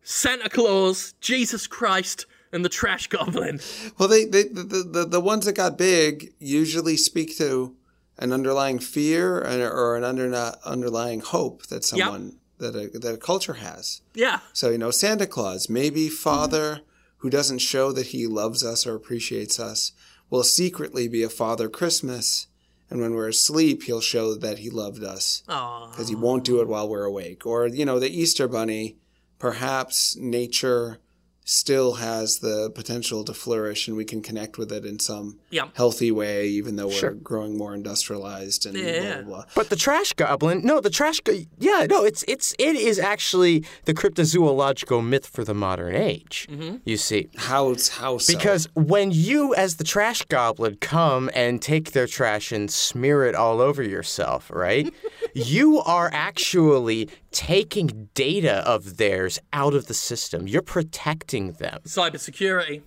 Santa 0.03 0.49
Claus, 0.49 1.15
Jesus 1.21 1.67
Christ, 1.67 2.27
and 2.53 2.65
the 2.65 2.69
Trash 2.69 3.09
Goblin. 3.09 3.59
Well, 3.99 4.09
they, 4.09 4.25
they 4.27 4.45
the, 4.45 4.63
the 4.63 4.83
the 4.83 5.05
the 5.07 5.21
ones 5.21 5.45
that 5.47 5.55
got 5.55 5.77
big 5.77 6.33
usually 6.39 6.97
speak 6.97 7.37
to 7.39 7.75
an 8.19 8.33
underlying 8.33 8.79
fear 8.79 9.41
and- 9.41 9.61
or 9.63 9.97
an 9.97 10.05
under, 10.05 10.53
underlying 10.65 11.21
hope 11.21 11.67
that 11.67 11.85
someone 11.85 12.37
that 12.59 12.77
a 12.77 12.97
that 12.99 13.15
a 13.15 13.19
culture 13.19 13.55
has. 13.55 14.03
Yeah. 14.15 14.39
So 14.53 14.71
you 14.71 14.79
know, 14.79 14.93
Santa 14.93 15.27
Claus, 15.27 15.69
maybe 15.69 16.09
Father 16.09 16.83
who 17.25 17.31
doesn't 17.31 17.57
show 17.61 17.91
that 17.91 18.09
he 18.09 18.27
loves 18.27 18.63
us 18.63 18.87
or 18.87 18.95
appreciates 18.95 19.59
us, 19.59 19.93
will 20.29 20.43
secretly 20.43 21.09
be 21.09 21.23
a 21.23 21.29
Father 21.31 21.71
Christmas, 21.71 22.49
and 22.91 23.01
when 23.01 23.15
we're 23.15 23.29
asleep, 23.29 23.85
he'll 23.85 24.03
show 24.03 24.35
that 24.35 24.59
he 24.59 24.69
loved 24.69 25.03
us 25.03 25.43
because 25.47 26.11
he 26.11 26.15
won't 26.15 26.45
do 26.45 26.61
it 26.61 26.69
while 26.69 26.87
we're 26.87 27.05
awake. 27.05 27.47
Or 27.47 27.67
you 27.67 27.87
know, 27.87 27.99
the 27.99 28.11
Easter 28.11 28.47
Bunny, 28.47 28.99
perhaps 29.39 30.15
nature 30.17 30.99
still 31.45 31.95
has 31.95 32.39
the 32.39 32.71
potential 32.75 33.23
to 33.23 33.35
flourish 33.35 33.87
and 33.87 33.97
we 33.97 34.05
can 34.05 34.23
connect 34.23 34.57
with 34.57 34.73
it 34.73 34.85
in 34.87 34.99
some 34.99 35.39
Yeah. 35.51 35.69
healthy 35.75 36.11
way 36.11 36.47
even 36.49 36.77
though 36.77 36.87
we're 36.87 36.93
Sure. 36.95 37.11
growing 37.13 37.59
more 37.59 37.75
industrialized 37.75 38.65
and 38.67 38.77
Yeah. 38.77 39.21
blah 39.21 39.23
blah 39.23 39.23
blah 39.37 39.45
But 39.55 39.69
the 39.69 39.77
trash 39.77 40.15
goblin, 40.15 40.63
no, 40.65 40.81
the 40.81 40.89
trash, 40.91 41.21
go- 41.21 41.45
yeah, 41.59 41.87
no, 41.89 42.03
it's 42.05 42.25
it's 42.27 42.55
it 42.59 42.77
is 42.77 42.99
actually 42.99 43.63
the 43.85 43.93
cryptozoological 43.93 45.05
myth 45.07 45.27
for 45.27 45.45
the 45.45 45.55
modern 45.55 45.95
age. 45.95 46.49
Mm-hmm. 46.51 46.77
You 46.85 46.97
see, 46.97 47.29
how 47.37 47.77
how 47.93 48.17
so? 48.19 48.33
because 48.33 48.67
when 48.75 49.11
you, 49.13 49.55
as 49.55 49.77
the 49.77 49.85
trash 49.85 50.23
goblin, 50.29 50.77
come 50.81 51.29
and 51.35 51.61
take 51.61 51.93
their 51.93 52.07
trash 52.07 52.53
and 52.53 52.71
smear 52.71 53.25
it 53.27 53.35
all 53.35 53.61
over 53.61 53.83
yourself, 53.83 54.51
right? 54.51 54.93
you 55.35 55.81
are 55.81 56.09
actually 56.13 57.09
taking 57.33 58.09
data 58.15 58.57
of 58.67 58.97
theirs 58.97 59.41
out 59.53 59.75
of 59.75 59.87
the 59.89 59.95
system. 59.95 60.47
You're 60.47 60.63
protecting 60.63 61.34
them. 61.43 61.81
Cybersecurity. 61.85 62.83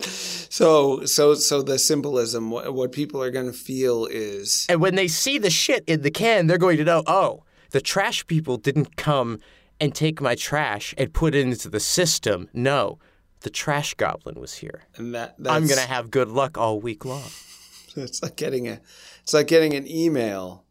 so 0.00 1.04
so 1.04 1.34
so 1.34 1.62
the 1.62 1.78
symbolism 1.78 2.50
what, 2.50 2.72
what 2.72 2.92
people 2.92 3.22
are 3.22 3.30
going 3.30 3.46
to 3.46 3.52
feel 3.52 4.06
is 4.06 4.66
And 4.68 4.80
when 4.80 4.94
they 4.94 5.08
see 5.08 5.38
the 5.38 5.50
shit 5.50 5.84
in 5.86 6.02
the 6.02 6.10
can, 6.10 6.46
they're 6.46 6.58
going 6.58 6.78
to 6.78 6.84
know, 6.84 7.02
oh, 7.06 7.44
the 7.70 7.80
trash 7.80 8.26
people 8.26 8.56
didn't 8.56 8.96
come 8.96 9.38
and 9.80 9.94
take 9.94 10.20
my 10.20 10.34
trash 10.34 10.94
and 10.96 11.12
put 11.12 11.34
it 11.34 11.46
into 11.46 11.68
the 11.68 11.80
system. 11.80 12.48
No, 12.54 12.98
the 13.40 13.50
trash 13.50 13.94
goblin 13.94 14.40
was 14.40 14.54
here. 14.54 14.84
and 14.96 15.14
that 15.14 15.34
that's, 15.38 15.54
I'm 15.54 15.66
going 15.66 15.80
to 15.80 15.86
have 15.88 16.10
good 16.10 16.28
luck 16.28 16.56
all 16.56 16.80
week 16.80 17.04
long. 17.04 17.28
it's 17.96 18.22
like 18.22 18.36
getting 18.36 18.66
a 18.68 18.80
it's 19.22 19.34
like 19.34 19.48
getting 19.48 19.74
an 19.74 19.86
email 19.86 20.64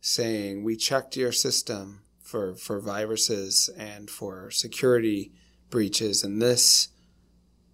saying 0.00 0.64
we 0.64 0.76
checked 0.76 1.16
your 1.16 1.32
system 1.32 2.02
for 2.32 2.54
for 2.54 2.80
viruses 2.80 3.68
and 3.76 4.08
for 4.08 4.50
security 4.50 5.30
breaches 5.68 6.24
and 6.24 6.40
this 6.40 6.88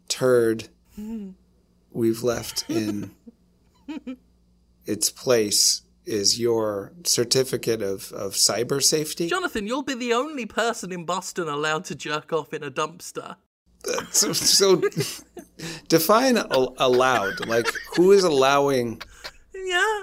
turd 0.09 0.69
we've 1.93 2.25
left 2.25 2.65
in 2.69 3.13
its 4.85 5.11
place 5.11 5.83
is 6.05 6.41
your 6.41 6.93
certificate 7.05 7.83
of, 7.83 8.11
of 8.13 8.33
cyber 8.33 8.83
safety 8.83 9.29
Jonathan, 9.29 9.65
you'll 9.69 9.85
be 9.85 9.95
the 9.95 10.13
only 10.13 10.45
person 10.45 10.91
in 10.91 11.05
Boston 11.05 11.47
allowed 11.49 11.85
to 11.85 11.95
jerk 11.95 12.33
off 12.33 12.53
in 12.53 12.65
a 12.65 12.71
dumpster. 12.71 13.37
so, 14.11 14.33
so 14.33 14.83
define 15.89 16.37
al- 16.37 16.75
allowed 16.79 17.47
like 17.47 17.69
who 17.95 18.11
is 18.11 18.25
allowing 18.25 19.01
Yeah. 19.55 20.03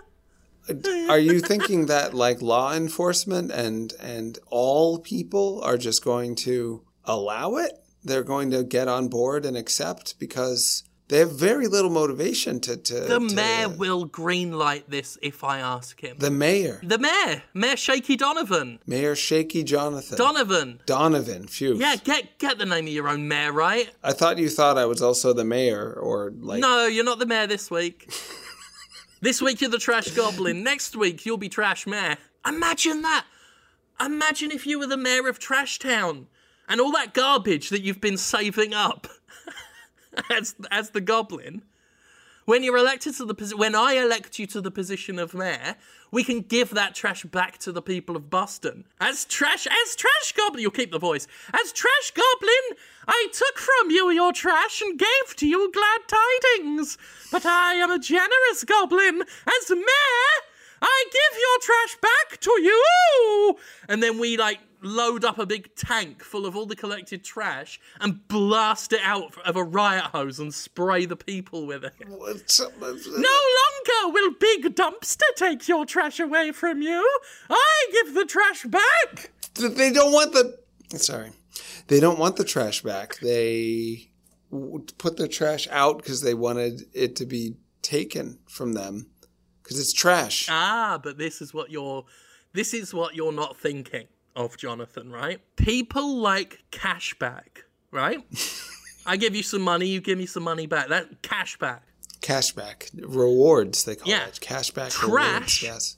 Are 1.09 1.19
you 1.19 1.39
thinking 1.39 1.85
that 1.87 2.13
like 2.13 2.41
law 2.41 2.73
enforcement 2.73 3.51
and 3.51 3.93
and 3.99 4.39
all 4.49 4.99
people 4.99 5.61
are 5.63 5.77
just 5.77 6.03
going 6.03 6.35
to 6.35 6.81
allow 7.05 7.55
it 7.57 7.71
they're 8.03 8.23
going 8.23 8.51
to 8.51 8.63
get 8.63 8.87
on 8.87 9.07
board 9.07 9.45
and 9.45 9.55
accept 9.57 10.19
because 10.19 10.83
They 11.07 11.19
have 11.19 11.33
very 11.37 11.67
little 11.67 11.91
motivation 11.91 12.59
to. 12.61 12.77
to 12.77 12.93
The 13.01 13.19
to- 13.19 13.35
mayor 13.35 13.69
will 13.69 14.07
greenlight 14.09 14.83
this 14.87 15.17
if 15.21 15.43
I 15.43 15.59
ask 15.59 16.01
him. 16.01 16.17
The 16.17 16.31
mayor. 16.31 16.79
The 16.83 16.97
mayor, 16.97 17.43
Mayor 17.53 17.77
Shaky 17.77 18.15
Donovan. 18.17 18.79
Mayor 18.87 19.15
Shaky 19.15 19.63
Jonathan. 19.63 20.17
Donovan. 20.17 20.79
Donovan. 20.87 21.47
Phew. 21.47 21.75
Yeah, 21.77 21.95
get 21.97 22.39
get 22.39 22.57
the 22.57 22.65
name 22.65 22.87
of 22.87 22.93
your 22.93 23.07
own 23.07 23.27
mayor 23.27 23.53
right. 23.53 23.87
I 24.03 24.13
thought 24.13 24.37
you 24.39 24.49
thought 24.49 24.77
I 24.79 24.85
was 24.85 25.01
also 25.01 25.31
the 25.33 25.45
mayor, 25.45 25.93
or 25.93 26.31
like. 26.39 26.61
No, 26.61 26.87
you're 26.87 27.05
not 27.11 27.19
the 27.19 27.27
mayor 27.27 27.45
this 27.47 27.69
week. 27.69 28.09
this 29.25 29.41
week 29.41 29.59
you're 29.59 29.71
the 29.71 29.79
trash 29.79 30.11
goblin. 30.11 30.61
Next 30.63 30.95
week 30.95 31.25
you'll 31.25 31.37
be 31.37 31.49
trash 31.49 31.87
mayor. 31.87 32.17
Imagine 32.47 33.01
that. 33.01 33.25
Imagine 33.99 34.51
if 34.51 34.67
you 34.67 34.77
were 34.77 34.85
the 34.85 34.97
mayor 34.97 35.27
of 35.27 35.39
Trash 35.39 35.79
Town 35.79 36.27
and 36.69 36.79
all 36.79 36.91
that 36.91 37.15
garbage 37.15 37.69
that 37.69 37.81
you've 37.81 37.99
been 37.99 38.17
saving 38.17 38.75
up 38.75 39.07
as 40.29 40.53
as 40.69 40.91
the 40.91 41.01
goblin. 41.01 41.63
When 42.45 42.63
you're 42.63 42.77
elected 42.77 43.15
to 43.15 43.25
the 43.25 43.55
when 43.57 43.73
I 43.73 43.93
elect 43.93 44.37
you 44.37 44.45
to 44.45 44.61
the 44.61 44.69
position 44.69 45.17
of 45.17 45.33
mayor, 45.33 45.75
we 46.15 46.23
can 46.23 46.39
give 46.39 46.69
that 46.69 46.95
trash 46.95 47.25
back 47.25 47.57
to 47.57 47.73
the 47.73 47.81
people 47.81 48.15
of 48.15 48.29
Boston. 48.29 48.85
As 49.01 49.25
trash 49.25 49.67
as 49.67 49.97
trash 49.97 50.31
goblin, 50.31 50.61
you'll 50.61 50.71
keep 50.71 50.93
the 50.93 50.97
voice. 50.97 51.27
As 51.53 51.73
trash 51.73 52.11
goblin, 52.11 52.79
I 53.05 53.27
took 53.33 53.57
from 53.57 53.91
you 53.91 54.09
your 54.11 54.31
trash 54.31 54.81
and 54.81 54.97
gave 54.97 55.35
to 55.35 55.45
you 55.45 55.69
glad 55.73 55.99
tidings. 56.07 56.97
But 57.33 57.45
I 57.45 57.73
am 57.73 57.91
a 57.91 57.99
generous 57.99 58.63
goblin. 58.63 59.23
As 59.23 59.69
mayor, 59.69 60.31
I 60.81 61.03
give 61.11 61.37
your 61.37 61.59
trash 61.61 61.97
back 62.01 62.39
to 62.39 62.61
you. 62.61 63.57
And 63.89 64.01
then 64.01 64.17
we 64.17 64.37
like 64.37 64.59
load 64.81 65.23
up 65.25 65.37
a 65.39 65.45
big 65.45 65.73
tank 65.75 66.23
full 66.23 66.45
of 66.45 66.55
all 66.55 66.65
the 66.65 66.75
collected 66.75 67.23
trash 67.23 67.79
and 67.99 68.27
blast 68.27 68.93
it 68.93 69.01
out 69.03 69.35
of 69.45 69.55
a 69.55 69.63
riot 69.63 70.05
hose 70.05 70.39
and 70.39 70.53
spray 70.53 71.05
the 71.05 71.15
people 71.15 71.65
with 71.65 71.83
it. 71.83 71.93
What's- 72.07 72.59
No 72.59 72.65
longer 72.79 74.13
will 74.13 74.31
Big 74.39 74.75
Dumpster 74.75 75.21
take 75.35 75.67
your 75.67 75.85
trash 75.85 76.19
away 76.19 76.51
from 76.51 76.81
you. 76.81 77.19
I 77.49 77.87
give 77.91 78.13
the 78.13 78.25
trash 78.25 78.63
back. 78.65 79.31
They 79.55 79.91
don't 79.91 80.11
want 80.11 80.33
the. 80.33 80.57
Sorry. 80.97 81.31
They 81.87 81.99
don't 81.99 82.19
want 82.19 82.35
the 82.35 82.43
trash 82.43 82.81
back. 82.81 83.17
They 83.19 84.09
put 84.97 85.17
the 85.17 85.27
trash 85.27 85.67
out 85.69 85.97
because 85.97 86.21
they 86.21 86.33
wanted 86.33 86.83
it 86.93 87.15
to 87.17 87.25
be 87.25 87.55
taken 87.81 88.39
from 88.47 88.73
them 88.73 89.07
because 89.63 89.79
it's 89.79 89.93
trash. 89.93 90.47
Ah, 90.49 90.99
but 91.01 91.17
this 91.17 91.41
is 91.41 91.53
what 91.53 91.69
you're 91.71 92.05
this 92.53 92.73
is 92.73 92.93
what 92.93 93.15
you're 93.15 93.31
not 93.33 93.57
thinking 93.57 94.07
of, 94.35 94.57
Jonathan, 94.57 95.11
right? 95.11 95.39
People 95.55 96.17
like 96.17 96.63
cashback, 96.71 97.63
right? 97.91 98.19
I 99.05 99.17
give 99.17 99.35
you 99.35 99.43
some 99.43 99.61
money, 99.61 99.87
you 99.87 100.01
give 100.01 100.17
me 100.17 100.25
some 100.25 100.43
money 100.43 100.65
back. 100.67 100.89
That 100.89 101.21
cashback. 101.21 101.81
Cashback. 102.21 102.89
Rewards, 103.03 103.83
they 103.83 103.95
call 103.95 104.09
Yeah. 104.11 104.25
it. 104.27 104.39
Cashback 104.41 104.91
Trash. 104.91 105.03
rewards. 105.03 105.63
Yes. 105.63 105.97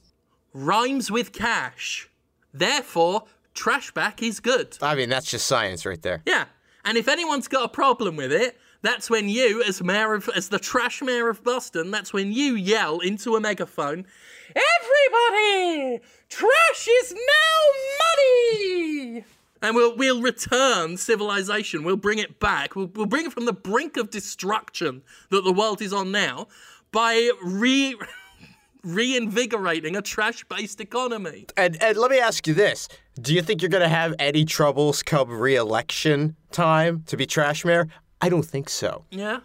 rhymes 0.53 1.09
with 1.11 1.31
cash. 1.33 2.09
Therefore, 2.53 3.23
trashback 3.55 4.21
is 4.21 4.39
good. 4.39 4.77
I 4.81 4.95
mean, 4.95 5.09
that's 5.09 5.29
just 5.29 5.45
science 5.45 5.85
right 5.85 6.01
there. 6.01 6.21
Yeah. 6.25 6.45
And 6.83 6.97
if 6.97 7.07
anyone's 7.07 7.47
got 7.47 7.63
a 7.65 7.67
problem 7.69 8.15
with 8.15 8.31
it, 8.31 8.57
that's 8.81 9.09
when 9.09 9.29
you, 9.29 9.63
as 9.63 9.81
mayor 9.81 10.13
of, 10.13 10.29
as 10.35 10.49
the 10.49 10.59
trash 10.59 11.01
mayor 11.01 11.29
of 11.29 11.43
Boston, 11.43 11.91
that's 11.91 12.13
when 12.13 12.31
you 12.31 12.55
yell 12.55 12.99
into 12.99 13.35
a 13.35 13.39
megaphone, 13.39 14.05
"Everybody, 14.55 16.01
trash 16.29 16.87
is 16.87 17.13
now 17.13 17.59
money!" 18.05 19.25
And 19.61 19.75
we'll 19.75 19.95
we'll 19.95 20.21
return 20.21 20.97
civilization. 20.97 21.83
We'll 21.83 21.97
bring 21.97 22.19
it 22.19 22.39
back. 22.39 22.75
We'll, 22.75 22.91
we'll 22.93 23.07
bring 23.07 23.25
it 23.25 23.33
from 23.33 23.45
the 23.45 23.53
brink 23.53 23.97
of 23.97 24.11
destruction 24.11 25.01
that 25.29 25.43
the 25.43 25.51
world 25.51 25.81
is 25.81 25.93
on 25.93 26.11
now 26.11 26.47
by 26.91 27.31
re 27.43 27.95
reinvigorating 28.83 29.95
a 29.95 30.01
trash-based 30.01 30.79
economy. 30.79 31.47
And, 31.57 31.81
and 31.81 31.97
let 31.97 32.11
me 32.11 32.19
ask 32.19 32.45
you 32.47 32.53
this: 32.53 32.87
Do 33.19 33.33
you 33.33 33.41
think 33.41 33.61
you're 33.61 33.69
going 33.69 33.81
to 33.81 33.89
have 33.89 34.13
any 34.19 34.45
troubles 34.45 35.01
come 35.01 35.31
re-election 35.31 36.35
time 36.51 37.03
to 37.07 37.17
be 37.17 37.25
trash 37.25 37.65
mayor? 37.65 37.87
I 38.21 38.29
don't 38.29 38.45
think 38.45 38.69
so. 38.69 39.05
Yeah. 39.11 39.39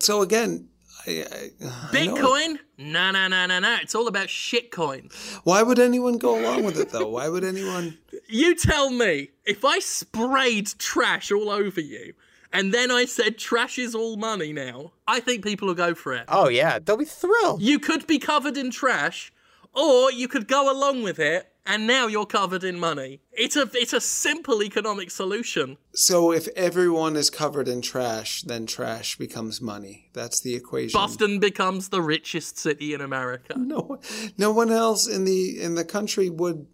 So 0.00 0.22
again, 0.22 0.68
I, 1.06 1.10
I, 1.10 1.66
I 1.66 1.68
Bitcoin? 1.92 2.58
No, 2.78 3.10
no, 3.10 3.28
no, 3.28 3.46
no, 3.46 3.58
no. 3.58 3.76
It's 3.80 3.94
all 3.94 4.08
about 4.08 4.28
shitcoin. 4.28 5.12
why 5.44 5.62
would 5.62 5.78
anyone 5.78 6.18
go 6.18 6.38
along 6.40 6.64
with 6.64 6.78
it 6.78 6.90
though? 6.90 7.08
Why 7.08 7.28
would 7.28 7.44
anyone? 7.44 7.98
You 8.28 8.56
tell 8.56 8.90
me, 8.90 9.30
if 9.44 9.64
I 9.64 9.78
sprayed 9.78 10.66
trash 10.78 11.30
all 11.30 11.48
over 11.48 11.80
you, 11.80 12.12
and 12.52 12.74
then 12.74 12.90
I 12.90 13.04
said 13.04 13.38
trash 13.38 13.78
is 13.78 13.94
all 13.94 14.16
money 14.16 14.52
now, 14.52 14.90
I 15.06 15.20
think 15.20 15.44
people 15.44 15.68
will 15.68 15.74
go 15.74 15.94
for 15.94 16.12
it. 16.12 16.24
Oh 16.26 16.48
yeah, 16.48 16.80
they'll 16.80 16.96
be 16.96 17.04
thrilled. 17.04 17.62
You 17.62 17.78
could 17.78 18.04
be 18.08 18.18
covered 18.18 18.56
in 18.56 18.72
trash, 18.72 19.32
or 19.72 20.10
you 20.10 20.26
could 20.26 20.48
go 20.48 20.72
along 20.72 21.04
with 21.04 21.20
it, 21.20 21.52
and 21.66 21.86
now 21.86 22.06
you're 22.06 22.26
covered 22.26 22.64
in 22.64 22.78
money. 22.78 23.20
It's 23.32 23.56
a 23.56 23.68
it's 23.74 23.92
a 23.92 24.00
simple 24.00 24.62
economic 24.62 25.10
solution. 25.10 25.76
So 25.92 26.32
if 26.32 26.48
everyone 26.56 27.16
is 27.16 27.28
covered 27.28 27.68
in 27.68 27.82
trash, 27.82 28.42
then 28.42 28.66
trash 28.66 29.16
becomes 29.18 29.60
money. 29.60 30.08
That's 30.12 30.40
the 30.40 30.54
equation. 30.54 30.98
Boston 30.98 31.38
becomes 31.40 31.88
the 31.88 32.00
richest 32.00 32.58
city 32.58 32.94
in 32.94 33.00
America. 33.00 33.54
No, 33.66 33.98
no 34.38 34.52
one 34.52 34.70
else 34.70 35.08
in 35.08 35.24
the 35.24 35.60
in 35.60 35.74
the 35.74 35.84
country 35.84 36.30
would. 36.30 36.66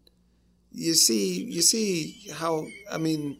You 0.72 0.93
see, 0.93 1.43
you 1.43 1.62
see 1.62 2.28
how 2.34 2.66
I 2.90 2.99
mean, 2.99 3.38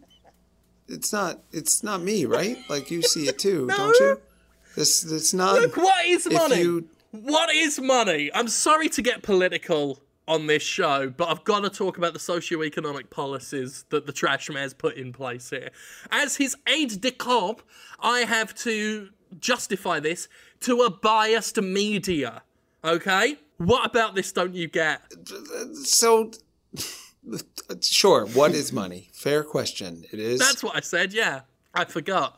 it's 0.89 1.13
not 1.13 1.41
it's 1.53 1.83
not 1.83 2.01
me, 2.01 2.25
right? 2.25 2.57
Like 2.71 2.91
you 2.91 3.03
see 3.03 3.29
it 3.29 3.39
too, 3.39 3.67
don't 3.77 3.99
you? 4.01 4.21
This 4.75 5.05
it's 5.05 5.35
not. 5.35 5.61
Look, 5.61 5.77
what 5.77 6.07
is 6.07 6.31
money? 6.31 6.61
you 6.61 6.89
What 7.11 7.55
is 7.55 7.79
money? 7.79 8.31
I'm 8.33 8.49
sorry 8.49 8.89
to 8.91 9.03
get 9.03 9.23
political 9.23 10.01
on 10.29 10.47
this 10.47 10.63
show, 10.63 11.11
but 11.11 11.29
I've 11.29 11.45
got 11.45 11.61
to 11.61 11.71
talk 11.71 11.99
about 11.99 12.13
the 12.13 12.19
socio-economic 12.19 13.11
policies 13.11 13.85
that 13.91 14.07
the 14.07 14.13
trash 14.13 14.49
mayor's 14.51 14.75
put 14.75 14.97
in 14.97 15.13
place 15.13 15.51
here. 15.51 15.71
As 16.11 16.37
his 16.37 16.57
aide 16.67 17.01
de 17.01 17.11
camp, 17.11 17.63
I 18.01 18.21
have 18.21 18.55
to 18.57 19.09
justify 19.39 20.01
this 20.01 20.29
to 20.61 20.83
a 20.83 20.91
biased 20.91 21.61
media. 21.61 22.43
Okay? 22.85 23.39
What 23.59 23.87
about 23.87 24.15
this 24.15 24.33
don't 24.33 24.55
you 24.55 24.69
get? 24.69 25.03
so. 25.85 26.31
Sure. 27.81 28.27
What 28.27 28.53
is 28.53 28.73
money? 28.73 29.09
Fair 29.13 29.45
question. 29.45 30.05
It 30.13 30.19
is. 30.19 30.41
That's 30.41 30.63
what 30.63 30.77
I 30.77 30.81
said, 30.81 31.13
yeah. 31.13 31.43
I 31.75 31.85
forgot. 31.85 32.37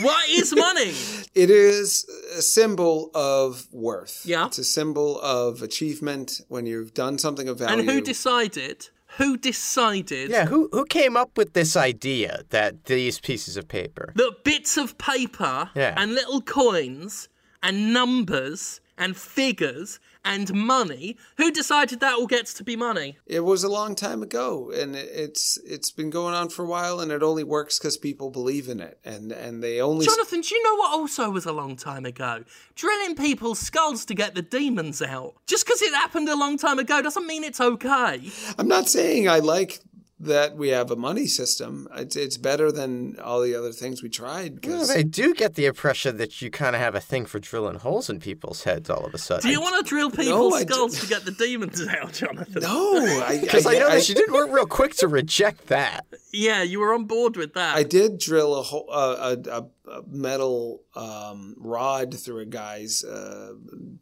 What 0.00 0.28
is 0.28 0.54
money? 0.54 0.92
It 1.34 1.50
is 1.50 2.06
a 2.36 2.42
symbol 2.42 3.10
of 3.14 3.66
worth. 3.72 4.22
Yeah. 4.24 4.46
It's 4.46 4.58
a 4.58 4.64
symbol 4.64 5.20
of 5.20 5.62
achievement 5.62 6.40
when 6.48 6.66
you've 6.66 6.94
done 6.94 7.18
something 7.18 7.48
of 7.48 7.58
value. 7.58 7.80
And 7.80 7.88
who 7.90 8.00
decided? 8.00 8.88
Who 9.18 9.36
decided 9.36 10.30
Yeah, 10.30 10.46
who 10.46 10.68
who 10.72 10.84
came 10.86 11.16
up 11.16 11.38
with 11.38 11.52
this 11.52 11.76
idea 11.76 12.42
that 12.50 12.86
these 12.86 13.20
pieces 13.20 13.56
of 13.56 13.68
paper? 13.68 14.12
that 14.16 14.42
bits 14.44 14.76
of 14.76 14.98
paper 14.98 15.70
Yeah. 15.76 15.94
and 15.96 16.14
little 16.14 16.40
coins 16.40 17.28
and 17.62 17.92
numbers 17.92 18.80
and 18.98 19.16
figures 19.16 20.00
and 20.24 20.52
money, 20.54 21.16
who 21.36 21.50
decided 21.50 22.00
that 22.00 22.14
all 22.14 22.26
gets 22.26 22.54
to 22.54 22.64
be 22.64 22.76
money? 22.76 23.18
It 23.26 23.40
was 23.40 23.62
a 23.62 23.68
long 23.68 23.94
time 23.94 24.22
ago, 24.22 24.70
and 24.74 24.96
it's 24.96 25.58
it's 25.64 25.90
been 25.90 26.10
going 26.10 26.34
on 26.34 26.48
for 26.48 26.64
a 26.64 26.66
while, 26.66 27.00
and 27.00 27.12
it 27.12 27.22
only 27.22 27.44
works 27.44 27.78
because 27.78 27.96
people 27.96 28.30
believe 28.30 28.68
in 28.68 28.80
it, 28.80 28.98
and 29.04 29.32
and 29.32 29.62
they 29.62 29.80
only. 29.80 30.06
Jonathan, 30.06 30.40
do 30.40 30.54
you 30.54 30.62
know 30.62 30.76
what 30.76 30.92
also 30.92 31.30
was 31.30 31.44
a 31.44 31.52
long 31.52 31.76
time 31.76 32.04
ago? 32.04 32.44
Drilling 32.74 33.16
people's 33.16 33.58
skulls 33.58 34.04
to 34.06 34.14
get 34.14 34.34
the 34.34 34.42
demons 34.42 35.02
out. 35.02 35.34
Just 35.46 35.66
because 35.66 35.82
it 35.82 35.94
happened 35.94 36.28
a 36.28 36.36
long 36.36 36.56
time 36.58 36.78
ago 36.78 37.02
doesn't 37.02 37.26
mean 37.26 37.44
it's 37.44 37.60
okay. 37.60 38.22
I'm 38.58 38.68
not 38.68 38.88
saying 38.88 39.28
I 39.28 39.40
like 39.40 39.80
that 40.20 40.56
we 40.56 40.68
have 40.68 40.90
a 40.92 40.96
money 40.96 41.26
system. 41.26 41.88
It's, 41.96 42.14
it's 42.14 42.36
better 42.36 42.70
than 42.70 43.18
all 43.18 43.40
the 43.42 43.54
other 43.54 43.72
things 43.72 44.00
we 44.02 44.08
tried. 44.08 44.62
'cause- 44.62 44.90
I 44.90 45.02
do 45.02 45.34
get 45.34 45.54
the 45.54 45.66
impression 45.66 46.18
that 46.18 46.40
you 46.40 46.50
kind 46.50 46.76
of 46.76 46.80
have 46.80 46.94
a 46.94 47.00
thing 47.00 47.26
for 47.26 47.40
drilling 47.40 47.76
holes 47.80 48.08
in 48.08 48.20
people's 48.20 48.62
heads 48.62 48.88
all 48.88 49.04
of 49.04 49.12
a 49.12 49.18
sudden. 49.18 49.42
Do 49.42 49.50
you 49.50 49.60
want 49.60 49.84
to 49.84 49.88
drill 49.88 50.10
people's 50.12 50.54
I 50.54 50.62
d- 50.64 50.72
skulls 50.72 51.00
to 51.00 51.06
get 51.08 51.24
the 51.24 51.32
demons 51.32 51.84
out, 51.86 52.12
Jonathan? 52.12 52.62
no, 52.62 52.96
I, 53.26 53.38
Because 53.40 53.66
I, 53.66 53.72
I, 53.72 53.78
that 53.96 54.08
you 54.08 54.14
didn't 54.14 54.32
work 54.34 54.50
real 54.52 54.66
quick 54.66 54.94
to 54.96 55.08
reject 55.08 55.66
that. 55.66 56.06
Yeah, 56.32 56.62
you 56.62 56.78
were 56.80 56.94
on 56.94 57.04
board 57.06 57.36
with 57.36 57.54
that. 57.54 57.76
I 57.76 57.82
did 57.82 58.18
drill 58.18 58.54
a 58.56 58.62
hole, 58.62 58.86
uh, 58.90 59.36
a, 59.46 59.50
a, 59.50 59.90
a 59.98 60.02
metal 60.08 60.82
um, 60.94 61.54
rod 61.58 62.14
through 62.14 62.38
a 62.38 62.44
guy's 62.46 63.02
uh, 63.04 63.52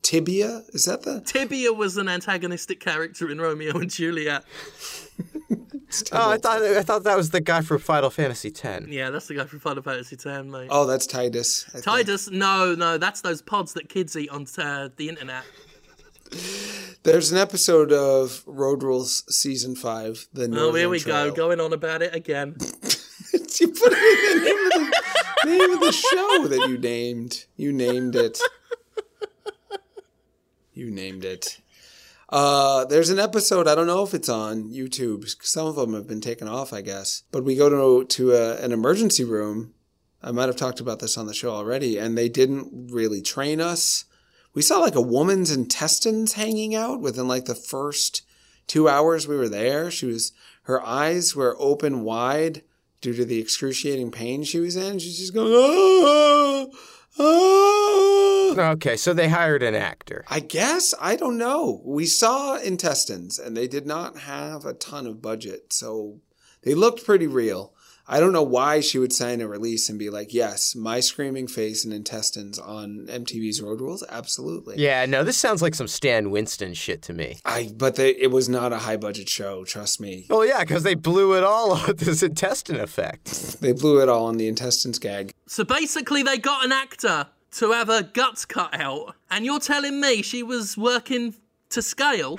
tibia. 0.02 0.62
Is 0.74 0.84
that 0.84 1.02
the? 1.02 1.20
Tibia 1.22 1.72
was 1.72 1.96
an 1.96 2.08
antagonistic 2.08 2.80
character 2.80 3.30
in 3.30 3.40
Romeo 3.40 3.78
and 3.78 3.90
Juliet. 3.90 4.44
Oh, 6.12 6.30
I 6.30 6.38
thought 6.38 6.62
I 6.62 6.82
thought 6.82 7.04
that 7.04 7.16
was 7.16 7.30
the 7.30 7.40
guy 7.40 7.60
from 7.60 7.78
Final 7.78 8.10
Fantasy 8.10 8.48
X. 8.48 8.86
Yeah, 8.88 9.10
that's 9.10 9.26
the 9.28 9.34
guy 9.34 9.44
from 9.44 9.60
Final 9.60 9.82
Fantasy 9.82 10.16
X, 10.16 10.24
mate. 10.46 10.68
Oh, 10.70 10.86
that's 10.86 11.06
Titus. 11.06 11.64
I 11.68 11.72
think. 11.72 11.84
Titus, 11.84 12.30
no, 12.30 12.74
no, 12.74 12.98
that's 12.98 13.20
those 13.20 13.42
pods 13.42 13.74
that 13.74 13.88
kids 13.88 14.16
eat 14.16 14.30
on 14.30 14.46
uh, 14.58 14.88
the 14.96 15.08
internet. 15.08 15.44
There's 17.02 17.30
an 17.32 17.38
episode 17.38 17.92
of 17.92 18.42
Road 18.46 18.82
Rules 18.82 19.24
season 19.28 19.74
five. 19.76 20.26
The 20.32 20.48
Oh, 20.56 20.72
here 20.72 20.88
we 20.88 20.98
Trail. 21.00 21.30
go, 21.30 21.34
going 21.36 21.60
on 21.60 21.72
about 21.72 22.00
it 22.00 22.14
again. 22.14 22.56
you 22.60 23.68
put 23.68 23.92
it 23.92 24.32
in 24.32 24.38
the 24.38 24.44
name 24.44 24.66
of 24.66 24.92
the, 25.44 25.50
name 25.50 25.70
of 25.72 25.80
the 25.80 25.92
show 25.92 26.46
that 26.48 26.68
you 26.68 26.78
named. 26.78 27.44
You 27.56 27.72
named 27.72 28.16
it. 28.16 28.38
You 30.74 30.90
named 30.90 31.24
it. 31.24 31.60
Uh, 32.32 32.86
there's 32.86 33.10
an 33.10 33.18
episode. 33.18 33.68
I 33.68 33.74
don't 33.74 33.86
know 33.86 34.02
if 34.02 34.14
it's 34.14 34.30
on 34.30 34.70
YouTube. 34.70 35.28
Some 35.44 35.66
of 35.66 35.76
them 35.76 35.92
have 35.92 36.08
been 36.08 36.22
taken 36.22 36.48
off, 36.48 36.72
I 36.72 36.80
guess. 36.80 37.24
But 37.30 37.44
we 37.44 37.54
go 37.56 37.68
to 37.68 38.06
to 38.06 38.32
a, 38.32 38.56
an 38.56 38.72
emergency 38.72 39.22
room. 39.22 39.74
I 40.22 40.32
might 40.32 40.46
have 40.46 40.56
talked 40.56 40.80
about 40.80 41.00
this 41.00 41.18
on 41.18 41.26
the 41.26 41.34
show 41.34 41.50
already, 41.50 41.98
and 41.98 42.16
they 42.16 42.30
didn't 42.30 42.90
really 42.90 43.20
train 43.20 43.60
us. 43.60 44.06
We 44.54 44.62
saw 44.62 44.78
like 44.78 44.94
a 44.94 45.00
woman's 45.00 45.50
intestines 45.50 46.32
hanging 46.32 46.74
out 46.74 47.00
within 47.00 47.28
like 47.28 47.44
the 47.44 47.54
first 47.54 48.22
two 48.66 48.88
hours 48.88 49.28
we 49.28 49.36
were 49.36 49.48
there. 49.50 49.90
She 49.90 50.06
was 50.06 50.32
her 50.62 50.80
eyes 50.82 51.36
were 51.36 51.54
open 51.58 52.02
wide 52.02 52.62
due 53.02 53.12
to 53.12 53.26
the 53.26 53.40
excruciating 53.40 54.10
pain 54.10 54.42
she 54.42 54.58
was 54.58 54.76
in. 54.76 54.98
She's 55.00 55.18
just 55.18 55.34
going, 55.34 55.52
ah, 55.54 56.66
Okay, 58.58 58.96
so 58.96 59.12
they 59.12 59.28
hired 59.28 59.62
an 59.62 59.74
actor. 59.74 60.24
I 60.28 60.40
guess 60.40 60.94
I 61.00 61.16
don't 61.16 61.38
know. 61.38 61.80
We 61.84 62.06
saw 62.06 62.56
intestines, 62.56 63.38
and 63.38 63.56
they 63.56 63.68
did 63.68 63.86
not 63.86 64.18
have 64.18 64.64
a 64.64 64.74
ton 64.74 65.06
of 65.06 65.22
budget, 65.22 65.72
so 65.72 66.20
they 66.62 66.74
looked 66.74 67.04
pretty 67.04 67.26
real. 67.26 67.74
I 68.04 68.18
don't 68.18 68.32
know 68.32 68.42
why 68.42 68.80
she 68.80 68.98
would 68.98 69.12
sign 69.12 69.40
a 69.40 69.46
release 69.46 69.88
and 69.88 69.96
be 69.98 70.10
like, 70.10 70.34
"Yes, 70.34 70.74
my 70.74 70.98
screaming 70.98 71.46
face 71.46 71.84
and 71.84 71.94
intestines 71.94 72.58
on 72.58 73.06
MTV's 73.08 73.62
Road 73.62 73.80
Rules, 73.80 74.02
absolutely." 74.08 74.74
Yeah, 74.76 75.06
no, 75.06 75.22
this 75.22 75.38
sounds 75.38 75.62
like 75.62 75.74
some 75.76 75.86
Stan 75.86 76.30
Winston 76.32 76.74
shit 76.74 77.00
to 77.02 77.12
me. 77.12 77.38
I 77.44 77.70
but 77.76 77.94
they, 77.94 78.10
it 78.10 78.32
was 78.32 78.48
not 78.48 78.72
a 78.72 78.78
high 78.78 78.96
budget 78.96 79.28
show. 79.28 79.64
Trust 79.64 80.00
me, 80.00 80.26
Well, 80.28 80.44
yeah, 80.44 80.60
because 80.60 80.82
they 80.82 80.96
blew 80.96 81.36
it 81.36 81.44
all 81.44 81.80
with 81.86 82.00
this 82.00 82.22
intestine 82.24 82.80
effect. 82.80 83.60
they 83.60 83.72
blew 83.72 84.02
it 84.02 84.08
all 84.08 84.26
on 84.26 84.36
the 84.36 84.48
intestines 84.48 84.98
gag. 84.98 85.32
So 85.46 85.62
basically, 85.62 86.24
they 86.24 86.38
got 86.38 86.64
an 86.64 86.72
actor 86.72 87.28
to 87.52 87.72
have 87.72 87.88
her 87.88 88.02
guts 88.02 88.44
cut 88.44 88.74
out, 88.78 89.14
and 89.30 89.44
you're 89.44 89.60
telling 89.60 90.00
me 90.00 90.22
she 90.22 90.42
was 90.42 90.76
working 90.76 91.34
to 91.70 91.82
scale? 91.82 92.38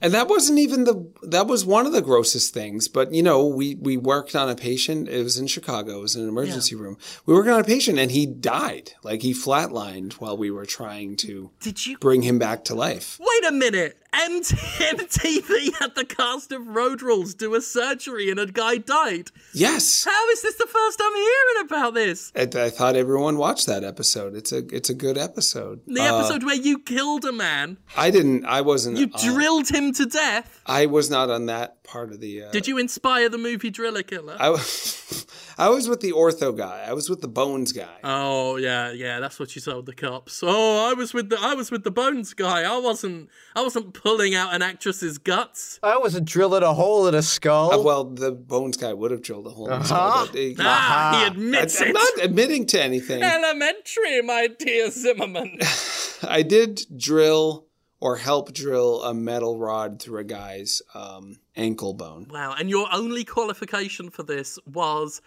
And 0.00 0.14
that 0.14 0.28
wasn't 0.28 0.60
even 0.60 0.84
the 0.84 1.10
that 1.22 1.48
was 1.48 1.64
one 1.66 1.84
of 1.84 1.92
the 1.92 2.00
grossest 2.00 2.54
things. 2.54 2.86
But 2.86 3.12
you 3.12 3.20
know, 3.22 3.44
we 3.44 3.74
we 3.74 3.96
worked 3.96 4.36
on 4.36 4.48
a 4.48 4.54
patient. 4.54 5.08
It 5.08 5.24
was 5.24 5.38
in 5.38 5.48
Chicago. 5.48 5.98
It 5.98 6.02
was 6.02 6.14
in 6.14 6.22
an 6.22 6.28
emergency 6.28 6.76
room. 6.76 6.96
We 7.26 7.34
worked 7.34 7.48
on 7.48 7.58
a 7.60 7.64
patient, 7.64 7.98
and 7.98 8.12
he 8.12 8.24
died. 8.24 8.92
Like 9.02 9.22
he 9.22 9.34
flatlined 9.34 10.12
while 10.14 10.36
we 10.36 10.52
were 10.52 10.66
trying 10.66 11.16
to 11.16 11.50
Did 11.60 11.84
you? 11.84 11.98
bring 11.98 12.22
him 12.22 12.38
back 12.38 12.62
to 12.66 12.76
life. 12.76 13.18
Wait 13.18 13.48
a 13.48 13.52
minute. 13.52 14.00
MT- 14.12 14.56
MTV 14.56 15.78
had 15.78 15.94
the 15.94 16.04
cast 16.04 16.50
of 16.52 16.66
Road 16.66 17.02
Rules 17.02 17.34
do 17.34 17.54
a 17.54 17.60
surgery 17.60 18.30
and 18.30 18.40
a 18.40 18.46
guy 18.46 18.78
died. 18.78 19.30
Yes, 19.52 20.04
How 20.04 20.28
is 20.30 20.42
this 20.42 20.56
the 20.56 20.66
first 20.66 21.00
I'm 21.02 21.14
hearing 21.14 21.64
about 21.66 21.94
this? 21.94 22.32
I, 22.34 22.42
I 22.66 22.70
thought 22.70 22.96
everyone 22.96 23.36
watched 23.36 23.66
that 23.66 23.84
episode. 23.84 24.34
It's 24.34 24.50
a 24.52 24.58
it's 24.74 24.88
a 24.90 24.94
good 24.94 25.18
episode. 25.18 25.80
The 25.86 26.00
Uh, 26.00 26.18
episode 26.18 26.42
where 26.44 26.54
you 26.56 26.78
killed 26.78 27.24
a 27.24 27.32
man, 27.32 27.76
I 27.96 28.10
didn't. 28.10 28.44
I 28.46 28.62
wasn't. 28.62 28.96
you 28.98 29.10
uh, 29.12 29.18
drilled 29.32 29.68
him 29.68 29.92
to 29.94 30.06
death. 30.06 30.57
I 30.68 30.86
was 30.86 31.10
not 31.10 31.30
on 31.30 31.46
that 31.46 31.82
part 31.84 32.10
of 32.12 32.20
the. 32.20 32.44
Uh, 32.44 32.50
Did 32.50 32.66
you 32.68 32.78
inspire 32.78 33.28
the 33.28 33.38
movie 33.38 33.70
Driller 33.70 34.02
Killer? 34.02 34.36
I 34.38 34.50
was. 34.50 35.26
I 35.60 35.70
was 35.70 35.88
with 35.88 36.00
the 36.00 36.12
ortho 36.12 36.56
guy. 36.56 36.84
I 36.86 36.92
was 36.92 37.10
with 37.10 37.20
the 37.20 37.26
bones 37.26 37.72
guy. 37.72 37.96
Oh 38.04 38.56
yeah, 38.56 38.92
yeah, 38.92 39.18
that's 39.18 39.40
what 39.40 39.56
you 39.56 39.60
told 39.62 39.86
the 39.86 39.92
cops. 39.94 40.40
Oh, 40.46 40.88
I 40.88 40.92
was 40.94 41.12
with 41.12 41.30
the 41.30 41.38
I 41.40 41.54
was 41.54 41.72
with 41.72 41.82
the 41.82 41.90
bones 41.90 42.32
guy. 42.32 42.62
I 42.62 42.78
wasn't 42.78 43.28
I 43.56 43.62
wasn't 43.62 43.92
pulling 43.92 44.36
out 44.36 44.54
an 44.54 44.62
actress's 44.62 45.18
guts. 45.18 45.80
I 45.82 45.98
wasn't 45.98 46.26
drilling 46.28 46.62
a 46.62 46.72
hole 46.74 47.08
in 47.08 47.14
a 47.16 47.22
skull. 47.22 47.72
Uh, 47.72 47.82
well, 47.82 48.04
the 48.04 48.30
bones 48.30 48.76
guy 48.76 48.92
would 48.92 49.10
have 49.10 49.22
drilled 49.22 49.48
a 49.48 49.50
hole 49.50 49.68
in 49.68 49.78
his 49.80 49.88
skull, 49.88 50.26
he- 50.26 50.54
Ah, 50.60 51.18
he 51.18 51.24
I, 51.24 51.26
admits 51.26 51.80
am 51.80 51.88
it. 51.88 51.92
not 51.94 52.24
admitting 52.24 52.66
to 52.66 52.80
anything. 52.80 53.20
Elementary, 53.22 54.22
my 54.22 54.46
dear 54.58 54.90
Zimmerman. 54.92 55.58
I 56.22 56.42
did 56.42 56.82
drill 56.96 57.66
or 58.00 58.16
help 58.16 58.52
drill 58.52 59.02
a 59.02 59.12
metal 59.12 59.58
rod 59.58 60.00
through 60.00 60.18
a 60.20 60.24
guy's 60.24 60.82
um, 60.94 61.38
ankle 61.56 61.94
bone. 61.94 62.26
wow, 62.30 62.54
and 62.58 62.70
your 62.70 62.88
only 62.92 63.24
qualification 63.24 64.10
for 64.10 64.22
this 64.22 64.58
was 64.66 65.20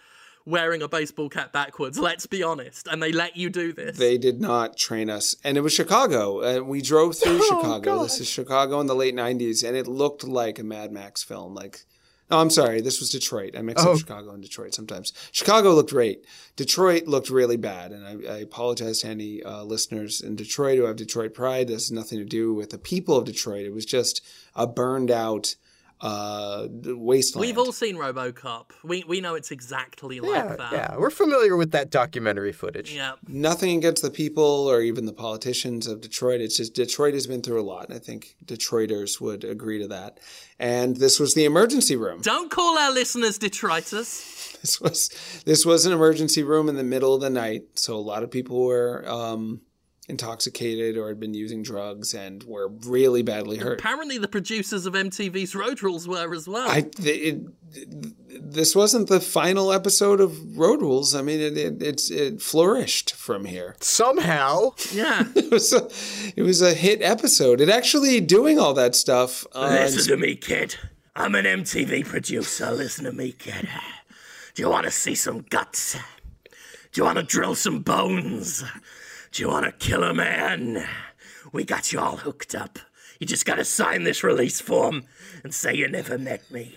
wearing 0.44 0.82
a 0.82 0.88
baseball 0.88 1.28
cap 1.28 1.52
backwards. 1.52 1.98
Let's 1.98 2.26
be 2.26 2.42
honest, 2.42 2.88
and 2.88 3.02
they 3.02 3.12
let 3.12 3.36
you 3.36 3.50
do 3.50 3.72
this. 3.72 3.96
They 3.96 4.18
did 4.18 4.40
not 4.40 4.76
train 4.76 5.10
us, 5.10 5.36
and 5.44 5.56
it 5.56 5.60
was 5.60 5.72
Chicago. 5.72 6.42
Uh, 6.42 6.62
we 6.62 6.80
drove 6.82 7.16
through 7.16 7.42
Chicago. 7.48 8.02
This 8.02 8.20
is 8.20 8.28
Chicago 8.28 8.80
in 8.80 8.86
the 8.86 8.94
late 8.94 9.14
'90s, 9.14 9.66
and 9.66 9.76
it 9.76 9.86
looked 9.86 10.24
like 10.24 10.58
a 10.58 10.64
Mad 10.64 10.90
Max 10.92 11.22
film. 11.22 11.54
Like, 11.54 11.84
no, 12.32 12.38
I'm 12.40 12.50
sorry, 12.50 12.80
this 12.80 12.98
was 12.98 13.10
Detroit. 13.10 13.54
I 13.56 13.62
mix 13.62 13.84
Oh. 13.84 13.92
up 13.92 13.98
Chicago 13.98 14.30
and 14.32 14.42
Detroit 14.42 14.74
sometimes. 14.74 15.12
Chicago 15.30 15.74
looked 15.74 15.90
great. 15.90 16.24
Detroit 16.56 17.06
looked 17.06 17.30
really 17.30 17.56
bad, 17.56 17.92
and 17.92 18.04
I, 18.04 18.32
I 18.32 18.38
apologize 18.38 19.00
to 19.00 19.08
any 19.08 19.42
uh, 19.42 19.62
listeners 19.64 20.20
in 20.20 20.34
Detroit 20.34 20.78
who 20.78 20.84
have 20.84 20.96
Detroit 20.96 21.34
pride. 21.34 21.68
This 21.68 21.84
has 21.84 21.92
nothing 21.92 22.18
to 22.18 22.24
do 22.24 22.52
with 22.54 22.70
the 22.70 22.78
people 22.78 23.16
of 23.16 23.26
Detroit. 23.26 23.66
It 23.66 23.72
was 23.74 23.84
just 23.84 24.22
a 24.56 24.66
burned 24.66 25.10
out 25.10 25.54
uh, 26.02 26.66
wasteland. 26.84 27.46
We've 27.46 27.56
all 27.58 27.72
seen 27.72 27.96
RoboCop. 27.96 28.70
We 28.82 29.04
we 29.06 29.20
know 29.20 29.34
it's 29.36 29.50
exactly 29.52 30.18
like 30.20 30.58
that. 30.58 30.72
yeah, 30.72 30.96
we're 30.98 31.10
familiar 31.10 31.56
with 31.56 31.70
that 31.70 31.90
documentary 31.90 32.52
footage. 32.52 32.92
Yeah. 32.94 33.12
nothing 33.28 33.78
against 33.78 34.02
the 34.02 34.10
people 34.10 34.42
or 34.68 34.80
even 34.82 35.06
the 35.06 35.12
politicians 35.12 35.86
of 35.86 36.00
Detroit. 36.00 36.40
It's 36.40 36.56
just 36.56 36.74
Detroit 36.74 37.14
has 37.14 37.26
been 37.28 37.40
through 37.40 37.60
a 37.60 37.62
lot, 37.62 37.88
and 37.88 37.94
I 37.96 38.00
think 38.00 38.34
Detroiters 38.44 39.20
would 39.20 39.44
agree 39.44 39.78
to 39.78 39.88
that. 39.88 40.18
And 40.58 40.96
this 40.96 41.20
was 41.20 41.34
the 41.34 41.44
emergency 41.44 41.96
room. 41.96 42.20
Don't 42.20 42.50
call 42.50 42.76
our 42.78 42.92
listeners 42.92 43.38
Detroiters. 43.38 44.38
This 44.62 44.80
was 44.80 45.10
this 45.44 45.66
was 45.66 45.86
an 45.86 45.92
emergency 45.92 46.44
room 46.44 46.68
in 46.68 46.76
the 46.76 46.84
middle 46.84 47.16
of 47.16 47.20
the 47.20 47.30
night, 47.30 47.62
so 47.74 47.96
a 47.96 47.98
lot 47.98 48.22
of 48.22 48.30
people 48.30 48.64
were 48.64 49.04
um, 49.08 49.60
intoxicated 50.12 50.96
or 50.96 51.08
had 51.08 51.18
been 51.18 51.34
using 51.34 51.62
drugs 51.62 52.14
and 52.14 52.44
were 52.44 52.68
really 52.68 53.22
badly 53.22 53.56
hurt. 53.56 53.80
Apparently, 53.80 54.18
the 54.18 54.28
producers 54.28 54.86
of 54.86 54.94
MTV's 54.94 55.54
Road 55.54 55.82
Rules 55.82 56.06
were 56.06 56.32
as 56.34 56.46
well. 56.46 56.68
I 56.68 56.88
it, 56.98 57.40
this 58.52 58.76
wasn't 58.76 59.08
the 59.08 59.20
final 59.20 59.72
episode 59.72 60.20
of 60.20 60.56
Road 60.56 60.82
Rules. 60.82 61.14
I 61.14 61.22
mean, 61.22 61.40
it 61.40 61.56
it, 61.56 61.82
it's, 61.82 62.10
it 62.10 62.40
flourished 62.40 63.14
from 63.14 63.46
here. 63.46 63.74
Somehow, 63.80 64.74
yeah. 64.92 65.24
It 65.34 65.50
was 65.50 65.72
a, 65.72 65.88
it 66.36 66.42
was 66.42 66.62
a 66.62 66.72
hit 66.72 67.02
episode. 67.02 67.60
It 67.60 67.68
actually 67.68 68.20
doing 68.20 68.58
all 68.58 68.74
that 68.74 68.94
stuff. 68.94 69.46
Uh, 69.52 69.88
to 69.88 70.16
me, 70.16 70.36
kid. 70.36 70.76
I'm 71.16 71.34
an 71.34 71.44
MTV 71.44 72.06
producer. 72.06 72.70
Listen 72.70 73.04
to 73.04 73.12
me, 73.12 73.32
kid. 73.32 73.68
Do 74.54 74.62
you 74.62 74.70
want 74.70 74.84
to 74.84 74.90
see 74.90 75.14
some 75.14 75.44
guts? 75.50 75.96
Do 76.92 77.00
you 77.00 77.04
want 77.04 77.18
to 77.18 77.24
drill 77.24 77.54
some 77.54 77.80
bones? 77.80 78.64
Do 79.32 79.42
you 79.42 79.48
want 79.48 79.64
to 79.64 79.72
kill 79.72 80.04
a 80.04 80.12
man? 80.12 80.86
We 81.52 81.64
got 81.64 81.90
you 81.90 81.98
all 81.98 82.18
hooked 82.18 82.54
up. 82.54 82.78
You 83.18 83.26
just 83.26 83.46
got 83.46 83.54
to 83.54 83.64
sign 83.64 84.04
this 84.04 84.22
release 84.22 84.60
form 84.60 85.04
and 85.42 85.54
say 85.54 85.74
you 85.74 85.88
never 85.88 86.18
met 86.18 86.50
me. 86.50 86.74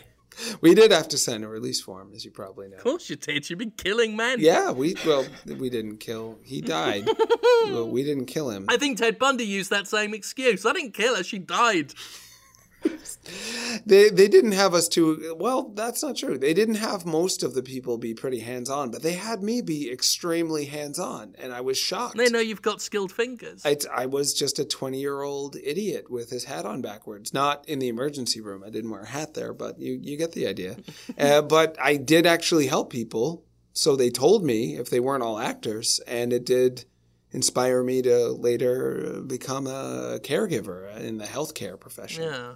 we 0.61 0.73
did 0.73 0.91
have 0.91 1.09
to 1.09 1.17
sign 1.17 1.43
a 1.43 1.49
release 1.49 1.81
form, 1.81 2.13
as 2.15 2.23
you 2.23 2.31
probably 2.31 2.69
know. 2.69 2.77
Of 2.77 2.83
course 2.83 3.09
you 3.09 3.17
did. 3.17 3.49
You've 3.49 3.59
been 3.59 3.71
killing 3.71 4.15
men. 4.15 4.39
Yeah, 4.39 4.71
we 4.71 4.95
well, 5.05 5.25
we 5.45 5.69
didn't 5.69 5.97
kill. 5.97 6.39
He 6.43 6.61
died. 6.61 7.09
well, 7.65 7.89
we 7.89 8.05
didn't 8.05 8.27
kill 8.27 8.49
him. 8.49 8.67
I 8.69 8.77
think 8.77 8.99
Ted 8.99 9.19
Bundy 9.19 9.45
used 9.45 9.69
that 9.71 9.85
same 9.85 10.13
excuse. 10.13 10.65
I 10.65 10.71
didn't 10.71 10.93
kill 10.93 11.17
her. 11.17 11.23
She 11.23 11.39
died. 11.39 11.93
They 13.85 14.09
they 14.09 14.27
didn't 14.27 14.53
have 14.53 14.73
us 14.73 14.87
to. 14.89 15.35
Well, 15.37 15.71
that's 15.75 16.01
not 16.01 16.15
true. 16.15 16.37
They 16.37 16.53
didn't 16.53 16.75
have 16.75 17.05
most 17.05 17.43
of 17.43 17.53
the 17.53 17.61
people 17.63 17.97
be 17.97 18.13
pretty 18.13 18.39
hands 18.39 18.69
on, 18.69 18.89
but 18.91 19.03
they 19.03 19.13
had 19.13 19.43
me 19.43 19.61
be 19.61 19.91
extremely 19.91 20.65
hands 20.65 20.97
on, 20.99 21.35
and 21.37 21.53
I 21.53 21.61
was 21.61 21.77
shocked. 21.77 22.17
They 22.17 22.29
know 22.29 22.39
you've 22.39 22.61
got 22.61 22.81
skilled 22.81 23.11
fingers. 23.11 23.65
I, 23.65 23.77
I 23.93 24.05
was 24.05 24.33
just 24.33 24.59
a 24.59 24.65
20 24.65 24.99
year 24.99 25.21
old 25.21 25.55
idiot 25.55 26.09
with 26.09 26.29
his 26.29 26.45
hat 26.45 26.65
on 26.65 26.81
backwards. 26.81 27.33
Not 27.33 27.67
in 27.67 27.79
the 27.79 27.87
emergency 27.87 28.41
room. 28.41 28.63
I 28.65 28.69
didn't 28.69 28.91
wear 28.91 29.01
a 29.01 29.07
hat 29.07 29.33
there, 29.33 29.53
but 29.53 29.79
you, 29.79 29.99
you 30.01 30.17
get 30.17 30.31
the 30.31 30.47
idea. 30.47 30.77
uh, 31.19 31.41
but 31.41 31.75
I 31.81 31.97
did 31.97 32.25
actually 32.25 32.67
help 32.67 32.91
people. 32.91 33.43
So 33.73 33.95
they 33.95 34.09
told 34.09 34.45
me 34.45 34.77
if 34.77 34.89
they 34.89 35.01
weren't 35.01 35.23
all 35.23 35.37
actors, 35.37 35.99
and 36.07 36.31
it 36.31 36.45
did 36.45 36.85
inspire 37.31 37.83
me 37.83 38.01
to 38.03 38.29
later 38.29 39.21
become 39.27 39.67
a 39.67 40.19
caregiver 40.23 40.95
in 40.97 41.17
the 41.17 41.25
healthcare 41.25 41.77
profession. 41.77 42.23
Yeah. 42.23 42.53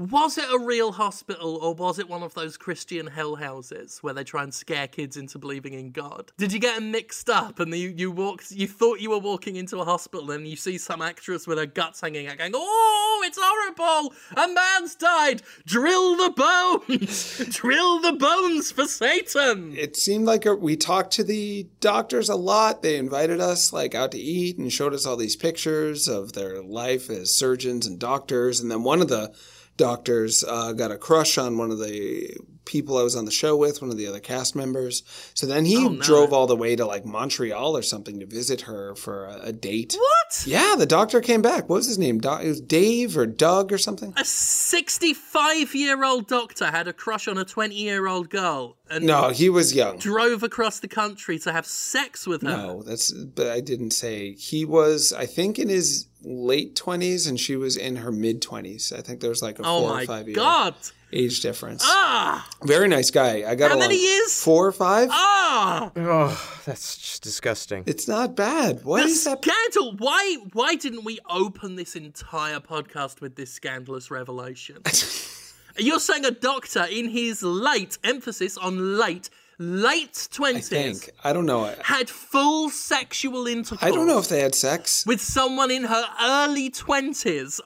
Was 0.00 0.38
it 0.38 0.46
a 0.50 0.58
real 0.58 0.92
hospital 0.92 1.56
or 1.56 1.74
was 1.74 1.98
it 1.98 2.08
one 2.08 2.22
of 2.22 2.32
those 2.32 2.56
Christian 2.56 3.06
hell 3.06 3.34
houses 3.34 3.98
where 4.00 4.14
they 4.14 4.24
try 4.24 4.42
and 4.42 4.54
scare 4.54 4.88
kids 4.88 5.18
into 5.18 5.38
believing 5.38 5.74
in 5.74 5.90
God? 5.90 6.32
Did 6.38 6.54
you 6.54 6.58
get 6.58 6.76
them 6.76 6.90
mixed 6.90 7.28
up 7.28 7.60
and 7.60 7.74
you, 7.74 7.92
you 7.94 8.10
walked 8.10 8.50
you 8.50 8.66
thought 8.66 9.00
you 9.00 9.10
were 9.10 9.18
walking 9.18 9.56
into 9.56 9.78
a 9.78 9.84
hospital 9.84 10.30
and 10.30 10.48
you 10.48 10.56
see 10.56 10.78
some 10.78 11.02
actress 11.02 11.46
with 11.46 11.58
her 11.58 11.66
guts 11.66 12.00
hanging 12.00 12.28
out 12.28 12.38
going, 12.38 12.52
Oh, 12.54 13.22
it's 13.26 13.38
horrible! 13.38 14.14
A 14.38 14.48
man's 14.48 14.94
died! 14.94 15.42
Drill 15.66 16.16
the 16.16 16.30
bones! 16.30 17.36
Drill 17.50 18.00
the 18.00 18.14
bones 18.14 18.72
for 18.72 18.86
Satan! 18.86 19.76
it 19.76 19.96
seemed 19.96 20.24
like 20.24 20.46
a, 20.46 20.54
we 20.54 20.76
talked 20.76 21.12
to 21.12 21.24
the 21.24 21.66
doctors 21.80 22.30
a 22.30 22.36
lot. 22.36 22.80
They 22.80 22.96
invited 22.96 23.38
us 23.38 23.70
like 23.70 23.94
out 23.94 24.12
to 24.12 24.18
eat 24.18 24.56
and 24.56 24.72
showed 24.72 24.94
us 24.94 25.04
all 25.04 25.18
these 25.18 25.36
pictures 25.36 26.08
of 26.08 26.32
their 26.32 26.62
life 26.62 27.10
as 27.10 27.34
surgeons 27.34 27.86
and 27.86 27.98
doctors. 27.98 28.60
And 28.60 28.70
then 28.70 28.82
one 28.82 29.02
of 29.02 29.08
the 29.08 29.34
doctors 29.80 30.44
uh, 30.44 30.74
got 30.74 30.90
a 30.90 30.98
crush 30.98 31.38
on 31.38 31.56
one 31.56 31.70
of 31.70 31.78
the 31.78 32.36
people 32.70 32.96
I 32.96 33.02
was 33.02 33.16
on 33.16 33.24
the 33.24 33.30
show 33.32 33.56
with, 33.56 33.82
one 33.82 33.90
of 33.90 33.96
the 33.96 34.06
other 34.06 34.20
cast 34.20 34.54
members. 34.54 35.02
So 35.34 35.46
then 35.46 35.64
he 35.64 35.76
Oh, 35.84 35.96
drove 35.96 36.32
all 36.32 36.46
the 36.46 36.56
way 36.56 36.76
to 36.76 36.86
like 36.86 37.04
Montreal 37.04 37.76
or 37.76 37.82
something 37.82 38.20
to 38.20 38.26
visit 38.26 38.62
her 38.62 38.94
for 38.94 39.24
a, 39.26 39.40
a 39.46 39.52
date. 39.52 39.96
What? 39.98 40.44
Yeah, 40.46 40.76
the 40.78 40.86
doctor 40.86 41.20
came 41.20 41.42
back. 41.42 41.68
What 41.68 41.76
was 41.76 41.86
his 41.86 41.98
name? 41.98 42.18
Do- 42.20 42.30
it 42.40 42.46
was 42.48 42.60
Dave 42.60 43.16
or 43.18 43.26
Doug 43.26 43.72
or 43.72 43.78
something? 43.78 44.14
A 44.16 44.24
65 44.24 45.74
year 45.74 46.04
old 46.04 46.26
doctor 46.28 46.66
had 46.70 46.86
a 46.88 46.92
crush 46.92 47.26
on 47.28 47.38
a 47.38 47.44
20 47.44 47.74
year 47.74 48.06
old 48.06 48.30
girl 48.30 48.76
and 48.90 49.04
No, 49.04 49.30
he 49.30 49.48
was 49.48 49.74
young. 49.74 49.98
drove 49.98 50.42
across 50.42 50.80
the 50.80 50.88
country 50.88 51.38
to 51.40 51.52
have 51.52 51.66
sex 51.66 52.26
with 52.26 52.42
her. 52.42 52.48
No, 52.48 52.82
that's 52.82 53.12
but 53.12 53.48
I 53.48 53.60
didn't 53.60 53.92
say 53.92 54.32
he 54.32 54.64
was. 54.64 55.12
I 55.12 55.26
think 55.26 55.58
in 55.58 55.68
his 55.68 56.06
late 56.22 56.74
twenties, 56.76 57.26
and 57.26 57.38
she 57.40 57.56
was 57.56 57.76
in 57.76 57.96
her 57.96 58.12
mid 58.12 58.42
twenties. 58.42 58.92
I 58.92 59.00
think 59.00 59.20
there 59.20 59.30
was 59.30 59.42
like 59.42 59.58
a 59.58 59.62
Oh 59.64 59.80
four 59.86 60.00
or 60.00 60.04
five 60.04 60.26
year 60.28 60.34
god. 60.34 60.74
Age 61.12 61.40
difference. 61.40 61.82
Ah! 61.84 62.48
Very 62.64 62.88
nice 62.88 63.10
guy. 63.10 63.44
I 63.50 63.54
got 63.54 63.70
How 63.70 63.76
along. 63.76 63.88
many 63.88 64.00
years? 64.00 64.42
Four 64.42 64.66
or 64.66 64.72
five. 64.72 65.08
Ah! 65.10 65.90
Oh, 65.96 66.60
that's 66.64 66.96
just 66.96 67.22
disgusting. 67.22 67.84
It's 67.86 68.06
not 68.08 68.34
bad. 68.36 68.84
What 68.84 69.02
The 69.02 69.08
is 69.08 69.24
that? 69.24 69.42
scandal! 69.44 69.96
Why 69.98 70.36
why 70.52 70.74
didn't 70.74 71.04
we 71.04 71.18
open 71.28 71.76
this 71.76 71.96
entire 71.96 72.60
podcast 72.60 73.20
with 73.20 73.36
this 73.36 73.50
scandalous 73.52 74.10
revelation? 74.10 74.78
You're 75.76 76.00
saying 76.00 76.24
a 76.24 76.30
doctor 76.32 76.84
in 76.90 77.08
his 77.08 77.42
late 77.42 77.96
emphasis 78.04 78.56
on 78.58 78.98
late 78.98 79.30
late 79.58 80.28
I 80.32 80.34
twenties 80.34 80.68
think 80.68 81.10
I 81.22 81.32
don't 81.32 81.46
know. 81.46 81.64
I, 81.66 81.76
had 81.82 82.08
full 82.10 82.70
sexual 82.70 83.46
intercourse. 83.46 83.82
I 83.82 83.90
don't 83.90 84.06
know 84.06 84.18
if 84.18 84.28
they 84.28 84.40
had 84.40 84.54
sex. 84.54 85.04
with 85.06 85.20
someone 85.20 85.70
in 85.70 85.84
her 85.84 86.04
early 86.20 86.70
twenties 86.70 87.60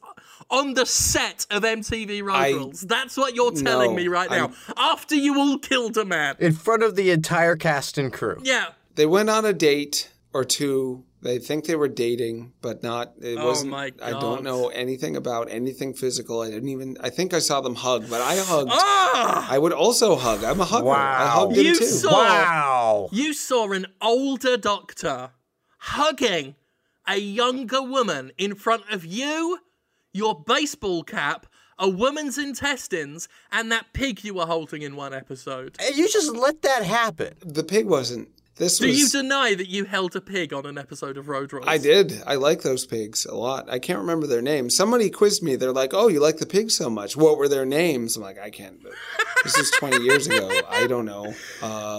on 0.50 0.74
the 0.74 0.86
set 0.86 1.46
of 1.50 1.62
MTV 1.64 2.22
Road 2.22 2.34
I- 2.34 2.86
That's 2.86 3.16
what 3.16 3.34
you're 3.34 3.52
telling 3.52 3.90
No, 3.90 3.96
me 3.96 4.08
right 4.08 4.30
now. 4.30 4.36
I'm- 4.46 4.54
After 4.76 5.14
you 5.14 5.38
all 5.38 5.58
killed 5.58 5.96
a 5.96 6.04
man. 6.04 6.36
In 6.38 6.52
front 6.52 6.82
of 6.82 6.96
the 6.96 7.10
entire 7.10 7.56
cast 7.56 7.98
and 7.98 8.12
crew. 8.12 8.40
Yeah. 8.42 8.66
They 8.94 9.06
went 9.06 9.30
on 9.30 9.44
a 9.44 9.52
date 9.52 10.10
or 10.32 10.44
two. 10.44 11.04
They 11.22 11.38
think 11.38 11.64
they 11.64 11.74
were 11.74 11.88
dating, 11.88 12.52
but 12.60 12.82
not. 12.82 13.14
It 13.20 13.38
Oh 13.38 13.46
wasn't. 13.46 13.70
my 13.70 13.92
I 14.02 14.10
don't 14.10 14.42
know 14.42 14.68
anything 14.68 15.16
about 15.16 15.50
anything 15.50 15.94
physical. 15.94 16.42
I 16.42 16.50
didn't 16.50 16.68
even. 16.68 16.98
I 17.00 17.08
think 17.08 17.32
I 17.32 17.38
saw 17.38 17.62
them 17.62 17.76
hug, 17.76 18.10
but 18.10 18.20
I 18.20 18.36
hugged. 18.36 18.70
Ah! 18.72 19.48
I 19.50 19.56
would 19.58 19.72
also 19.72 20.16
hug. 20.16 20.44
I'm 20.44 20.60
a 20.60 20.64
hugger. 20.66 20.90
I 20.90 21.24
Wow. 21.24 21.26
hugged 21.40 21.56
him 21.56 21.64
You 21.64 21.78
too. 21.78 21.86
saw- 21.86 22.10
Wow. 22.12 23.08
You 23.10 23.32
saw 23.32 23.72
an 23.72 23.86
older 24.02 24.58
doctor 24.58 25.30
hugging 25.78 26.56
a 27.08 27.16
younger 27.18 27.82
woman 27.82 28.32
in 28.38 28.54
front 28.54 28.82
of 28.90 29.04
you, 29.06 29.58
your 30.14 30.42
baseball 30.42 31.02
cap, 31.02 31.44
a 31.78 31.88
woman's 31.88 32.38
intestines, 32.38 33.28
and 33.52 33.70
that 33.70 33.92
pig 33.92 34.24
you 34.24 34.32
were 34.34 34.46
holding 34.46 34.80
in 34.80 34.96
one 34.96 35.12
episode. 35.12 35.76
And 35.84 35.94
you 35.96 36.08
just 36.08 36.34
let 36.34 36.62
that 36.62 36.84
happen. 36.84 37.34
The 37.44 37.64
pig 37.64 37.86
wasn't. 37.86 38.28
This 38.56 38.78
Do 38.78 38.86
was. 38.86 38.96
you 38.96 39.08
deny 39.08 39.54
that 39.56 39.68
you 39.68 39.84
held 39.84 40.14
a 40.14 40.20
pig 40.20 40.52
on 40.52 40.64
an 40.64 40.78
episode 40.78 41.16
of 41.16 41.26
Road 41.28 41.52
Rules? 41.52 41.66
I 41.66 41.76
did. 41.76 42.22
I 42.24 42.36
like 42.36 42.62
those 42.62 42.86
pigs 42.86 43.26
a 43.26 43.34
lot. 43.34 43.68
I 43.68 43.80
can't 43.80 43.98
remember 43.98 44.28
their 44.28 44.42
names. 44.42 44.76
Somebody 44.76 45.10
quizzed 45.10 45.42
me. 45.42 45.56
They're 45.56 45.72
like, 45.72 45.92
"Oh, 45.92 46.06
you 46.06 46.20
like 46.20 46.36
the 46.36 46.46
pigs 46.46 46.76
so 46.76 46.88
much? 46.88 47.16
What 47.16 47.36
were 47.36 47.48
their 47.48 47.66
names?" 47.66 48.16
I'm 48.16 48.22
like, 48.22 48.38
"I 48.38 48.50
can't." 48.50 48.76
This 49.42 49.58
is 49.58 49.72
20 49.72 50.04
years 50.04 50.28
ago. 50.28 50.48
I 50.68 50.86
don't 50.86 51.04
know. 51.04 51.34
Uh, 51.60 51.98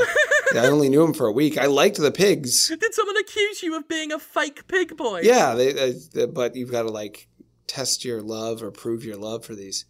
I 0.55 0.67
only 0.67 0.87
knew 0.87 1.01
them 1.01 1.13
for 1.13 1.27
a 1.27 1.31
week. 1.33 1.57
I 1.57 1.65
liked 1.65 1.97
the 1.97 2.09
pigs. 2.11 2.69
Did 2.69 2.93
someone 2.93 3.17
accuse 3.17 3.61
you 3.61 3.75
of 3.75 3.89
being 3.89 4.13
a 4.13 4.19
fake 4.19 4.65
pig 4.69 4.95
boy? 4.95 5.21
Yeah, 5.23 5.55
they, 5.55 5.91
uh, 6.23 6.27
but 6.27 6.55
you've 6.55 6.71
got 6.71 6.83
to 6.83 6.89
like 6.89 7.27
test 7.67 8.05
your 8.05 8.21
love 8.21 8.61
or 8.61 8.71
prove 8.71 9.03
your 9.03 9.17
love 9.17 9.45
for 9.45 9.55
these 9.55 9.85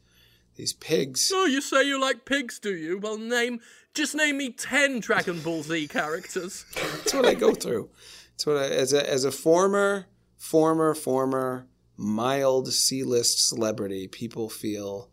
these 0.56 0.74
pigs. 0.74 1.32
Oh, 1.34 1.46
you 1.46 1.62
say 1.62 1.84
you 1.86 2.00
like 2.00 2.26
pigs, 2.26 2.60
do 2.60 2.74
you? 2.76 2.98
Well, 2.98 3.18
name 3.18 3.60
just 3.94 4.16
name 4.16 4.38
me 4.38 4.52
ten 4.52 5.00
Dragon 5.00 5.42
Ball 5.42 5.64
Z 5.64 5.88
characters. 5.88 6.66
That's 6.76 7.14
what 7.14 7.26
I 7.26 7.34
go 7.34 7.54
through. 7.54 7.90
That's 8.32 8.46
what 8.46 8.58
I, 8.58 8.66
as 8.66 8.94
a 8.94 9.10
as 9.10 9.26
a 9.26 9.32
former 9.32 10.08
former 10.38 10.94
former 10.94 11.68
mild 11.98 12.72
C-list 12.72 13.48
celebrity, 13.48 14.08
people 14.08 14.50
feel 14.50 15.10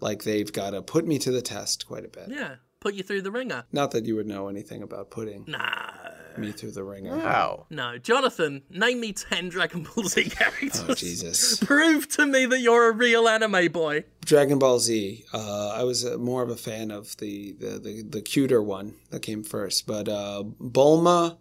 like 0.00 0.24
they've 0.24 0.52
got 0.52 0.70
to 0.70 0.82
put 0.82 1.06
me 1.06 1.18
to 1.20 1.30
the 1.30 1.42
test 1.42 1.86
quite 1.86 2.04
a 2.04 2.08
bit. 2.08 2.26
Yeah, 2.28 2.56
put 2.80 2.94
you 2.94 3.02
through 3.02 3.22
the 3.22 3.30
ringer. 3.30 3.64
Not 3.72 3.92
that 3.92 4.06
you 4.06 4.16
would 4.16 4.26
know 4.26 4.48
anything 4.48 4.82
about 4.82 5.10
putting 5.10 5.44
Nah, 5.46 6.05
me 6.38 6.52
through 6.52 6.72
the 6.72 6.84
ringer. 6.84 7.16
Wow. 7.16 7.66
no, 7.70 7.98
Jonathan, 7.98 8.62
name 8.70 9.00
me 9.00 9.12
ten 9.12 9.48
Dragon 9.48 9.82
Ball 9.94 10.04
Z 10.04 10.24
characters. 10.30 10.84
Oh 10.88 10.94
Jesus! 10.94 11.58
Prove 11.64 12.08
to 12.10 12.26
me 12.26 12.46
that 12.46 12.60
you're 12.60 12.88
a 12.90 12.92
real 12.92 13.28
anime 13.28 13.72
boy. 13.72 14.04
Dragon 14.24 14.58
Ball 14.58 14.78
Z. 14.80 15.24
Uh, 15.32 15.68
I 15.76 15.84
was 15.84 16.04
uh, 16.04 16.18
more 16.18 16.42
of 16.42 16.50
a 16.50 16.56
fan 16.56 16.90
of 16.90 17.16
the, 17.18 17.52
the 17.52 17.78
the 17.78 18.02
the 18.02 18.22
cuter 18.22 18.62
one 18.62 18.94
that 19.10 19.22
came 19.22 19.42
first, 19.44 19.86
but 19.86 20.08
uh, 20.08 20.42
Bulma, 20.60 21.38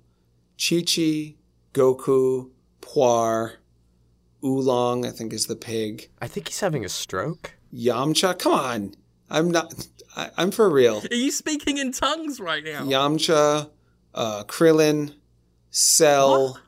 Chi 0.58 0.78
Chi, 0.82 1.36
Goku, 1.74 2.50
Puar, 2.82 3.54
Oolong. 4.44 5.06
I 5.06 5.10
think 5.12 5.34
is 5.34 5.48
the 5.48 5.56
pig. 5.56 6.10
I 6.22 6.28
think 6.28 6.48
he's 6.48 6.60
having 6.60 6.86
a 6.86 6.90
stroke. 6.90 7.54
Yamcha. 7.74 8.38
Come 8.40 8.54
on, 8.54 8.96
I'm 9.30 9.52
not. 9.52 9.88
I, 10.16 10.30
I'm 10.38 10.52
for 10.52 10.70
real. 10.70 11.02
Are 11.12 11.16
you 11.16 11.32
speaking 11.32 11.78
in 11.78 11.92
tongues 11.92 12.40
right 12.40 12.64
now? 12.64 12.84
Yamcha, 12.86 13.70
uh, 14.16 14.44
Krillin, 14.46 15.14
Cell, 15.70 16.60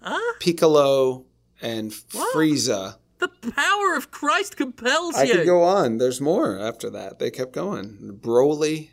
Huh? 0.00 0.34
Piccolo, 0.38 1.24
and 1.62 1.90
Frieza. 1.90 2.98
The 3.18 3.28
power 3.28 3.96
of 3.96 4.10
Christ 4.10 4.56
compels 4.58 5.16
you! 5.16 5.22
I 5.22 5.26
could 5.26 5.46
go 5.46 5.62
on. 5.62 5.96
There's 5.96 6.20
more 6.20 6.58
after 6.58 6.90
that. 6.90 7.18
They 7.18 7.30
kept 7.30 7.52
going. 7.52 8.18
Broly, 8.22 8.90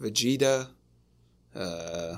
Vegeta, 0.00 0.68
uh, 1.56 2.16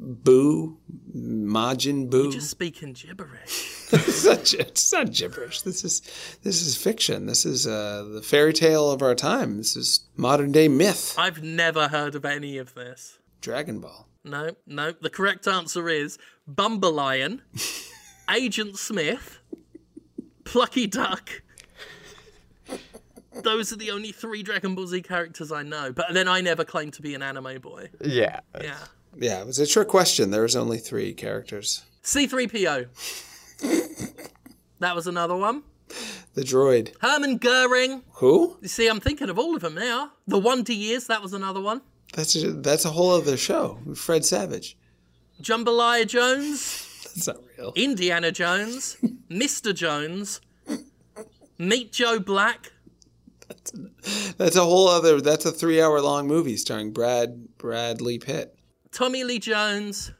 Boo, 0.00 0.78
Majin 1.14 2.08
Boo. 2.08 2.24
You're 2.24 2.32
just 2.32 2.50
speaking 2.50 2.94
gibberish. 2.94 3.88
it's, 3.92 4.24
not, 4.24 4.54
it's 4.54 4.92
not 4.92 5.12
gibberish. 5.12 5.62
This 5.62 5.84
is 5.84 6.00
this 6.44 6.62
is 6.62 6.76
fiction. 6.76 7.26
This 7.26 7.44
is 7.44 7.66
uh, 7.66 8.04
the 8.10 8.22
fairy 8.22 8.52
tale 8.52 8.90
of 8.90 9.02
our 9.02 9.14
time. 9.14 9.58
This 9.58 9.76
is 9.76 10.00
modern 10.16 10.52
day 10.52 10.68
myth. 10.68 11.14
I've 11.18 11.42
never 11.42 11.88
heard 11.88 12.14
of 12.14 12.24
any 12.24 12.58
of 12.58 12.74
this. 12.74 13.17
Dragon 13.40 13.80
Ball. 13.80 14.08
No, 14.24 14.50
no. 14.66 14.92
The 14.92 15.10
correct 15.10 15.46
answer 15.46 15.88
is 15.88 16.18
Bumbleion, 16.50 17.40
Agent 18.34 18.76
Smith, 18.76 19.38
Plucky 20.44 20.86
Duck. 20.86 21.42
Those 23.42 23.72
are 23.72 23.76
the 23.76 23.90
only 23.90 24.12
three 24.12 24.42
Dragon 24.42 24.74
Ball 24.74 24.86
Z 24.86 25.02
characters 25.02 25.52
I 25.52 25.62
know. 25.62 25.92
But 25.92 26.06
then 26.12 26.26
I 26.28 26.40
never 26.40 26.64
claimed 26.64 26.94
to 26.94 27.02
be 27.02 27.14
an 27.14 27.22
anime 27.22 27.60
boy. 27.60 27.90
Yeah. 28.00 28.40
Yeah. 28.60 28.78
Yeah, 29.16 29.40
it 29.40 29.46
was 29.46 29.58
a 29.58 29.66
trick 29.66 29.88
question. 29.88 30.30
There 30.30 30.42
was 30.42 30.56
only 30.56 30.78
three 30.78 31.12
characters. 31.14 31.84
C3PO. 32.02 32.88
that 34.80 34.94
was 34.94 35.06
another 35.06 35.36
one. 35.36 35.62
The 36.34 36.42
droid. 36.42 36.92
Herman 37.00 37.38
Goering. 37.38 38.02
Who? 38.14 38.58
You 38.60 38.68
see, 38.68 38.88
I'm 38.88 39.00
thinking 39.00 39.30
of 39.30 39.38
all 39.38 39.56
of 39.56 39.62
them 39.62 39.74
now. 39.74 40.12
The 40.26 40.38
Wonder 40.38 40.72
Years, 40.72 41.06
that 41.06 41.22
was 41.22 41.32
another 41.32 41.60
one. 41.60 41.80
That's 42.14 42.34
a, 42.36 42.52
that's 42.52 42.84
a 42.84 42.90
whole 42.90 43.10
other 43.10 43.36
show. 43.36 43.78
Fred 43.94 44.24
Savage. 44.24 44.76
Jambalaya 45.42 46.06
Jones. 46.06 46.84
That's 47.04 47.26
not 47.26 47.36
real. 47.56 47.72
Indiana 47.76 48.32
Jones, 48.32 48.96
Mr. 49.30 49.74
Jones, 49.74 50.40
Meet 51.58 51.92
Joe 51.92 52.20
Black. 52.20 52.72
That's 54.36 54.56
a 54.56 54.64
whole 54.64 54.88
other. 54.88 55.20
That's 55.20 55.44
a 55.44 55.52
three-hour 55.52 56.00
long 56.00 56.26
movie 56.26 56.56
starring 56.56 56.92
Brad 56.92 57.56
Bradley 57.58 58.18
Pitt. 58.18 58.56
Tommy 58.92 59.24
Lee 59.24 59.38
Jones. 59.38 60.12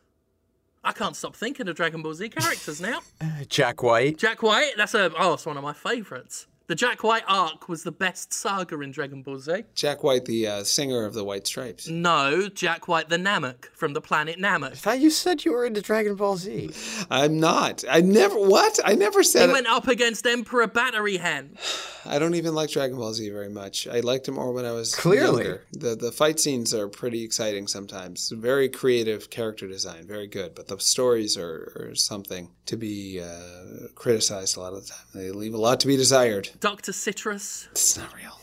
I 0.83 0.93
can't 0.93 1.15
stop 1.15 1.37
thinking 1.37 1.69
of 1.69 1.77
Dragon 1.77 2.03
Ball 2.03 2.15
Z 2.15 2.31
characters 2.31 2.81
now. 2.81 3.01
Jack 3.49 3.83
White. 3.83 4.19
Jack 4.19 4.43
White, 4.43 4.73
that's 4.77 4.95
a 4.95 5.13
oh, 5.19 5.35
it's 5.35 5.47
one 5.47 5.57
of 5.57 5.63
my 5.63 5.73
favourites. 5.73 6.47
The 6.69 6.75
Jack 6.75 7.03
White 7.03 7.23
arc 7.27 7.67
was 7.71 7.83
the 7.83 7.91
best 7.93 8.31
saga 8.35 8.79
in 8.81 8.91
Dragon 8.91 9.23
Ball 9.23 9.39
Z. 9.39 9.65
Jack 9.75 10.05
White, 10.05 10.27
the 10.27 10.47
uh, 10.47 10.65
singer 10.65 11.07
of 11.07 11.15
the 11.15 11.25
White 11.25 11.47
Stripes. 11.47 11.89
No, 11.89 12.51
Jack 12.51 12.87
White 12.89 13.09
the 13.09 13.17
Namek 13.17 13.65
from 13.73 13.95
the 13.95 14.03
planet 14.03 14.37
I 14.37 14.41
Namek. 14.43 14.75
thought 14.77 15.01
you 15.01 15.09
said 15.09 15.47
you 15.47 15.53
were 15.53 15.65
into 15.65 15.81
Dragon 15.81 16.15
Ball 16.15 16.37
Z. 16.37 16.71
I'm 17.11 17.41
not. 17.41 17.85
I 17.91 18.03
never. 18.03 18.35
What? 18.35 18.79
I 18.85 18.97
never 18.97 19.23
said. 19.23 19.45
He 19.47 19.49
it. 19.49 19.53
went 19.55 19.67
up 19.67 19.89
against 19.89 20.27
Emperor 20.27 20.67
Battery 20.67 21.17
Hen. 21.17 21.57
I 22.05 22.19
don't 22.19 22.35
even 22.37 22.55
like 22.55 22.71
Dragon 22.71 22.97
Ball 22.99 23.13
Z 23.15 23.29
very 23.31 23.49
much. 23.49 23.87
I 23.89 24.01
liked 24.01 24.29
it 24.29 24.33
more 24.33 24.53
when 24.53 24.65
I 24.67 24.73
was 24.73 24.95
Clearly. 24.95 25.45
younger. 25.45 25.65
The 25.73 25.97
the 25.97 26.13
fight 26.13 26.39
scenes 26.39 26.75
are 26.75 26.89
pretty 26.89 27.25
exciting 27.25 27.67
sometimes. 27.67 28.29
Very 28.31 28.69
creative 28.69 29.31
character 29.31 29.67
design, 29.67 30.07
very 30.07 30.27
good. 30.27 30.55
But 30.55 30.69
the 30.69 30.79
stories 30.79 31.39
are, 31.39 31.73
are 31.91 31.95
something 31.95 32.51
to 32.67 32.77
be 32.77 33.21
uh, 33.21 33.89
criticized 33.95 34.57
a 34.59 34.61
lot 34.61 34.75
of 34.75 34.83
the 34.87 34.91
time. 34.93 35.07
They 35.15 35.31
leave 35.31 35.55
a 35.55 35.59
lot 35.59 35.81
to 35.81 35.87
be 35.87 35.97
desired. 35.97 36.51
Dr. 36.61 36.93
Citrus. 36.93 37.69
It's 37.73 37.97
not 37.99 38.15
real. 38.15 38.39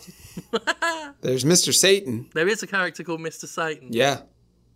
There's 1.22 1.43
Mr. 1.43 1.74
Satan. 1.74 2.30
There 2.34 2.47
is 2.47 2.63
a 2.63 2.68
character 2.68 3.03
called 3.03 3.22
Mr. 3.22 3.47
Satan. 3.47 3.89
Yeah. 3.91 4.22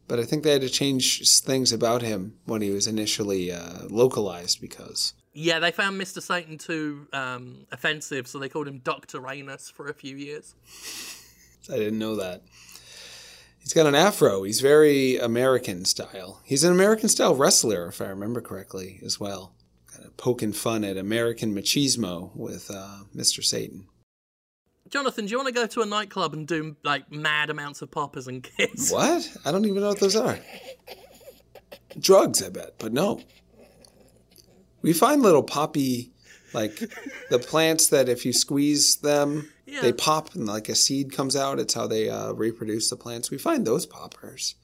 But 0.08 0.20
I 0.20 0.24
think 0.26 0.44
they 0.44 0.52
had 0.52 0.62
to 0.62 0.70
change 0.70 1.22
things 1.42 1.72
about 1.72 2.02
him 2.02 2.36
when 2.46 2.62
he 2.62 2.72
was 2.72 2.88
initially 2.88 3.52
uh, 3.52 3.84
localized 3.90 4.60
because 4.60 5.14
Yeah, 5.34 5.60
they 5.60 5.72
found 5.72 6.02
Mr. 6.02 6.22
Satan 6.22 6.58
too 6.58 7.08
um, 7.14 7.68
offensive, 7.72 8.28
so 8.28 8.40
they 8.40 8.50
called 8.50 8.68
him 8.68 8.80
Dr. 8.80 9.28
Anus 9.28 9.70
for 9.70 9.88
a 9.88 9.94
few 9.94 10.16
years. 10.18 10.56
I 11.72 11.78
didn't 11.78 12.00
know 12.00 12.16
that. 12.16 12.42
He's 13.60 13.74
got 13.74 13.86
an 13.86 13.94
afro. 13.94 14.44
He's 14.44 14.62
very 14.62 15.18
American 15.18 15.86
style. 15.86 16.42
He's 16.44 16.64
an 16.64 16.72
American 16.72 17.10
style 17.10 17.36
wrestler, 17.36 17.88
if 17.88 18.02
I 18.02 18.06
remember 18.06 18.42
correctly, 18.42 19.00
as 19.06 19.20
well. 19.20 19.54
Poking 20.18 20.54
fun 20.54 20.84
at 20.84 20.98
American 20.98 21.54
machismo 21.56 22.36
with 22.36 22.70
uh, 22.74 23.00
Mr. 23.16 23.44
Satan. 23.44 23.88
Jonathan, 24.90 25.26
do 25.26 25.32
you 25.32 25.38
want 25.38 25.48
to 25.48 25.54
go 25.54 25.68
to 25.68 25.82
a 25.82 25.86
nightclub 25.86 26.34
and 26.34 26.48
do 26.48 26.76
like 26.84 27.12
mad 27.12 27.50
amounts 27.50 27.82
of 27.82 27.92
poppers 27.92 28.28
and 28.28 28.42
kids? 28.44 28.92
What? 28.92 29.38
I 29.46 29.52
don't 29.52 29.66
even 29.66 29.82
know 29.82 29.90
what 29.90 30.00
those 30.00 30.16
are. 30.16 30.40
Drugs, 32.00 32.44
I 32.44 32.50
bet, 32.50 32.76
but 32.80 32.94
no. 32.94 33.22
We 34.82 34.94
find 34.94 35.22
little 35.22 35.44
poppy, 35.44 36.12
like 36.54 36.82
the 37.30 37.40
plants 37.40 37.88
that 37.90 38.10
if 38.10 38.26
you 38.26 38.34
squeeze 38.34 38.98
them, 38.98 39.50
Yeah. 39.66 39.82
they 39.82 39.92
pop 39.94 40.34
and 40.36 40.46
like 40.48 40.70
a 40.70 40.76
seed 40.76 41.12
comes 41.12 41.36
out. 41.36 41.60
It's 41.60 41.74
how 41.74 41.86
they 41.88 42.10
uh, 42.10 42.32
reproduce 42.34 42.90
the 42.90 42.96
plants. 42.96 43.30
We 43.30 43.38
find 43.38 43.66
those 43.68 43.86
poppers 43.86 44.56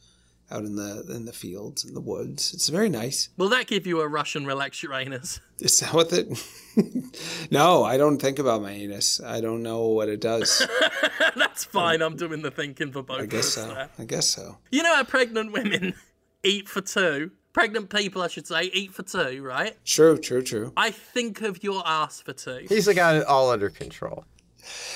out 0.52 0.64
in 0.64 0.76
the 0.76 1.06
in 1.10 1.26
the 1.26 1.34
fields 1.34 1.84
in 1.84 1.94
the 1.94 2.02
woods. 2.02 2.54
It's 2.54 2.70
very 2.70 2.90
nice. 2.90 3.30
Will 3.38 3.50
that 3.50 3.68
give 3.68 3.88
you 3.88 4.02
a 4.02 4.08
Russian 4.08 4.46
relax 4.46 4.84
Uranus? 4.84 5.40
Is 5.60 5.80
that 5.80 5.94
what 5.94 6.12
it? 6.12 6.28
no, 7.52 7.84
I 7.84 7.98
don't 7.98 8.22
think 8.22 8.40
about 8.40 8.62
my 8.62 8.72
anus. 8.72 9.22
I 9.22 9.42
don't 9.42 9.64
know 9.64 9.88
what 9.88 10.10
it 10.10 10.22
does. 10.22 10.68
That's 11.36 11.64
fine. 11.64 12.02
I'm 12.02 12.16
doing 12.16 12.42
the 12.42 12.52
thinking 12.52 12.92
for 12.92 13.02
both 13.02 13.22
I 13.22 13.24
of 13.24 13.30
guess 13.30 13.58
us 13.58 13.66
so. 13.66 13.74
there. 13.74 13.90
I 13.98 14.04
guess 14.04 14.28
so. 14.28 14.58
You 14.72 14.84
know 14.84 14.96
how 14.96 15.04
pregnant 15.04 15.52
women 15.52 15.96
eat 16.44 16.68
for 16.68 16.82
two? 16.82 17.32
Pregnant 17.54 17.90
people, 17.90 18.22
I 18.22 18.28
should 18.28 18.48
say, 18.48 18.64
eat 18.64 18.94
for 18.94 19.04
two, 19.04 19.42
right? 19.42 19.78
True, 19.86 20.18
true, 20.18 20.42
true. 20.44 20.74
I 20.76 20.92
think 20.92 21.42
of 21.42 21.64
your 21.64 21.82
ass 21.86 22.20
for 22.20 22.34
two. 22.34 22.66
He's 22.68 22.86
got 22.94 23.16
it 23.16 23.26
all 23.26 23.50
under 23.50 23.70
control. 23.70 24.26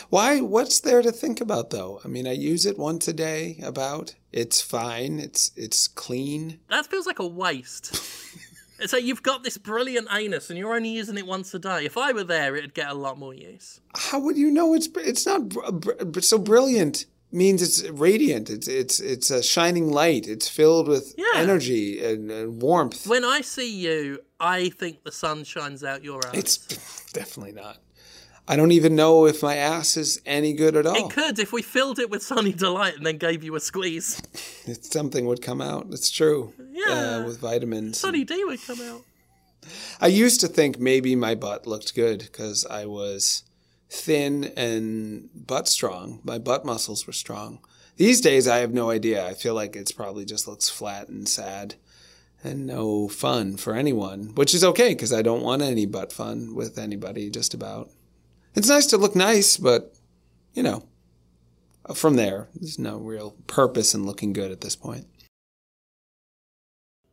Why? 0.09 0.41
What's 0.41 0.81
there 0.81 1.01
to 1.01 1.11
think 1.11 1.39
about 1.39 1.69
though? 1.69 2.01
I 2.03 2.07
mean, 2.07 2.27
I 2.27 2.33
use 2.33 2.65
it 2.65 2.77
once 2.77 3.07
a 3.07 3.13
day. 3.13 3.59
About 3.63 4.15
it's 4.31 4.61
fine. 4.61 5.19
It's 5.19 5.51
it's 5.55 5.87
clean. 5.87 6.59
That 6.69 6.87
feels 6.87 7.05
like 7.07 7.19
a 7.19 7.27
waste. 7.27 7.93
it's 8.79 8.93
like 8.93 9.03
you've 9.03 9.23
got 9.23 9.43
this 9.43 9.57
brilliant 9.57 10.07
anus 10.13 10.49
and 10.49 10.57
you're 10.59 10.75
only 10.75 10.89
using 10.89 11.17
it 11.17 11.25
once 11.25 11.53
a 11.53 11.59
day. 11.59 11.85
If 11.85 11.97
I 11.97 12.11
were 12.13 12.23
there, 12.23 12.55
it'd 12.55 12.73
get 12.73 12.89
a 12.89 12.93
lot 12.93 13.17
more 13.17 13.33
use. 13.33 13.81
How 13.95 14.19
would 14.19 14.37
you 14.37 14.51
know 14.51 14.73
it's 14.73 14.87
it's 14.97 15.25
not 15.25 15.49
br- 15.49 16.03
br- 16.05 16.19
so 16.21 16.37
brilliant? 16.37 17.05
Means 17.31 17.61
it's 17.61 17.87
radiant. 17.89 18.49
It's 18.49 18.67
it's 18.67 18.99
it's 18.99 19.29
a 19.29 19.43
shining 19.43 19.91
light. 19.91 20.27
It's 20.27 20.47
filled 20.49 20.87
with 20.87 21.13
Yeah. 21.15 21.25
energy 21.35 22.03
and, 22.03 22.31
and 22.31 22.59
warmth. 22.59 23.05
When 23.05 23.23
I 23.23 23.41
see 23.41 23.71
you, 23.71 24.21
I 24.39 24.69
think 24.69 25.03
the 25.03 25.11
sun 25.11 25.43
shines 25.43 25.83
out 25.83 26.03
your 26.03 26.25
ass. 26.25 26.33
It's 26.33 26.57
definitely 27.13 27.51
not. 27.53 27.77
I 28.49 28.55
don't 28.55 28.71
even 28.71 28.95
know 28.95 29.27
if 29.27 29.43
my 29.43 29.57
ass 29.57 29.95
is 29.95 30.19
any 30.25 30.53
good 30.53 30.75
at 30.75 30.87
all. 30.87 30.95
It 30.95 31.13
could 31.13 31.37
if 31.37 31.53
we 31.53 31.61
filled 31.61 31.99
it 31.99 32.09
with 32.09 32.23
sunny 32.23 32.51
delight 32.51 32.95
and 32.95 33.05
then 33.05 33.19
gave 33.19 33.43
you 33.43 33.55
a 33.55 33.59
squeeze. 33.59 34.19
Something 34.81 35.27
would 35.27 35.43
come 35.43 35.61
out. 35.61 35.85
It's 35.91 36.09
true. 36.09 36.51
Yeah. 36.71 37.19
Uh, 37.19 37.25
with 37.27 37.39
vitamins. 37.39 37.99
Sunny 37.99 38.23
D 38.23 38.43
would 38.43 38.59
come 38.65 38.81
out. 38.81 39.01
I 40.01 40.07
used 40.07 40.41
to 40.41 40.47
think 40.47 40.79
maybe 40.79 41.15
my 41.15 41.35
butt 41.35 41.67
looked 41.67 41.93
good 41.93 42.21
because 42.21 42.65
I 42.65 42.87
was 42.87 43.43
thin 43.87 44.45
and 44.57 45.29
butt 45.35 45.67
strong. 45.67 46.19
My 46.23 46.39
butt 46.39 46.65
muscles 46.65 47.05
were 47.05 47.13
strong. 47.13 47.59
These 47.97 48.19
days, 48.19 48.47
I 48.47 48.57
have 48.59 48.73
no 48.73 48.89
idea. 48.89 49.27
I 49.27 49.35
feel 49.35 49.53
like 49.53 49.75
it's 49.75 49.91
probably 49.91 50.25
just 50.25 50.47
looks 50.47 50.69
flat 50.69 51.07
and 51.07 51.27
sad 51.27 51.75
and 52.43 52.65
no 52.65 53.09
fun 53.09 53.57
for 53.57 53.75
anyone, 53.75 54.33
which 54.33 54.55
is 54.55 54.63
okay 54.63 54.89
because 54.89 55.13
I 55.13 55.21
don't 55.21 55.43
want 55.43 55.61
any 55.61 55.85
butt 55.85 56.11
fun 56.11 56.55
with 56.55 56.79
anybody, 56.79 57.29
just 57.29 57.53
about. 57.53 57.91
It's 58.55 58.67
nice 58.67 58.85
to 58.87 58.97
look 58.97 59.15
nice, 59.15 59.57
but, 59.57 59.95
you 60.53 60.63
know, 60.63 60.83
from 61.93 62.15
there, 62.15 62.47
there's 62.55 62.79
no 62.79 62.97
real 62.97 63.35
purpose 63.47 63.93
in 63.93 64.05
looking 64.05 64.33
good 64.33 64.51
at 64.51 64.61
this 64.61 64.75
point. 64.75 65.07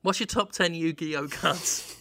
What's 0.03 0.21
your 0.21 0.27
top 0.27 0.53
10 0.53 0.75
Yu 0.75 0.93
Gi 0.93 1.17
Oh 1.17 1.29
cards? 1.29 1.97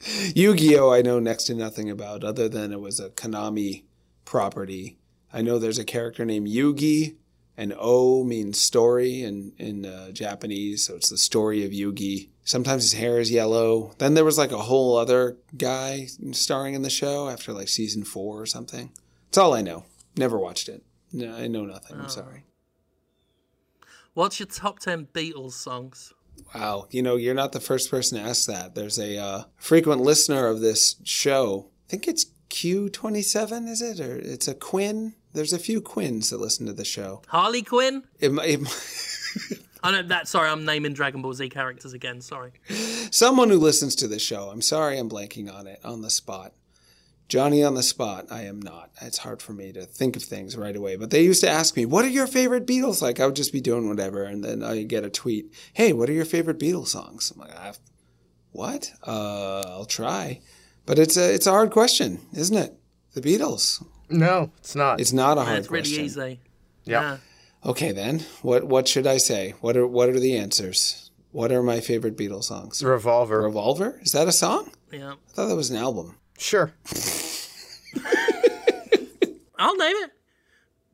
Yu-Gi-Oh! 0.34 0.92
I 0.92 1.02
know 1.02 1.18
next 1.18 1.44
to 1.44 1.54
nothing 1.54 1.90
about, 1.90 2.22
other 2.22 2.48
than 2.48 2.72
it 2.72 2.80
was 2.80 3.00
a 3.00 3.08
Konami 3.10 3.84
property. 4.24 4.98
I 5.32 5.42
know 5.42 5.58
there's 5.58 5.78
a 5.78 5.84
character 5.84 6.24
named 6.24 6.48
Yugi, 6.48 7.16
and 7.56 7.74
O 7.78 8.24
means 8.24 8.60
story 8.60 9.22
in 9.22 9.52
in 9.58 9.86
uh, 9.86 10.10
Japanese, 10.10 10.86
so 10.86 10.94
it's 10.96 11.10
the 11.10 11.18
story 11.18 11.64
of 11.64 11.72
Yugi. 11.72 12.28
Sometimes 12.44 12.82
his 12.82 12.92
hair 12.92 13.18
is 13.18 13.30
yellow. 13.30 13.94
Then 13.98 14.14
there 14.14 14.24
was 14.24 14.38
like 14.38 14.52
a 14.52 14.58
whole 14.62 14.96
other 14.96 15.38
guy 15.56 16.06
starring 16.32 16.74
in 16.74 16.82
the 16.82 16.90
show 16.90 17.28
after 17.28 17.52
like 17.52 17.68
season 17.68 18.04
four 18.04 18.40
or 18.40 18.46
something. 18.46 18.92
That's 19.26 19.38
all 19.38 19.54
I 19.54 19.62
know. 19.62 19.84
Never 20.16 20.38
watched 20.38 20.68
it. 20.68 20.82
No, 21.12 21.34
I 21.34 21.46
know 21.48 21.64
nothing. 21.64 21.98
I'm 21.98 22.08
sorry. 22.08 22.44
What's 24.14 24.40
your 24.40 24.46
top 24.46 24.78
10 24.78 25.08
Beatles 25.12 25.52
songs? 25.52 26.14
Wow, 26.54 26.86
you 26.90 27.02
know, 27.02 27.16
you're 27.16 27.34
not 27.34 27.52
the 27.52 27.60
first 27.60 27.90
person 27.90 28.18
to 28.18 28.24
ask 28.24 28.46
that. 28.46 28.74
There's 28.74 28.98
a 28.98 29.18
uh, 29.18 29.42
frequent 29.56 30.00
listener 30.00 30.46
of 30.46 30.60
this 30.60 30.96
show. 31.04 31.68
I 31.86 31.90
think 31.90 32.08
it's 32.08 32.26
Q27, 32.50 33.68
is 33.68 33.82
it? 33.82 34.00
Or 34.00 34.16
it's 34.16 34.48
a 34.48 34.54
Quinn? 34.54 35.14
There's 35.36 35.52
a 35.52 35.58
few 35.58 35.82
Quins 35.82 36.30
that 36.30 36.40
listen 36.40 36.64
to 36.64 36.72
the 36.72 36.84
show. 36.84 37.20
Harley 37.28 37.62
Quinn? 37.62 38.04
It, 38.18 38.30
it, 38.30 39.60
I 39.82 39.92
know 39.92 40.02
that. 40.04 40.28
Sorry, 40.28 40.48
I'm 40.48 40.64
naming 40.64 40.94
Dragon 40.94 41.20
Ball 41.20 41.34
Z 41.34 41.50
characters 41.50 41.92
again. 41.92 42.22
Sorry. 42.22 42.52
someone 43.10 43.50
who 43.50 43.58
listens 43.58 43.94
to 43.96 44.08
the 44.08 44.18
show. 44.18 44.48
I'm 44.48 44.62
sorry 44.62 44.98
I'm 44.98 45.10
blanking 45.10 45.52
on 45.52 45.66
it 45.66 45.78
on 45.84 46.00
the 46.00 46.08
spot. 46.08 46.54
Johnny 47.28 47.62
on 47.62 47.74
the 47.74 47.82
spot. 47.82 48.28
I 48.30 48.44
am 48.44 48.62
not. 48.62 48.90
It's 49.02 49.18
hard 49.18 49.42
for 49.42 49.52
me 49.52 49.72
to 49.72 49.82
think 49.82 50.16
of 50.16 50.22
things 50.22 50.56
right 50.56 50.74
away. 50.74 50.96
But 50.96 51.10
they 51.10 51.22
used 51.22 51.42
to 51.42 51.50
ask 51.50 51.76
me, 51.76 51.84
"What 51.84 52.06
are 52.06 52.08
your 52.08 52.26
favorite 52.26 52.66
Beatles?" 52.66 53.02
Like 53.02 53.20
I 53.20 53.26
would 53.26 53.36
just 53.36 53.52
be 53.52 53.60
doing 53.60 53.90
whatever, 53.90 54.24
and 54.24 54.42
then 54.42 54.62
I 54.62 54.84
get 54.84 55.04
a 55.04 55.10
tweet, 55.10 55.52
"Hey, 55.74 55.92
what 55.92 56.08
are 56.08 56.14
your 56.14 56.24
favorite 56.24 56.58
Beatles 56.58 56.88
songs?" 56.88 57.30
I'm 57.30 57.40
like, 57.42 57.54
I 57.54 57.66
have, 57.66 57.78
"What? 58.52 58.90
Uh, 59.06 59.64
I'll 59.66 59.84
try." 59.84 60.40
But 60.86 60.98
it's 60.98 61.18
a 61.18 61.34
it's 61.34 61.46
a 61.46 61.50
hard 61.50 61.72
question, 61.72 62.20
isn't 62.32 62.56
it? 62.56 62.72
The 63.12 63.20
Beatles. 63.20 63.84
No, 64.08 64.50
it's 64.58 64.74
not. 64.76 65.00
It's 65.00 65.12
not 65.12 65.38
a 65.38 65.42
hard 65.42 65.58
It's 65.58 65.70
really 65.70 65.82
question. 65.82 66.04
easy. 66.04 66.40
yeah. 66.84 67.00
Yeah. 67.02 67.16
Okay, 67.70 67.90
then 67.92 68.20
what 68.42 68.64
what 68.64 68.86
should 68.86 69.06
I 69.06 69.16
say? 69.16 69.54
What 69.60 69.76
are 69.76 69.86
what 69.86 70.08
are 70.08 70.20
the 70.20 70.36
answers? 70.36 71.10
What 71.32 71.50
are 71.52 71.62
my 71.62 71.80
favorite 71.80 72.16
Beatles 72.16 72.44
songs? 72.44 72.82
Revolver. 72.82 73.42
Revolver? 73.42 73.98
Is 74.02 74.12
that 74.12 74.28
a 74.28 74.32
song? 74.32 74.70
Yeah. 74.92 75.12
I 75.14 75.32
thought 75.32 75.46
that 75.48 75.56
was 75.56 75.70
an 75.70 75.76
album. 75.76 76.16
Sure. 76.38 76.72
I'll 79.58 79.76
name 79.76 79.96
it. 79.96 80.10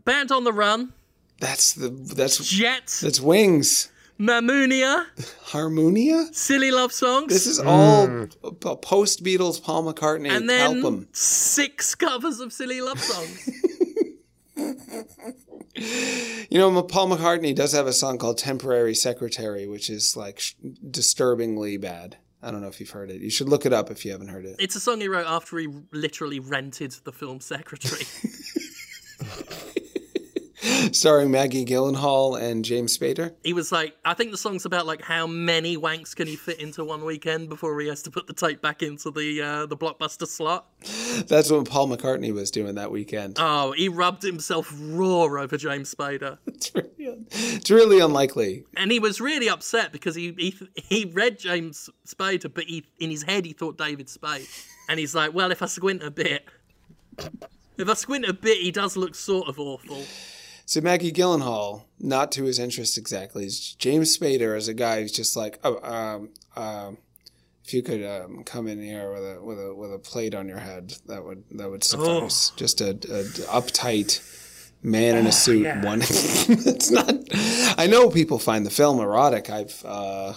Band 0.05 0.33
on 0.33 0.45
the 0.45 0.53
Run, 0.53 0.93
That's 1.39 1.75
the 1.75 1.89
that's 1.91 2.39
Jets. 2.49 3.01
that's 3.01 3.21
Wings. 3.21 3.92
Mamunia, 4.23 5.07
Harmonia. 5.47 6.29
Silly 6.33 6.71
Love 6.71 6.93
Songs, 6.93 7.33
This 7.33 7.47
is 7.47 7.59
all 7.59 8.07
hmm. 8.07 8.25
post 8.81 9.25
Beatles 9.25 9.61
Paul 9.61 9.93
McCartney 9.93 10.31
and 10.31 10.49
then 10.49 10.77
album. 10.77 11.09
six 11.13 11.97
covers 11.97 12.39
of 12.39 12.53
Silly 12.53 12.81
Love 12.81 13.01
Songs. 13.01 13.51
You 16.51 16.59
know, 16.59 16.83
Paul 16.83 17.09
McCartney 17.09 17.55
does 17.55 17.73
have 17.73 17.87
a 17.87 17.95
song 17.95 18.19
called 18.19 18.37
"Temporary 18.37 18.95
Secretary," 18.95 19.67
which 19.67 19.89
is 19.89 20.17
like 20.17 20.39
sh- 20.39 20.53
disturbingly 20.91 21.79
bad. 21.79 22.19
I 22.43 22.51
don't 22.51 22.61
know 22.61 22.69
if 22.69 22.79
you've 22.79 22.91
heard 22.91 23.11
it. 23.11 23.23
You 23.23 23.31
should 23.31 23.49
look 23.49 23.65
it 23.65 23.73
up 23.73 23.91
if 23.91 24.05
you 24.05 24.13
haven't 24.13 24.29
heard 24.29 24.45
it. 24.45 24.57
it's 24.59 24.77
a 24.77 24.81
song 24.81 25.01
he 25.01 25.09
wrote 25.09 25.27
after 25.27 25.57
he 25.59 25.69
literally 25.91 26.41
rented 26.41 26.93
the 27.05 27.13
film 27.13 27.41
Secretary. 27.41 28.05
Starring 30.93 31.31
Maggie 31.31 31.65
Gyllenhaal 31.65 32.41
and 32.41 32.65
James 32.65 32.97
Spader. 32.97 33.35
he 33.43 33.53
was 33.53 33.73
like, 33.73 33.97
I 34.05 34.15
think 34.15 34.31
the 34.31 34.37
song's 34.37 34.65
about 34.65 34.87
like 34.87 35.03
how 35.03 35.27
many 35.27 35.77
wanks 35.77 36.15
can 36.15 36.27
he 36.29 36.37
fit 36.37 36.61
into 36.61 36.85
one 36.85 37.05
weekend 37.05 37.49
before 37.49 37.79
he 37.81 37.89
has 37.89 38.03
to 38.03 38.11
put 38.11 38.27
the 38.29 38.33
tape 38.33 38.63
back 38.63 38.83
into 38.83 39.11
the 39.11 39.43
uh, 39.43 39.67
the 39.67 39.77
blockbuster 39.77 40.27
slot. 40.27 40.67
That's 41.27 41.51
what 41.51 41.69
Paul 41.69 41.89
McCartney 41.89 42.33
was 42.33 42.51
doing 42.51 42.77
that 42.77 42.91
weekend. 42.93 43.37
Oh, 43.41 43.73
he 43.73 43.89
rubbed 43.89 44.23
himself 44.23 44.73
raw 44.79 45.23
over 45.25 45.57
James 45.57 45.93
Spader. 45.95 46.39
It's 46.63 46.73
really, 46.77 47.27
it's 47.31 47.71
really 47.71 47.99
unlikely. 47.99 48.65
and 48.77 48.93
he 48.93 49.01
was 49.01 49.21
really 49.21 49.49
upset 49.49 49.91
because 49.91 50.15
he 50.15 50.33
he, 50.39 50.55
he 50.77 51.05
read 51.07 51.39
James 51.41 51.91
Spader, 52.07 52.53
but 52.55 52.65
he 52.65 52.85
in 53.01 53.11
his 53.11 53.25
head 53.25 53.45
he 53.45 53.53
thought 53.53 53.77
David 53.77 54.09
Spade, 54.09 54.47
and 54.89 55.01
he's 55.01 55.13
like, 55.13 55.35
well, 55.35 55.51
if 55.51 55.61
I 55.61 55.67
squint 55.67 56.05
a 56.05 56.11
bit, 56.13 56.45
if 57.77 57.89
I 57.89 57.95
squint 57.95 58.27
a 58.27 58.33
bit, 58.33 58.59
he 58.59 58.71
does 58.71 58.97
look 58.97 59.17
sort 59.17 59.49
of 59.49 59.59
awful. 59.59 60.03
So 60.73 60.81
Maggie 60.81 61.13
Gyllenhaal, 61.13 61.83
not 62.01 62.33
to 62.33 62.45
his 62.45 62.59
interest 62.59 62.97
exactly, 62.97 63.45
is 63.45 63.75
James 63.75 64.17
Spader 64.17 64.57
as 64.57 64.69
a 64.69 64.73
guy 64.73 65.03
who's 65.03 65.13
just 65.13 65.37
like, 65.37 65.59
oh, 65.65 65.79
um, 65.83 66.31
um, 66.57 66.97
if 67.63 67.75
you 67.75 67.83
could 67.83 68.03
um, 68.03 68.43
come 68.45 68.67
in 68.67 68.81
here 68.81 69.13
with 69.13 69.23
a 69.23 69.43
with 69.43 69.59
a 69.59 69.75
with 69.75 69.93
a 69.93 69.99
plate 69.99 70.35
on 70.35 70.49
your 70.49 70.61
head, 70.61 70.95
that 71.09 71.27
would 71.27 71.45
that 71.51 71.71
would 71.71 71.85
suffice. 71.85 72.53
Just 72.57 72.81
a, 72.81 72.93
a 72.93 73.25
uptight 73.53 74.23
man 74.83 75.19
in 75.19 75.27
a 75.27 75.33
suit. 75.33 75.67
One, 75.85 76.01
it's 76.03 76.91
not. 76.91 77.17
I 77.79 77.87
know 77.87 78.09
people 78.09 78.39
find 78.39 78.65
the 78.65 78.71
film 78.71 78.99
erotic. 78.99 79.51
I've 79.51 79.85
uh, 79.85 80.33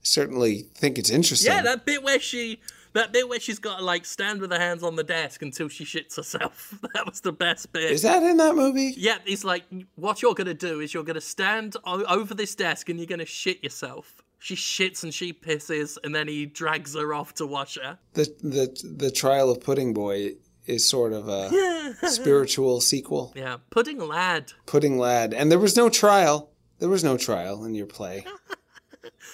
certainly 0.00 0.62
think 0.76 0.96
it's 0.96 1.10
interesting. 1.10 1.52
Yeah, 1.52 1.60
that 1.60 1.84
bit 1.84 2.02
where 2.02 2.20
she 2.20 2.58
That 2.98 3.12
bit 3.12 3.28
where 3.28 3.38
she's 3.38 3.60
got 3.60 3.78
to 3.78 3.84
like 3.84 4.04
stand 4.04 4.40
with 4.40 4.50
her 4.50 4.58
hands 4.58 4.82
on 4.82 4.96
the 4.96 5.04
desk 5.04 5.42
until 5.42 5.68
she 5.68 5.84
shits 5.84 6.16
herself. 6.16 6.74
That 6.94 7.06
was 7.06 7.20
the 7.20 7.30
best 7.32 7.72
bit. 7.72 7.92
Is 7.92 8.02
that 8.02 8.24
in 8.24 8.38
that 8.38 8.56
movie? 8.56 8.92
Yeah, 8.96 9.18
he's 9.24 9.44
like, 9.44 9.62
what 9.94 10.20
you're 10.20 10.34
gonna 10.34 10.52
do 10.52 10.80
is 10.80 10.92
you're 10.92 11.04
gonna 11.04 11.20
stand 11.20 11.76
o- 11.84 12.04
over 12.06 12.34
this 12.34 12.56
desk 12.56 12.88
and 12.88 12.98
you're 12.98 13.06
gonna 13.06 13.24
shit 13.24 13.62
yourself. 13.62 14.20
She 14.40 14.56
shits 14.56 15.04
and 15.04 15.14
she 15.14 15.32
pisses, 15.32 15.96
and 16.02 16.12
then 16.14 16.26
he 16.26 16.46
drags 16.46 16.94
her 16.96 17.14
off 17.14 17.34
to 17.34 17.46
wash 17.46 17.76
her. 17.80 17.98
The 18.14 18.24
the 18.42 18.94
the 18.96 19.10
trial 19.12 19.48
of 19.50 19.60
Pudding 19.60 19.94
Boy 19.94 20.34
is 20.66 20.88
sort 20.88 21.12
of 21.12 21.28
a 21.28 21.94
spiritual 22.08 22.80
sequel. 22.80 23.32
Yeah, 23.36 23.58
pudding 23.70 23.98
lad. 24.00 24.52
Pudding 24.66 24.98
Lad, 24.98 25.32
and 25.34 25.50
there 25.52 25.58
was 25.58 25.76
no 25.76 25.88
trial. 25.88 26.50
There 26.80 26.88
was 26.88 27.02
no 27.04 27.16
trial 27.16 27.64
in 27.64 27.74
your 27.74 27.86
play. 27.86 28.24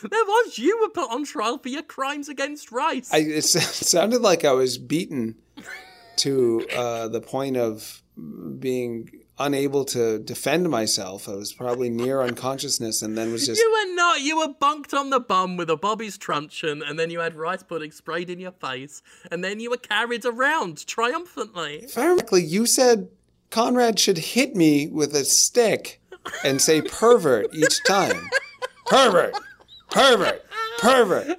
There 0.03 0.25
was 0.25 0.59
you 0.59 0.81
were 0.81 0.91
put 0.91 1.11
on 1.11 1.25
trial 1.25 1.59
for 1.59 1.68
your 1.68 1.83
crimes 1.83 2.29
against 2.29 2.72
rice. 2.72 3.12
I, 3.12 3.18
it, 3.18 3.43
sounded 3.45 4.20
like 4.20 4.45
I 4.45 4.53
was 4.53 4.79
beaten 4.79 5.37
to 6.16 6.66
uh, 6.77 7.09
the 7.09 7.20
point 7.20 7.57
of 7.57 8.03
being 8.59 9.11
unable 9.39 9.85
to 9.85 10.18
defend 10.20 10.70
myself. 10.70 11.29
I 11.29 11.35
was 11.35 11.53
probably 11.53 11.91
near 11.91 12.22
unconsciousness, 12.22 13.03
and 13.03 13.18
then 13.18 13.33
was 13.33 13.47
just 13.47 13.61
you 13.61 13.70
were 13.70 13.95
not. 13.95 14.20
You 14.20 14.39
were 14.39 14.55
bunked 14.55 14.95
on 14.95 15.11
the 15.11 15.20
bum 15.20 15.57
with 15.57 15.70
a 15.70 15.77
Bobby's 15.77 16.18
truncheon, 16.18 16.83
and 16.83 16.99
then 16.99 17.11
you 17.11 17.20
had 17.20 17.35
rice 17.35 17.62
pudding 17.62 17.91
sprayed 17.91 18.31
in 18.31 18.39
your 18.39 18.53
face, 18.53 19.03
and 19.31 19.43
then 19.43 19.61
you 19.61 19.70
were 19.70 19.77
carried 19.77 20.25
around 20.25 20.87
triumphantly. 20.87 21.81
If 21.85 21.99
I 21.99 22.03
remember 22.03 22.22
correctly, 22.22 22.45
you 22.45 22.66
said 22.66 23.09
Conrad 23.51 23.99
should 23.99 24.18
hit 24.18 24.55
me 24.55 24.87
with 24.87 25.14
a 25.14 25.25
stick 25.25 26.01
and 26.45 26.61
say 26.61 26.81
pervert 26.81 27.55
each 27.55 27.83
time. 27.85 28.31
Pervert, 28.87 29.35
pervert, 29.95 30.45
pervert. 30.78 31.26
Yeah, 31.26 31.34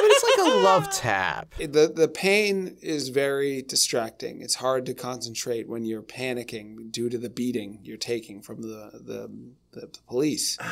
but 0.00 0.10
it's 0.10 0.38
like 0.38 0.46
a 0.46 0.56
love 0.58 0.90
tap. 0.90 1.54
The 1.58 1.92
the 1.94 2.08
pain 2.08 2.76
is 2.82 3.08
very 3.08 3.62
distracting. 3.62 4.42
It's 4.42 4.56
hard 4.56 4.86
to 4.86 4.94
concentrate 4.94 5.68
when 5.68 5.84
you're 5.84 6.02
panicking 6.02 6.90
due 6.92 7.08
to 7.08 7.18
the 7.18 7.30
beating 7.30 7.80
you're 7.82 7.96
taking 7.96 8.42
from 8.42 8.62
the 8.62 8.90
the, 8.92 9.30
the 9.72 9.88
police. 10.06 10.58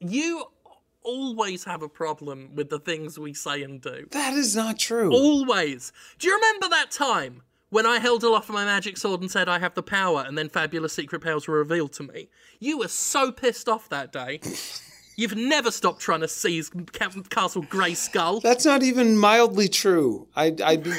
You 0.00 0.44
always 1.02 1.64
have 1.64 1.82
a 1.82 1.88
problem 1.88 2.54
with 2.54 2.68
the 2.68 2.78
things 2.78 3.18
we 3.18 3.34
say 3.34 3.64
and 3.64 3.80
do. 3.80 4.06
That 4.12 4.34
is 4.34 4.54
not 4.54 4.78
true. 4.78 5.10
Always. 5.12 5.92
Do 6.20 6.28
you 6.28 6.34
remember 6.34 6.68
that 6.68 6.92
time 6.92 7.42
when 7.70 7.84
I 7.84 7.98
held 7.98 8.22
aloft 8.22 8.48
my 8.48 8.64
magic 8.64 8.96
sword 8.96 9.20
and 9.20 9.28
said 9.28 9.48
I 9.48 9.58
have 9.58 9.74
the 9.74 9.82
power, 9.82 10.24
and 10.24 10.38
then 10.38 10.48
fabulous 10.48 10.92
secret 10.92 11.20
powers 11.20 11.48
were 11.48 11.58
revealed 11.58 11.92
to 11.94 12.04
me? 12.04 12.28
You 12.60 12.78
were 12.78 12.88
so 12.88 13.32
pissed 13.32 13.68
off 13.68 13.88
that 13.88 14.12
day. 14.12 14.40
You've 15.18 15.34
never 15.34 15.72
stopped 15.72 16.00
trying 16.00 16.20
to 16.20 16.28
seize 16.28 16.70
Ca- 16.70 17.10
Castle 17.28 17.64
Grayskull. 17.64 18.40
That's 18.40 18.64
not 18.64 18.84
even 18.84 19.18
mildly 19.18 19.68
true. 19.68 20.28
I'd, 20.36 20.60
I'd 20.60 20.84
be 20.84 20.94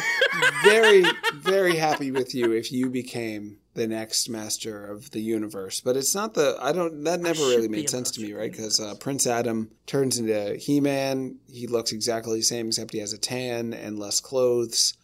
very, 0.62 1.06
very 1.36 1.78
happy 1.78 2.12
with 2.12 2.36
you 2.36 2.52
if 2.52 2.70
you 2.70 2.90
became 2.90 3.60
the 3.76 3.88
next 3.88 4.28
master 4.28 4.86
of 4.86 5.12
the 5.12 5.22
universe. 5.22 5.80
But 5.80 5.96
it's 5.96 6.14
not 6.14 6.34
the. 6.34 6.58
I 6.60 6.74
don't. 6.74 7.06
That 7.06 7.22
never 7.22 7.40
really 7.40 7.70
made 7.70 7.90
sense 7.90 8.12
to 8.12 8.22
me, 8.22 8.34
right? 8.34 8.52
Because 8.52 8.82
uh, 8.82 8.96
Prince 8.96 9.26
Adam 9.26 9.72
turns 9.86 10.20
into 10.20 10.56
He 10.56 10.82
Man. 10.82 11.38
He 11.50 11.68
looks 11.68 11.94
exactly 11.94 12.40
the 12.40 12.44
same, 12.44 12.68
except 12.68 12.92
he 12.92 13.00
has 13.00 13.14
a 13.14 13.18
tan 13.18 13.74
and 13.74 13.98
less 13.98 14.20
clothes. 14.20 14.98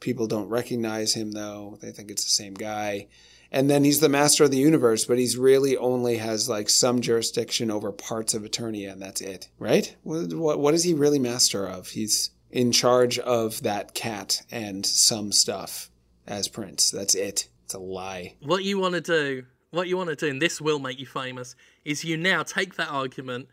People 0.00 0.26
don't 0.26 0.48
recognize 0.48 1.12
him 1.12 1.32
though. 1.32 1.76
They 1.82 1.92
think 1.92 2.10
it's 2.10 2.24
the 2.24 2.30
same 2.30 2.54
guy. 2.54 3.08
And 3.54 3.68
then 3.68 3.84
he's 3.84 4.00
the 4.00 4.08
master 4.08 4.44
of 4.44 4.50
the 4.50 4.56
universe, 4.56 5.04
but 5.04 5.18
he's 5.18 5.36
really 5.36 5.76
only 5.76 6.16
has 6.16 6.48
like 6.48 6.70
some 6.70 7.02
jurisdiction 7.02 7.70
over 7.70 7.92
parts 7.92 8.32
of 8.32 8.42
Eternia, 8.42 8.90
and 8.90 9.02
that's 9.02 9.20
it, 9.20 9.48
right? 9.58 9.94
What, 10.02 10.32
what, 10.32 10.58
what 10.58 10.74
is 10.74 10.84
he 10.84 10.94
really 10.94 11.18
master 11.18 11.66
of? 11.66 11.88
He's 11.88 12.30
in 12.50 12.72
charge 12.72 13.18
of 13.18 13.62
that 13.62 13.92
cat 13.92 14.42
and 14.50 14.86
some 14.86 15.32
stuff 15.32 15.90
as 16.26 16.48
prince. 16.48 16.90
That's 16.90 17.14
it. 17.14 17.48
It's 17.66 17.74
a 17.74 17.78
lie. 17.78 18.36
What 18.40 18.64
you 18.64 18.78
want 18.78 18.94
to 18.94 19.02
do, 19.02 19.44
what 19.70 19.86
you 19.86 19.98
want 19.98 20.08
to 20.08 20.16
do, 20.16 20.28
and 20.28 20.40
this 20.40 20.58
will 20.58 20.78
make 20.78 20.98
you 20.98 21.06
famous, 21.06 21.54
is 21.84 22.04
you 22.04 22.16
now 22.16 22.42
take 22.42 22.76
that 22.76 22.88
argument, 22.88 23.48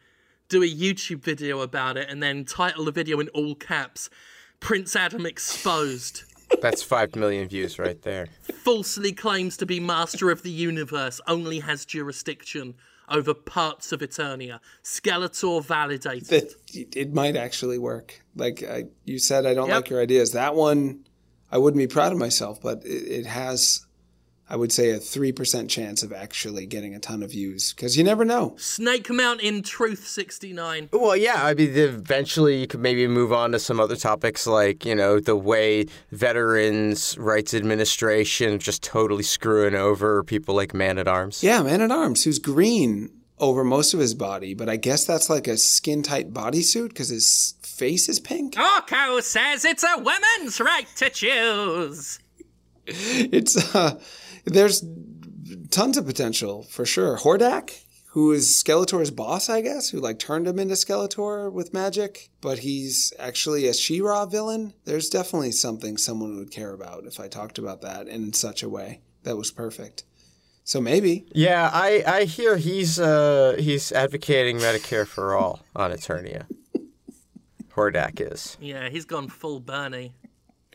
do 0.48 0.64
a 0.64 0.70
YouTube 0.70 1.24
video 1.24 1.60
about 1.60 1.98
it, 1.98 2.10
and 2.10 2.24
then 2.24 2.46
title 2.46 2.86
the 2.86 2.92
video 2.92 3.20
in 3.20 3.28
all 3.30 3.54
caps 3.54 4.10
Prince 4.62 4.96
Adam 4.96 5.26
Exposed. 5.26 6.24
That's 6.62 6.84
five 6.84 7.16
million 7.16 7.48
views 7.48 7.80
right 7.80 8.02
there. 8.02 8.28
falsely 8.64 9.12
claims 9.14 9.58
to 9.58 9.66
be 9.66 9.80
master 9.80 10.30
of 10.32 10.44
the 10.44 10.52
universe, 10.52 11.22
only 11.28 11.60
has 11.60 11.86
jurisdiction 11.86 12.76
over 13.10 13.34
parts 13.34 13.92
of 13.92 14.02
Eternia. 14.02 14.60
Skeletor 14.84 15.64
validated. 15.64 16.28
That 16.28 16.54
it 16.96 17.14
might 17.14 17.36
actually 17.36 17.78
work. 17.80 18.22
Like 18.36 18.64
I, 18.64 18.86
you 19.06 19.18
said, 19.20 19.46
I 19.46 19.54
don't 19.54 19.68
Yep. 19.68 19.76
like 19.76 19.90
your 19.90 20.02
ideas. 20.02 20.32
That 20.34 20.56
one, 20.56 21.06
I 21.52 21.58
wouldn't 21.58 21.80
be 21.80 21.88
proud 21.88 22.12
of 22.12 22.18
myself, 22.20 22.62
but 22.62 22.86
it, 22.86 22.90
it 23.20 23.26
has, 23.26 23.86
I 24.50 24.56
would 24.56 24.72
say, 24.72 24.90
a 24.90 25.00
three 25.00 25.32
percent 25.32 25.70
chance 25.70 26.02
of 26.02 26.12
actually 26.12 26.66
getting 26.66 26.96
a 26.96 27.00
ton 27.00 27.22
of 27.22 27.32
views 27.32 27.74
because 27.74 27.96
you 27.96 28.04
never 28.04 28.26
know. 28.26 28.56
Snake 28.58 29.10
Mountain 29.10 29.46
in 29.46 29.62
Truth 29.62 30.08
69. 30.08 30.90
Well, 30.92 31.16
yeah, 31.16 31.46
I 31.46 31.54
mean, 31.54 31.76
eventually 31.76 32.60
you 32.60 32.68
could 32.68 32.80
maybe 32.80 33.08
move 33.08 33.32
on 33.32 33.52
to 33.52 33.60
some 33.60 33.80
other 33.80 33.96
topics 33.96 34.48
like, 34.48 34.86
you 34.86 34.96
know, 34.96 35.20
the 35.20 35.36
way 35.36 35.86
Veterans 36.12 37.18
Rights 37.18 37.54
Administration 37.54 38.58
just 38.60 38.82
totally 38.82 39.24
screwing 39.24 39.76
over 39.76 40.24
people 40.24 40.56
like 40.56 40.74
Man 40.74 40.98
at 40.98 41.08
Arms. 41.08 41.44
Yeah, 41.44 41.62
Man 41.62 41.82
at 41.82 41.92
Arms, 41.92 42.24
who's 42.24 42.40
green 42.40 43.12
over 43.38 43.64
most 43.64 43.94
of 43.94 44.00
his 44.00 44.14
body, 44.14 44.54
but 44.54 44.68
I 44.68 44.76
guess 44.76 45.06
that's 45.06 45.30
like 45.30 45.48
a 45.48 45.58
skin 45.58 46.04
tight 46.04 46.34
bodysuit 46.34 46.90
because 46.90 47.10
his 47.10 47.56
face 47.62 48.10
is 48.10 48.20
pink. 48.20 48.56
Orko 48.56 49.22
says 49.22 49.64
it's 49.64 49.84
a 49.84 49.98
woman's 49.98 50.60
right 50.60 50.88
to 50.98 51.10
choose. 51.10 52.20
It's 52.92 53.76
uh, 53.76 54.00
there's 54.46 54.84
tons 55.70 55.98
of 55.98 56.06
potential 56.06 56.64
for 56.64 56.86
sure. 56.86 57.18
Hordak, 57.18 57.84
who 58.12 58.32
is 58.32 58.48
Skeletor's 58.64 59.12
boss, 59.12 59.50
I 59.50 59.62
guess, 59.62 59.90
who 59.90 60.00
like 60.00 60.20
turned 60.20 60.48
him 60.48 60.60
into 60.60 60.74
Skeletor 60.76 61.52
with 61.52 61.74
magic, 61.74 62.30
but 62.42 62.60
he's 62.60 63.14
actually 63.20 63.68
a 63.68 63.74
She-Ra 63.74 64.26
villain. 64.26 64.74
There's 64.86 65.10
definitely 65.10 65.52
something 65.52 65.98
someone 65.98 66.38
would 66.38 66.52
care 66.52 66.74
about 66.74 67.06
if 67.06 67.20
I 67.20 67.28
talked 67.28 67.58
about 67.58 67.82
that 67.82 68.08
in 68.08 68.34
such 68.34 68.64
a 68.64 68.70
way 68.70 69.02
that 69.24 69.38
was 69.38 69.52
perfect. 69.52 70.04
So 70.64 70.80
maybe 70.80 71.26
Yeah, 71.34 71.70
I, 71.74 72.04
I 72.06 72.24
hear 72.26 72.58
he's 72.58 73.00
uh 73.00 73.56
he's 73.58 73.92
advocating 73.92 74.58
Medicare 74.58 75.08
for 75.08 75.36
all 75.36 75.62
on 75.76 75.92
Eternia. 75.92 76.46
Hordak 77.76 78.20
is. 78.20 78.58
Yeah, 78.60 78.90
he's 78.90 79.06
gone 79.06 79.30
full 79.30 79.60
Bernie. 79.60 80.14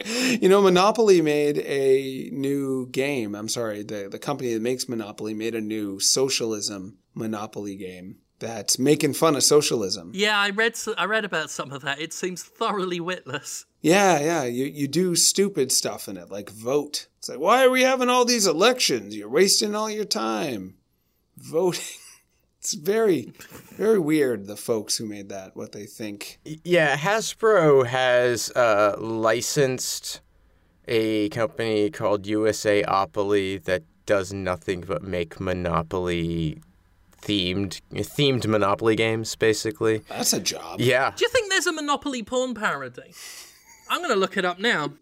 You 0.05 0.49
know, 0.49 0.61
Monopoly 0.61 1.23
made 1.23 1.59
a 1.59 2.29
new 2.33 2.89
game. 2.89 3.35
I'm 3.35 3.49
sorry, 3.49 3.83
the, 3.85 4.09
the 4.11 4.19
company 4.19 4.53
that 4.53 4.63
makes 4.63 4.89
Monopoly 4.89 5.35
made 5.35 5.55
a 5.55 5.61
new 5.61 6.01
socialism 6.01 6.99
Monopoly 7.15 7.77
game 7.77 8.17
that's 8.41 8.79
making 8.79 9.15
fun 9.15 9.37
of 9.37 9.45
socialism. 9.45 10.11
Yeah, 10.15 10.37
I 10.39 10.51
read 10.51 10.77
I 10.99 11.05
read 11.05 11.25
about 11.25 11.51
some 11.51 11.73
of 11.73 11.83
that. 11.83 12.01
It 12.01 12.13
seems 12.13 12.43
thoroughly 12.43 13.01
witless. 13.01 13.67
Yeah, 13.81 14.19
yeah, 14.19 14.45
you, 14.45 14.65
you 14.65 14.89
do 14.89 15.15
stupid 15.15 15.71
stuff 15.71 16.09
in 16.09 16.17
it, 16.17 16.31
like 16.31 16.51
vote. 16.51 17.07
It's 17.19 17.29
like, 17.29 17.39
why 17.39 17.65
are 17.65 17.71
we 17.71 17.83
having 17.83 18.09
all 18.09 18.25
these 18.25 18.47
elections? 18.47 19.15
You're 19.15 19.29
wasting 19.29 19.75
all 19.75 19.91
your 19.91 20.07
time 20.07 20.75
voting. 21.37 21.85
It's 22.65 22.73
very, 22.73 23.31
very 23.77 23.99
weird, 23.99 24.47
the 24.47 24.57
folks 24.57 24.97
who 24.97 25.05
made 25.05 25.29
that, 25.29 25.55
what 25.55 25.73
they 25.73 25.85
think. 25.85 26.39
Yeah, 26.65 26.97
Hasbro 26.97 27.85
has 27.85 28.51
uh, 28.53 28.97
licensed 28.99 30.23
a 30.89 31.29
company 31.29 31.91
called 31.91 32.23
USAopoly 32.23 33.63
that 33.65 33.83
does 34.07 34.33
nothing 34.33 34.81
but 34.81 35.03
make 35.03 35.39
Monopoly 35.39 36.63
themed 37.21 37.83
themed 37.93 38.47
Monopoly 38.47 38.97
games, 38.97 39.37
basically. 39.37 39.99
That's 40.09 40.33
a 40.33 40.41
job. 40.41 40.81
Yeah. 40.81 41.13
Do 41.15 41.23
you 41.23 41.29
think 41.29 41.51
there's 41.51 41.67
a 41.67 41.73
Monopoly 41.73 42.23
porn 42.23 42.55
parody? 42.55 43.13
I'm 43.89 43.99
going 44.01 44.13
to 44.13 44.19
look 44.19 44.37
it 44.37 44.45
up 44.45 44.59
now. 44.59 44.93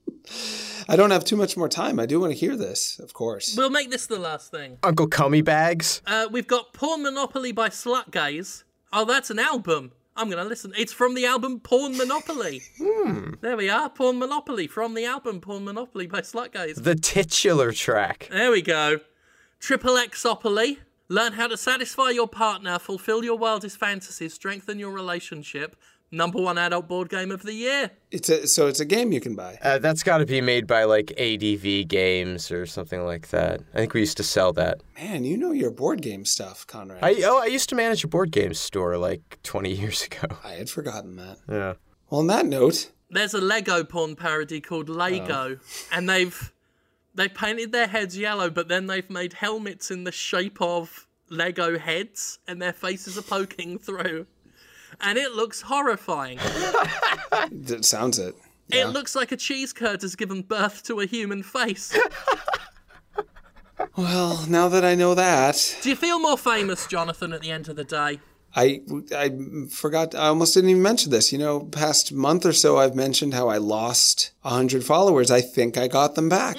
I 0.89 0.97
don't 0.97 1.11
have 1.11 1.25
too 1.25 1.37
much 1.37 1.57
more 1.57 1.69
time. 1.69 1.99
I 2.01 2.07
do 2.07 2.21
want 2.21 2.33
to 2.33 2.39
hear 2.39 2.57
this, 2.57 2.99
of 2.99 3.13
course. 3.13 3.57
We'll 3.57 3.71
make 3.71 3.91
this 3.91 4.07
the 4.07 4.19
last 4.19 4.51
thing. 4.51 4.79
Uncle 4.83 5.07
Cummy 5.07 5.43
Bags. 5.43 6.03
Uh, 6.07 6.29
we've 6.31 6.47
got 6.47 6.73
Porn 6.73 7.03
Monopoly 7.03 7.53
by 7.53 7.69
Slut 7.69 8.11
Guys. 8.11 8.65
Oh, 8.93 9.05
that's 9.05 9.31
an 9.31 9.39
album. 9.39 9.93
I'm 10.17 10.29
going 10.29 10.43
to 10.43 10.49
listen. 10.49 10.73
It's 10.77 10.93
from 10.93 11.15
the 11.15 11.25
album 11.25 11.61
Porn 11.61 11.97
Monopoly. 11.97 12.63
There 13.41 13.57
we 13.57 13.69
are. 13.69 13.91
Porn 13.91 14.21
Monopoly 14.21 14.69
from 14.69 14.95
the 14.95 15.05
album 15.05 15.41
Porn 15.41 15.65
Monopoly 15.65 16.07
by 16.07 16.21
Slut 16.21 16.53
Guys. 16.53 16.77
The 16.77 16.95
titular 16.95 17.73
track. 17.73 18.29
There 18.31 18.53
we 18.53 18.63
go. 18.63 19.01
Triple 19.59 19.95
Xopoly. 19.95 20.79
Learn 21.09 21.33
how 21.35 21.47
to 21.49 21.57
satisfy 21.57 22.11
your 22.11 22.29
partner, 22.29 22.79
fulfill 22.79 23.23
your 23.25 23.37
wildest 23.37 23.77
fantasies, 23.77 24.33
strengthen 24.33 24.79
your 24.79 24.93
relationship. 24.93 25.77
Number 26.15 26.43
one 26.43 26.59
adult 26.59 26.89
board 26.89 27.09
game 27.09 27.31
of 27.31 27.43
the 27.43 27.55
year. 27.55 27.91
It's 28.11 28.29
a 28.29 28.47
so 28.47 28.67
it's 28.67 28.81
a 28.81 28.85
game 28.85 29.13
you 29.13 29.21
can 29.21 29.35
buy. 29.35 29.59
Uh, 29.63 29.79
that's 29.79 30.03
got 30.03 30.19
to 30.19 30.27
be 30.27 30.43
made 30.43 30.67
by 30.67 30.85
like 30.85 31.11
ADV 31.19 31.89
Games 31.89 32.53
or 32.53 32.67
something 32.67 33.03
like 33.03 33.31
that. 33.31 33.63
I 33.73 33.79
think 33.79 33.95
we 33.95 34.01
used 34.01 34.19
to 34.19 34.23
sell 34.23 34.53
that. 34.53 34.83
Man, 34.95 35.25
you 35.25 35.39
know 35.39 35.53
your 35.53 35.71
board 35.71 36.03
game 36.03 36.27
stuff, 36.27 36.67
Conrad. 36.67 37.03
I 37.03 37.23
oh, 37.25 37.41
I 37.41 37.47
used 37.47 37.71
to 37.71 37.75
manage 37.75 38.05
a 38.05 38.09
board 38.09 38.31
game 38.31 38.53
store 38.53 38.99
like 38.99 39.39
20 39.43 39.73
years 39.75 40.05
ago. 40.05 40.37
I 40.45 40.53
had 40.53 40.69
forgotten 40.69 41.17
that. 41.17 41.39
Yeah. 41.49 41.75
Well, 42.11 42.21
on 42.21 42.27
that 42.27 42.45
note, 42.45 42.93
there's 43.09 43.33
a 43.33 43.41
Lego 43.41 43.83
porn 43.83 44.15
parody 44.15 44.61
called 44.61 44.91
Lego, 44.91 45.59
and 45.91 46.07
they've 46.07 46.53
they 47.15 47.29
painted 47.29 47.73
their 47.73 47.87
heads 47.87 48.19
yellow, 48.19 48.51
but 48.51 48.69
then 48.69 48.87
they've 48.87 49.09
made 49.09 49.33
helmets 49.33 49.91
in 49.91 50.05
the 50.05 50.13
shape 50.13 50.61
of 50.61 51.07
Lego 51.31 51.79
heads, 51.79 52.39
and 52.47 52.61
their 52.61 52.73
faces 52.75 53.17
are 53.17 53.23
poking 53.23 53.79
through, 53.79 54.27
and 55.03 55.19
it 55.19 55.33
looks 55.33 55.61
horrifying. 55.63 56.39
That 57.51 57.85
sounds 57.85 58.19
it. 58.19 58.35
It 58.71 58.87
looks 58.87 59.15
like 59.15 59.33
a 59.33 59.37
cheese 59.37 59.73
curd 59.73 60.03
has 60.03 60.15
given 60.17 60.43
birth 60.43 60.83
to 60.85 61.01
a 61.01 61.07
human 61.07 61.43
face. 61.43 61.97
Well, 63.97 64.47
now 64.49 64.69
that 64.69 64.85
I 64.85 64.95
know 64.95 65.15
that, 65.15 65.77
Do 65.83 65.91
you 65.91 65.97
feel 65.97 66.19
more 66.19 66.39
famous, 66.39 66.87
Jonathan, 66.87 67.33
at 67.33 67.41
the 67.43 67.51
end 67.51 67.69
of 67.69 67.77
the 67.77 67.85
day? 67.85 68.21
I 68.55 68.81
I 69.15 69.31
forgot. 69.71 70.15
I 70.15 70.29
almost 70.29 70.55
didn't 70.55 70.71
even 70.71 70.83
mention 70.83 71.11
this. 71.11 71.33
You 71.33 71.39
know, 71.39 71.61
past 71.61 72.13
month 72.13 72.47
or 72.47 72.53
so, 72.53 72.79
I've 72.79 72.95
mentioned 72.95 73.35
how 73.35 73.49
I 73.49 73.59
lost 73.59 74.33
hundred 74.45 74.85
followers. 74.85 75.31
I 75.31 75.41
think 75.41 75.77
I 75.77 75.89
got 75.89 76.15
them 76.15 76.29
back. 76.29 76.57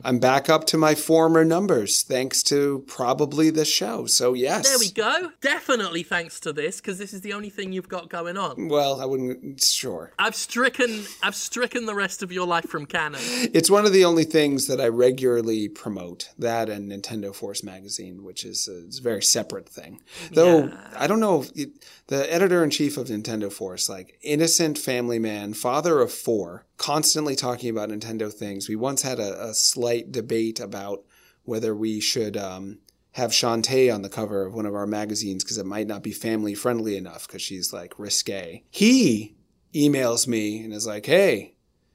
Mm. 0.00 0.08
I'm 0.08 0.18
back 0.18 0.48
up 0.48 0.66
to 0.66 0.78
my 0.78 0.94
former 0.94 1.44
numbers, 1.44 2.02
thanks 2.02 2.42
to 2.44 2.84
probably 2.86 3.50
this 3.50 3.68
show. 3.68 4.06
So 4.06 4.34
yes. 4.34 4.68
There 4.68 4.78
we 4.78 4.90
go. 4.90 5.32
Definitely 5.40 6.02
thanks 6.02 6.40
to 6.40 6.52
this, 6.52 6.80
because 6.80 6.98
this 6.98 7.12
is 7.12 7.20
the 7.20 7.32
only 7.32 7.50
thing 7.50 7.72
you've 7.72 7.88
got 7.88 8.08
going 8.08 8.36
on. 8.36 8.68
Well, 8.68 9.00
I 9.00 9.04
wouldn't. 9.04 9.62
Sure. 9.62 10.12
I've 10.18 10.34
stricken 10.34 11.04
I've 11.22 11.34
stricken 11.34 11.86
the 11.86 11.94
rest 11.94 12.22
of 12.22 12.32
your 12.32 12.46
life 12.46 12.66
from 12.66 12.86
canon. 12.86 13.20
It's 13.22 13.70
one 13.70 13.86
of 13.86 13.92
the 13.92 14.04
only 14.04 14.24
things 14.24 14.66
that 14.66 14.80
I 14.80 14.88
regularly 14.88 15.68
promote. 15.68 16.30
That 16.38 16.68
and 16.68 16.90
Nintendo 16.90 17.34
Force 17.34 17.62
magazine, 17.62 18.24
which 18.24 18.44
is 18.44 18.68
a, 18.68 18.98
a 18.98 19.02
very 19.02 19.22
separate 19.22 19.68
thing. 19.68 20.00
Though 20.32 20.70
I 20.96 21.06
don't 21.06 21.20
know 21.20 21.42
if 21.42 21.50
it, 21.56 21.70
the 22.06 22.32
editor 22.32 22.64
in 22.64 22.70
chief 22.70 22.96
of 22.96 23.08
Nintendo 23.08 23.52
Force, 23.52 23.88
like 23.88 24.18
innocent 24.22 24.78
family 24.78 25.18
man, 25.18 25.54
father 25.54 26.00
of 26.00 26.12
four, 26.12 26.66
constantly 26.80 27.36
talking 27.36 27.68
about 27.68 27.90
Nintendo 27.90 28.32
things. 28.32 28.66
We 28.66 28.74
once 28.74 29.02
had 29.02 29.20
a, 29.20 29.48
a 29.48 29.54
slight 29.54 30.10
debate 30.10 30.58
about 30.60 31.04
whether 31.44 31.76
we 31.76 32.00
should 32.00 32.38
um, 32.38 32.78
have 33.12 33.32
Shantae 33.32 33.94
on 33.94 34.00
the 34.00 34.08
cover 34.08 34.46
of 34.46 34.54
one 34.54 34.64
of 34.64 34.74
our 34.74 34.86
magazines 34.86 35.44
because 35.44 35.58
it 35.58 35.66
might 35.66 35.86
not 35.86 36.02
be 36.02 36.12
family 36.12 36.54
friendly 36.54 36.96
enough 36.96 37.26
because 37.26 37.42
she's 37.42 37.70
like 37.70 37.98
risque. 37.98 38.64
He 38.70 39.36
emails 39.74 40.26
me 40.26 40.64
and 40.64 40.72
is 40.72 40.86
like, 40.86 41.04
"Hey, 41.04 41.54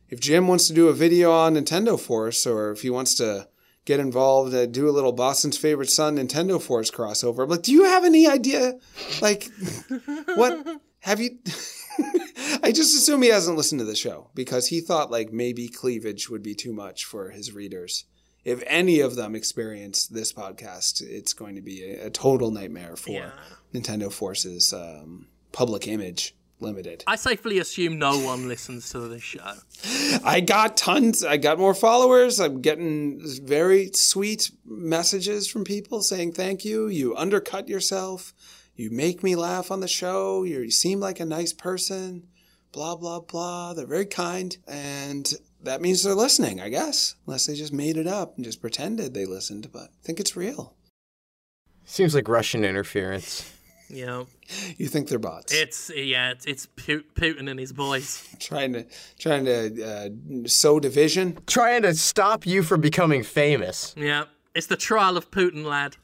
if 0.10 0.20
Jim 0.20 0.48
wants 0.48 0.68
to 0.68 0.74
do 0.74 0.88
a 0.88 0.94
video 0.94 1.32
on 1.32 1.56
Nintendo 1.56 2.00
Force, 2.00 2.46
or 2.46 2.72
if 2.72 2.84
he 2.84 2.92
wants 2.92 3.16
to 3.16 3.48
get 3.86 4.00
involved 4.00 4.54
and 4.54 4.72
do 4.72 4.88
a 4.88 4.92
little 4.92 5.14
Boston's 5.14 5.58
favorite 5.58 5.90
son 5.90 6.18
Nintendo 6.18 6.62
Force 6.62 6.92
crossover, 6.92 7.44
I'm 7.44 7.50
like, 7.50 7.64
do 7.64 7.72
you 7.72 7.86
have 7.86 8.06
any 8.06 8.28
idea? 8.28 8.74
Like, 9.20 9.50
what 10.36 10.80
have 11.00 11.20
you? 11.20 11.40
I 12.64 12.72
just 12.72 12.96
assume 12.96 13.22
he 13.22 13.30
hasn't 13.30 13.58
listened 13.58 13.80
to 13.80 13.86
the 13.86 13.96
show 13.96 14.30
because 14.34 14.68
he 14.68 14.82
thought 14.82 15.12
like 15.12 15.32
maybe 15.32 15.68
cleavage 15.68 16.30
would 16.30 16.44
be 16.44 16.56
too 16.56 16.74
much 16.74 17.06
for 17.06 17.30
his 17.30 17.54
readers. 17.54 18.06
If 18.44 18.64
any 18.68 19.00
of 19.00 19.16
them 19.16 19.36
experience 19.36 20.06
this 20.08 20.32
podcast, 20.32 21.02
it's 21.02 21.34
going 21.34 21.56
to 21.56 21.62
be 21.62 21.84
a, 21.84 22.08
a 22.08 22.10
total 22.10 22.52
nightmare 22.52 22.96
for 22.96 23.12
Yeah. 23.12 23.32
Nintendo 23.74 24.12
Force's 24.12 24.72
um, 24.74 25.28
public 25.52 25.88
image 25.88 26.36
limited. 26.60 27.04
I 27.08 27.16
safely 27.16 27.60
assume 27.60 27.98
no 28.00 28.18
one 28.20 28.48
listens 28.48 28.90
to 28.92 29.00
this 29.00 29.24
show. 29.24 29.54
I 30.24 30.42
got 30.42 30.78
tons. 30.78 31.24
I 31.24 31.38
got 31.38 31.58
more 31.60 31.74
followers. 31.74 32.40
I'm 32.40 32.62
getting 32.62 33.20
very 33.44 33.92
sweet 33.94 34.52
messages 34.64 35.48
from 35.50 35.64
people 35.64 36.02
saying 36.02 36.34
thank 36.34 36.64
you. 36.64 36.88
You 36.88 37.16
undercut 37.16 37.68
yourself. 37.68 38.34
You 38.76 38.92
make 38.92 39.24
me 39.24 39.36
laugh 39.36 39.72
on 39.72 39.80
the 39.80 39.88
show. 39.88 40.44
You're, 40.44 40.64
you 40.64 40.72
seem 40.72 41.00
like 41.00 41.20
a 41.20 41.26
nice 41.26 41.54
person. 41.54 42.28
Blah 42.74 42.96
blah 42.98 43.22
blah. 43.22 43.74
They're 43.74 43.86
very 43.88 44.06
kind, 44.06 44.58
and 44.68 45.32
that 45.64 45.82
means 45.82 46.04
they're 46.04 46.14
listening. 46.14 46.60
I 46.60 46.68
guess, 46.70 47.16
unless 47.26 47.46
they 47.46 47.56
just 47.56 47.72
made 47.72 47.96
it 47.96 48.08
up 48.08 48.36
and 48.36 48.44
just 48.44 48.60
pretended 48.62 49.14
they 49.14 49.26
listened. 49.26 49.70
But 49.72 49.84
I 49.84 50.04
think 50.04 50.20
it's 50.20 50.36
real. 50.36 50.76
Seems 51.86 52.14
like 52.16 52.28
Russian 52.28 52.64
interference. 52.66 53.52
You 53.88 54.08
know, 54.08 54.28
You 54.78 54.88
think 54.88 55.10
they're 55.10 55.20
bots? 55.20 55.54
it's 55.54 55.92
yeah, 55.96 56.32
it's, 56.32 56.44
it's 56.48 56.66
Putin 56.66 57.48
and 57.52 57.60
his 57.60 57.72
boys. 57.72 58.28
trying 58.40 58.74
to 58.74 58.88
trying 59.20 59.46
to 59.46 59.84
uh, 60.44 60.48
sow 60.48 60.80
division. 60.80 61.38
Trying 61.46 61.84
to 61.84 61.94
stop 61.94 62.48
you 62.48 62.64
from 62.64 62.82
becoming 62.82 63.22
famous. 63.22 63.94
Yeah, 63.96 64.24
it's 64.56 64.66
the 64.66 64.76
trial 64.76 65.18
of 65.18 65.30
Putin, 65.30 65.64
lad. 65.66 65.98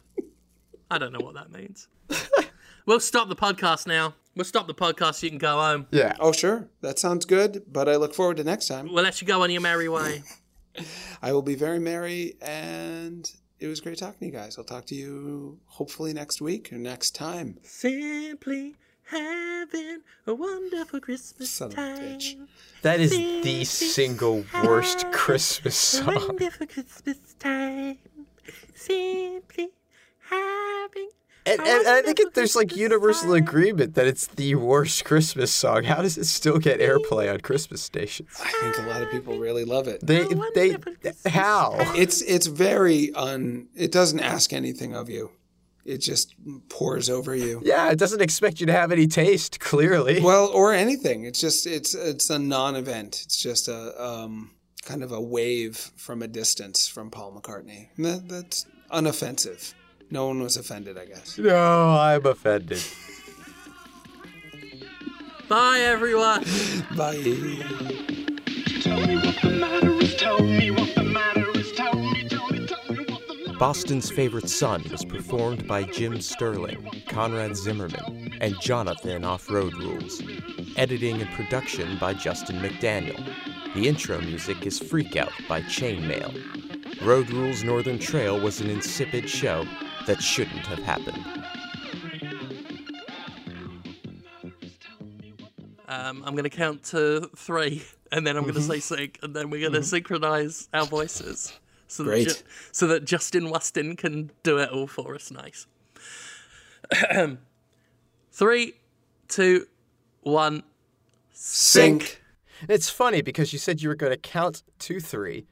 I 0.91 0.99
don't 0.99 1.11
know 1.11 1.21
what 1.25 1.33
that 1.33 1.51
means. 1.51 1.87
we'll 2.85 2.99
stop 2.99 3.29
the 3.29 3.35
podcast 3.35 3.87
now. 3.87 4.15
We'll 4.35 4.45
stop 4.45 4.67
the 4.67 4.73
podcast 4.73 5.15
so 5.15 5.25
you 5.25 5.29
can 5.31 5.39
go 5.39 5.59
home. 5.59 5.87
Yeah. 5.91 6.15
Oh 6.19 6.31
sure, 6.31 6.69
that 6.81 6.99
sounds 6.99 7.25
good. 7.25 7.63
But 7.71 7.89
I 7.89 7.95
look 7.97 8.13
forward 8.13 8.37
to 8.37 8.43
next 8.43 8.67
time. 8.67 8.91
We'll 8.93 9.03
let 9.03 9.21
you 9.21 9.27
go 9.27 9.43
on 9.43 9.51
your 9.51 9.61
merry 9.61 9.89
way. 9.89 10.23
I 11.21 11.33
will 11.33 11.41
be 11.41 11.55
very 11.55 11.79
merry, 11.79 12.35
and 12.41 13.29
it 13.59 13.67
was 13.67 13.81
great 13.81 13.97
talking 13.97 14.19
to 14.19 14.25
you 14.25 14.31
guys. 14.31 14.57
I'll 14.57 14.63
talk 14.63 14.85
to 14.85 14.95
you 14.95 15.59
hopefully 15.65 16.13
next 16.13 16.41
week 16.41 16.71
or 16.71 16.77
next 16.77 17.11
time. 17.13 17.57
Simply 17.63 18.75
having 19.03 19.99
a 20.25 20.33
wonderful 20.33 21.01
Christmas 21.01 21.49
Son 21.49 21.67
of 21.67 21.73
a 21.73 21.75
time. 21.75 21.97
bitch. 21.99 22.37
That 22.83 23.01
is 23.01 23.11
the 23.11 23.65
single 23.65 24.45
worst 24.63 25.11
Christmas 25.11 25.93
A 25.93 25.97
song. 25.97 26.15
wonderful 26.15 26.67
Christmas 26.67 27.17
time. 27.37 27.97
Simply 28.73 29.71
having. 30.29 31.09
And, 31.45 31.59
a 31.59 31.63
and 31.63 31.87
I 31.87 32.01
think 32.03 32.19
it, 32.19 32.33
there's 32.33 32.55
like 32.55 32.75
universal 32.75 33.29
time. 33.29 33.43
agreement 33.43 33.95
that 33.95 34.05
it's 34.05 34.27
the 34.27 34.55
worst 34.55 35.05
Christmas 35.05 35.51
song. 35.51 35.83
How 35.85 36.01
does 36.01 36.17
it 36.17 36.25
still 36.25 36.59
get 36.59 36.79
airplay 36.79 37.31
on 37.33 37.39
Christmas 37.39 37.81
stations? 37.81 38.29
I 38.39 38.51
think 38.61 38.77
a 38.77 38.89
lot 38.89 39.01
of 39.01 39.09
people 39.09 39.39
really 39.39 39.65
love 39.65 39.87
it. 39.87 40.05
They, 40.05 40.21
A 40.21 40.35
they, 40.53 40.77
how? 41.29 41.75
It's 41.95 42.21
it's 42.21 42.47
very 42.47 43.11
un. 43.13 43.67
It 43.75 43.91
doesn't 43.91 44.19
ask 44.19 44.53
anything 44.53 44.95
of 44.95 45.09
you. 45.09 45.31
It 45.83 45.97
just 45.97 46.35
pours 46.69 47.09
over 47.09 47.35
you. 47.35 47.61
Yeah, 47.65 47.89
it 47.89 47.97
doesn't 47.97 48.21
expect 48.21 48.59
you 48.59 48.67
to 48.67 48.71
have 48.73 48.91
any 48.91 49.07
taste. 49.07 49.59
Clearly. 49.59 50.21
Well, 50.31 50.47
or 50.47 50.73
anything. 50.73 51.25
It's 51.25 51.39
just 51.39 51.65
it's 51.65 51.95
it's 51.95 52.29
a 52.29 52.37
non-event. 52.37 53.21
It's 53.25 53.41
just 53.41 53.67
a 53.67 53.99
um, 54.01 54.51
kind 54.83 55.03
of 55.03 55.11
a 55.11 55.19
wave 55.21 55.77
from 55.95 56.21
a 56.21 56.27
distance 56.27 56.87
from 56.87 57.09
Paul 57.09 57.33
McCartney. 57.33 57.89
That, 57.97 58.27
that's 58.29 58.65
unoffensive. 58.91 59.73
No 60.11 60.27
one 60.27 60.43
was 60.43 60.57
offended, 60.57 60.97
I 60.97 61.05
guess. 61.05 61.37
No, 61.37 61.95
I'm 61.97 62.25
offended. 62.25 62.83
Bye, 65.47 65.79
everyone. 65.79 66.43
Bye. 66.97 67.15
Tell 68.81 68.99
me 69.07 69.15
what 69.15 69.41
the 69.41 69.57
matter 69.57 69.91
is. 69.93 70.15
Tell 70.17 70.43
me 70.43 70.69
what 70.71 70.93
the 70.95 71.03
matter 71.03 71.49
is. 71.57 71.71
Tell 71.71 71.93
me, 71.93 72.27
tell 72.27 72.49
me, 72.49 72.67
tell 72.67 72.93
me 72.93 73.05
what 73.05 73.25
the 73.25 73.35
matter 73.37 73.57
Boston's 73.57 74.11
Favorite 74.11 74.49
Son 74.49 74.83
was 74.91 75.05
performed 75.05 75.65
by 75.65 75.83
Jim 75.83 76.19
Sterling, 76.19 76.89
Conrad 77.07 77.55
Zimmerman, 77.55 78.33
and 78.41 78.59
Jonathan 78.59 79.23
Off 79.23 79.49
Road 79.49 79.73
Rules. 79.75 80.21
Editing 80.75 81.21
and 81.21 81.31
production 81.31 81.97
by 81.99 82.13
Justin 82.13 82.59
McDaniel. 82.59 83.23
The 83.75 83.87
intro 83.87 84.19
music 84.19 84.65
is 84.65 84.77
Freak 84.77 85.15
Out 85.15 85.31
by 85.47 85.61
Chainmail. 85.61 87.05
Road 87.05 87.29
Rules 87.29 87.63
Northern 87.63 87.97
Trail 87.97 88.39
was 88.39 88.59
an 88.59 88.69
insipid 88.69 89.29
show 89.29 89.65
that 90.05 90.21
shouldn't 90.21 90.65
have 90.67 90.79
happened. 90.79 91.23
Um, 95.87 96.23
I'm 96.25 96.33
going 96.35 96.45
to 96.45 96.49
count 96.49 96.83
to 96.85 97.29
three, 97.35 97.83
and 98.13 98.25
then 98.25 98.37
I'm 98.37 98.43
going 98.43 98.55
to 98.55 98.61
say 98.61 98.79
sync, 98.79 99.19
and 99.23 99.35
then 99.35 99.49
we're 99.49 99.59
going 99.59 99.73
to 99.73 99.83
synchronize 99.83 100.69
our 100.73 100.85
voices. 100.85 101.51
So 101.87 102.05
Great. 102.05 102.29
That 102.29 102.37
Ju- 102.37 102.43
so 102.71 102.87
that 102.87 103.03
Justin 103.03 103.49
Weston 103.49 103.97
can 103.97 104.31
do 104.43 104.57
it 104.59 104.69
all 104.69 104.87
for 104.87 105.13
us. 105.15 105.31
Nice. 105.31 105.67
three, 108.31 108.73
two, 109.27 109.67
one. 110.21 110.63
Sync. 111.33 112.21
It's 112.69 112.89
funny 112.89 113.21
because 113.21 113.51
you 113.51 113.59
said 113.59 113.81
you 113.81 113.89
were 113.89 113.95
going 113.95 114.13
to 114.13 114.17
count 114.17 114.63
to 114.79 114.99
three, 115.01 115.47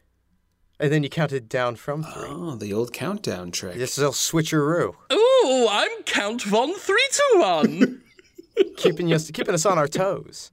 and 0.80 0.92
then 0.92 1.04
you 1.04 1.10
counted 1.10 1.50
down 1.50 1.76
from 1.76 2.04
three. 2.04 2.28
Oh, 2.28 2.56
the 2.56 2.74
old 2.74 2.94
countdown 2.94 3.52
trick. 3.52 3.76
This 3.76 3.98
is 3.98 4.04
a 4.04 4.08
switcheroo, 4.08 4.96
Ooh, 5.12 5.68
I'm 5.70 6.04
Count 6.04 6.44
Von 6.44 6.74
Three 6.76 7.08
Two 7.12 7.40
One. 7.40 8.02
keeping 8.78 9.12
us 9.14 9.30
keeping 9.32 9.54
us 9.54 9.66
on 9.66 9.78
our 9.78 9.88
toes. 9.88 10.52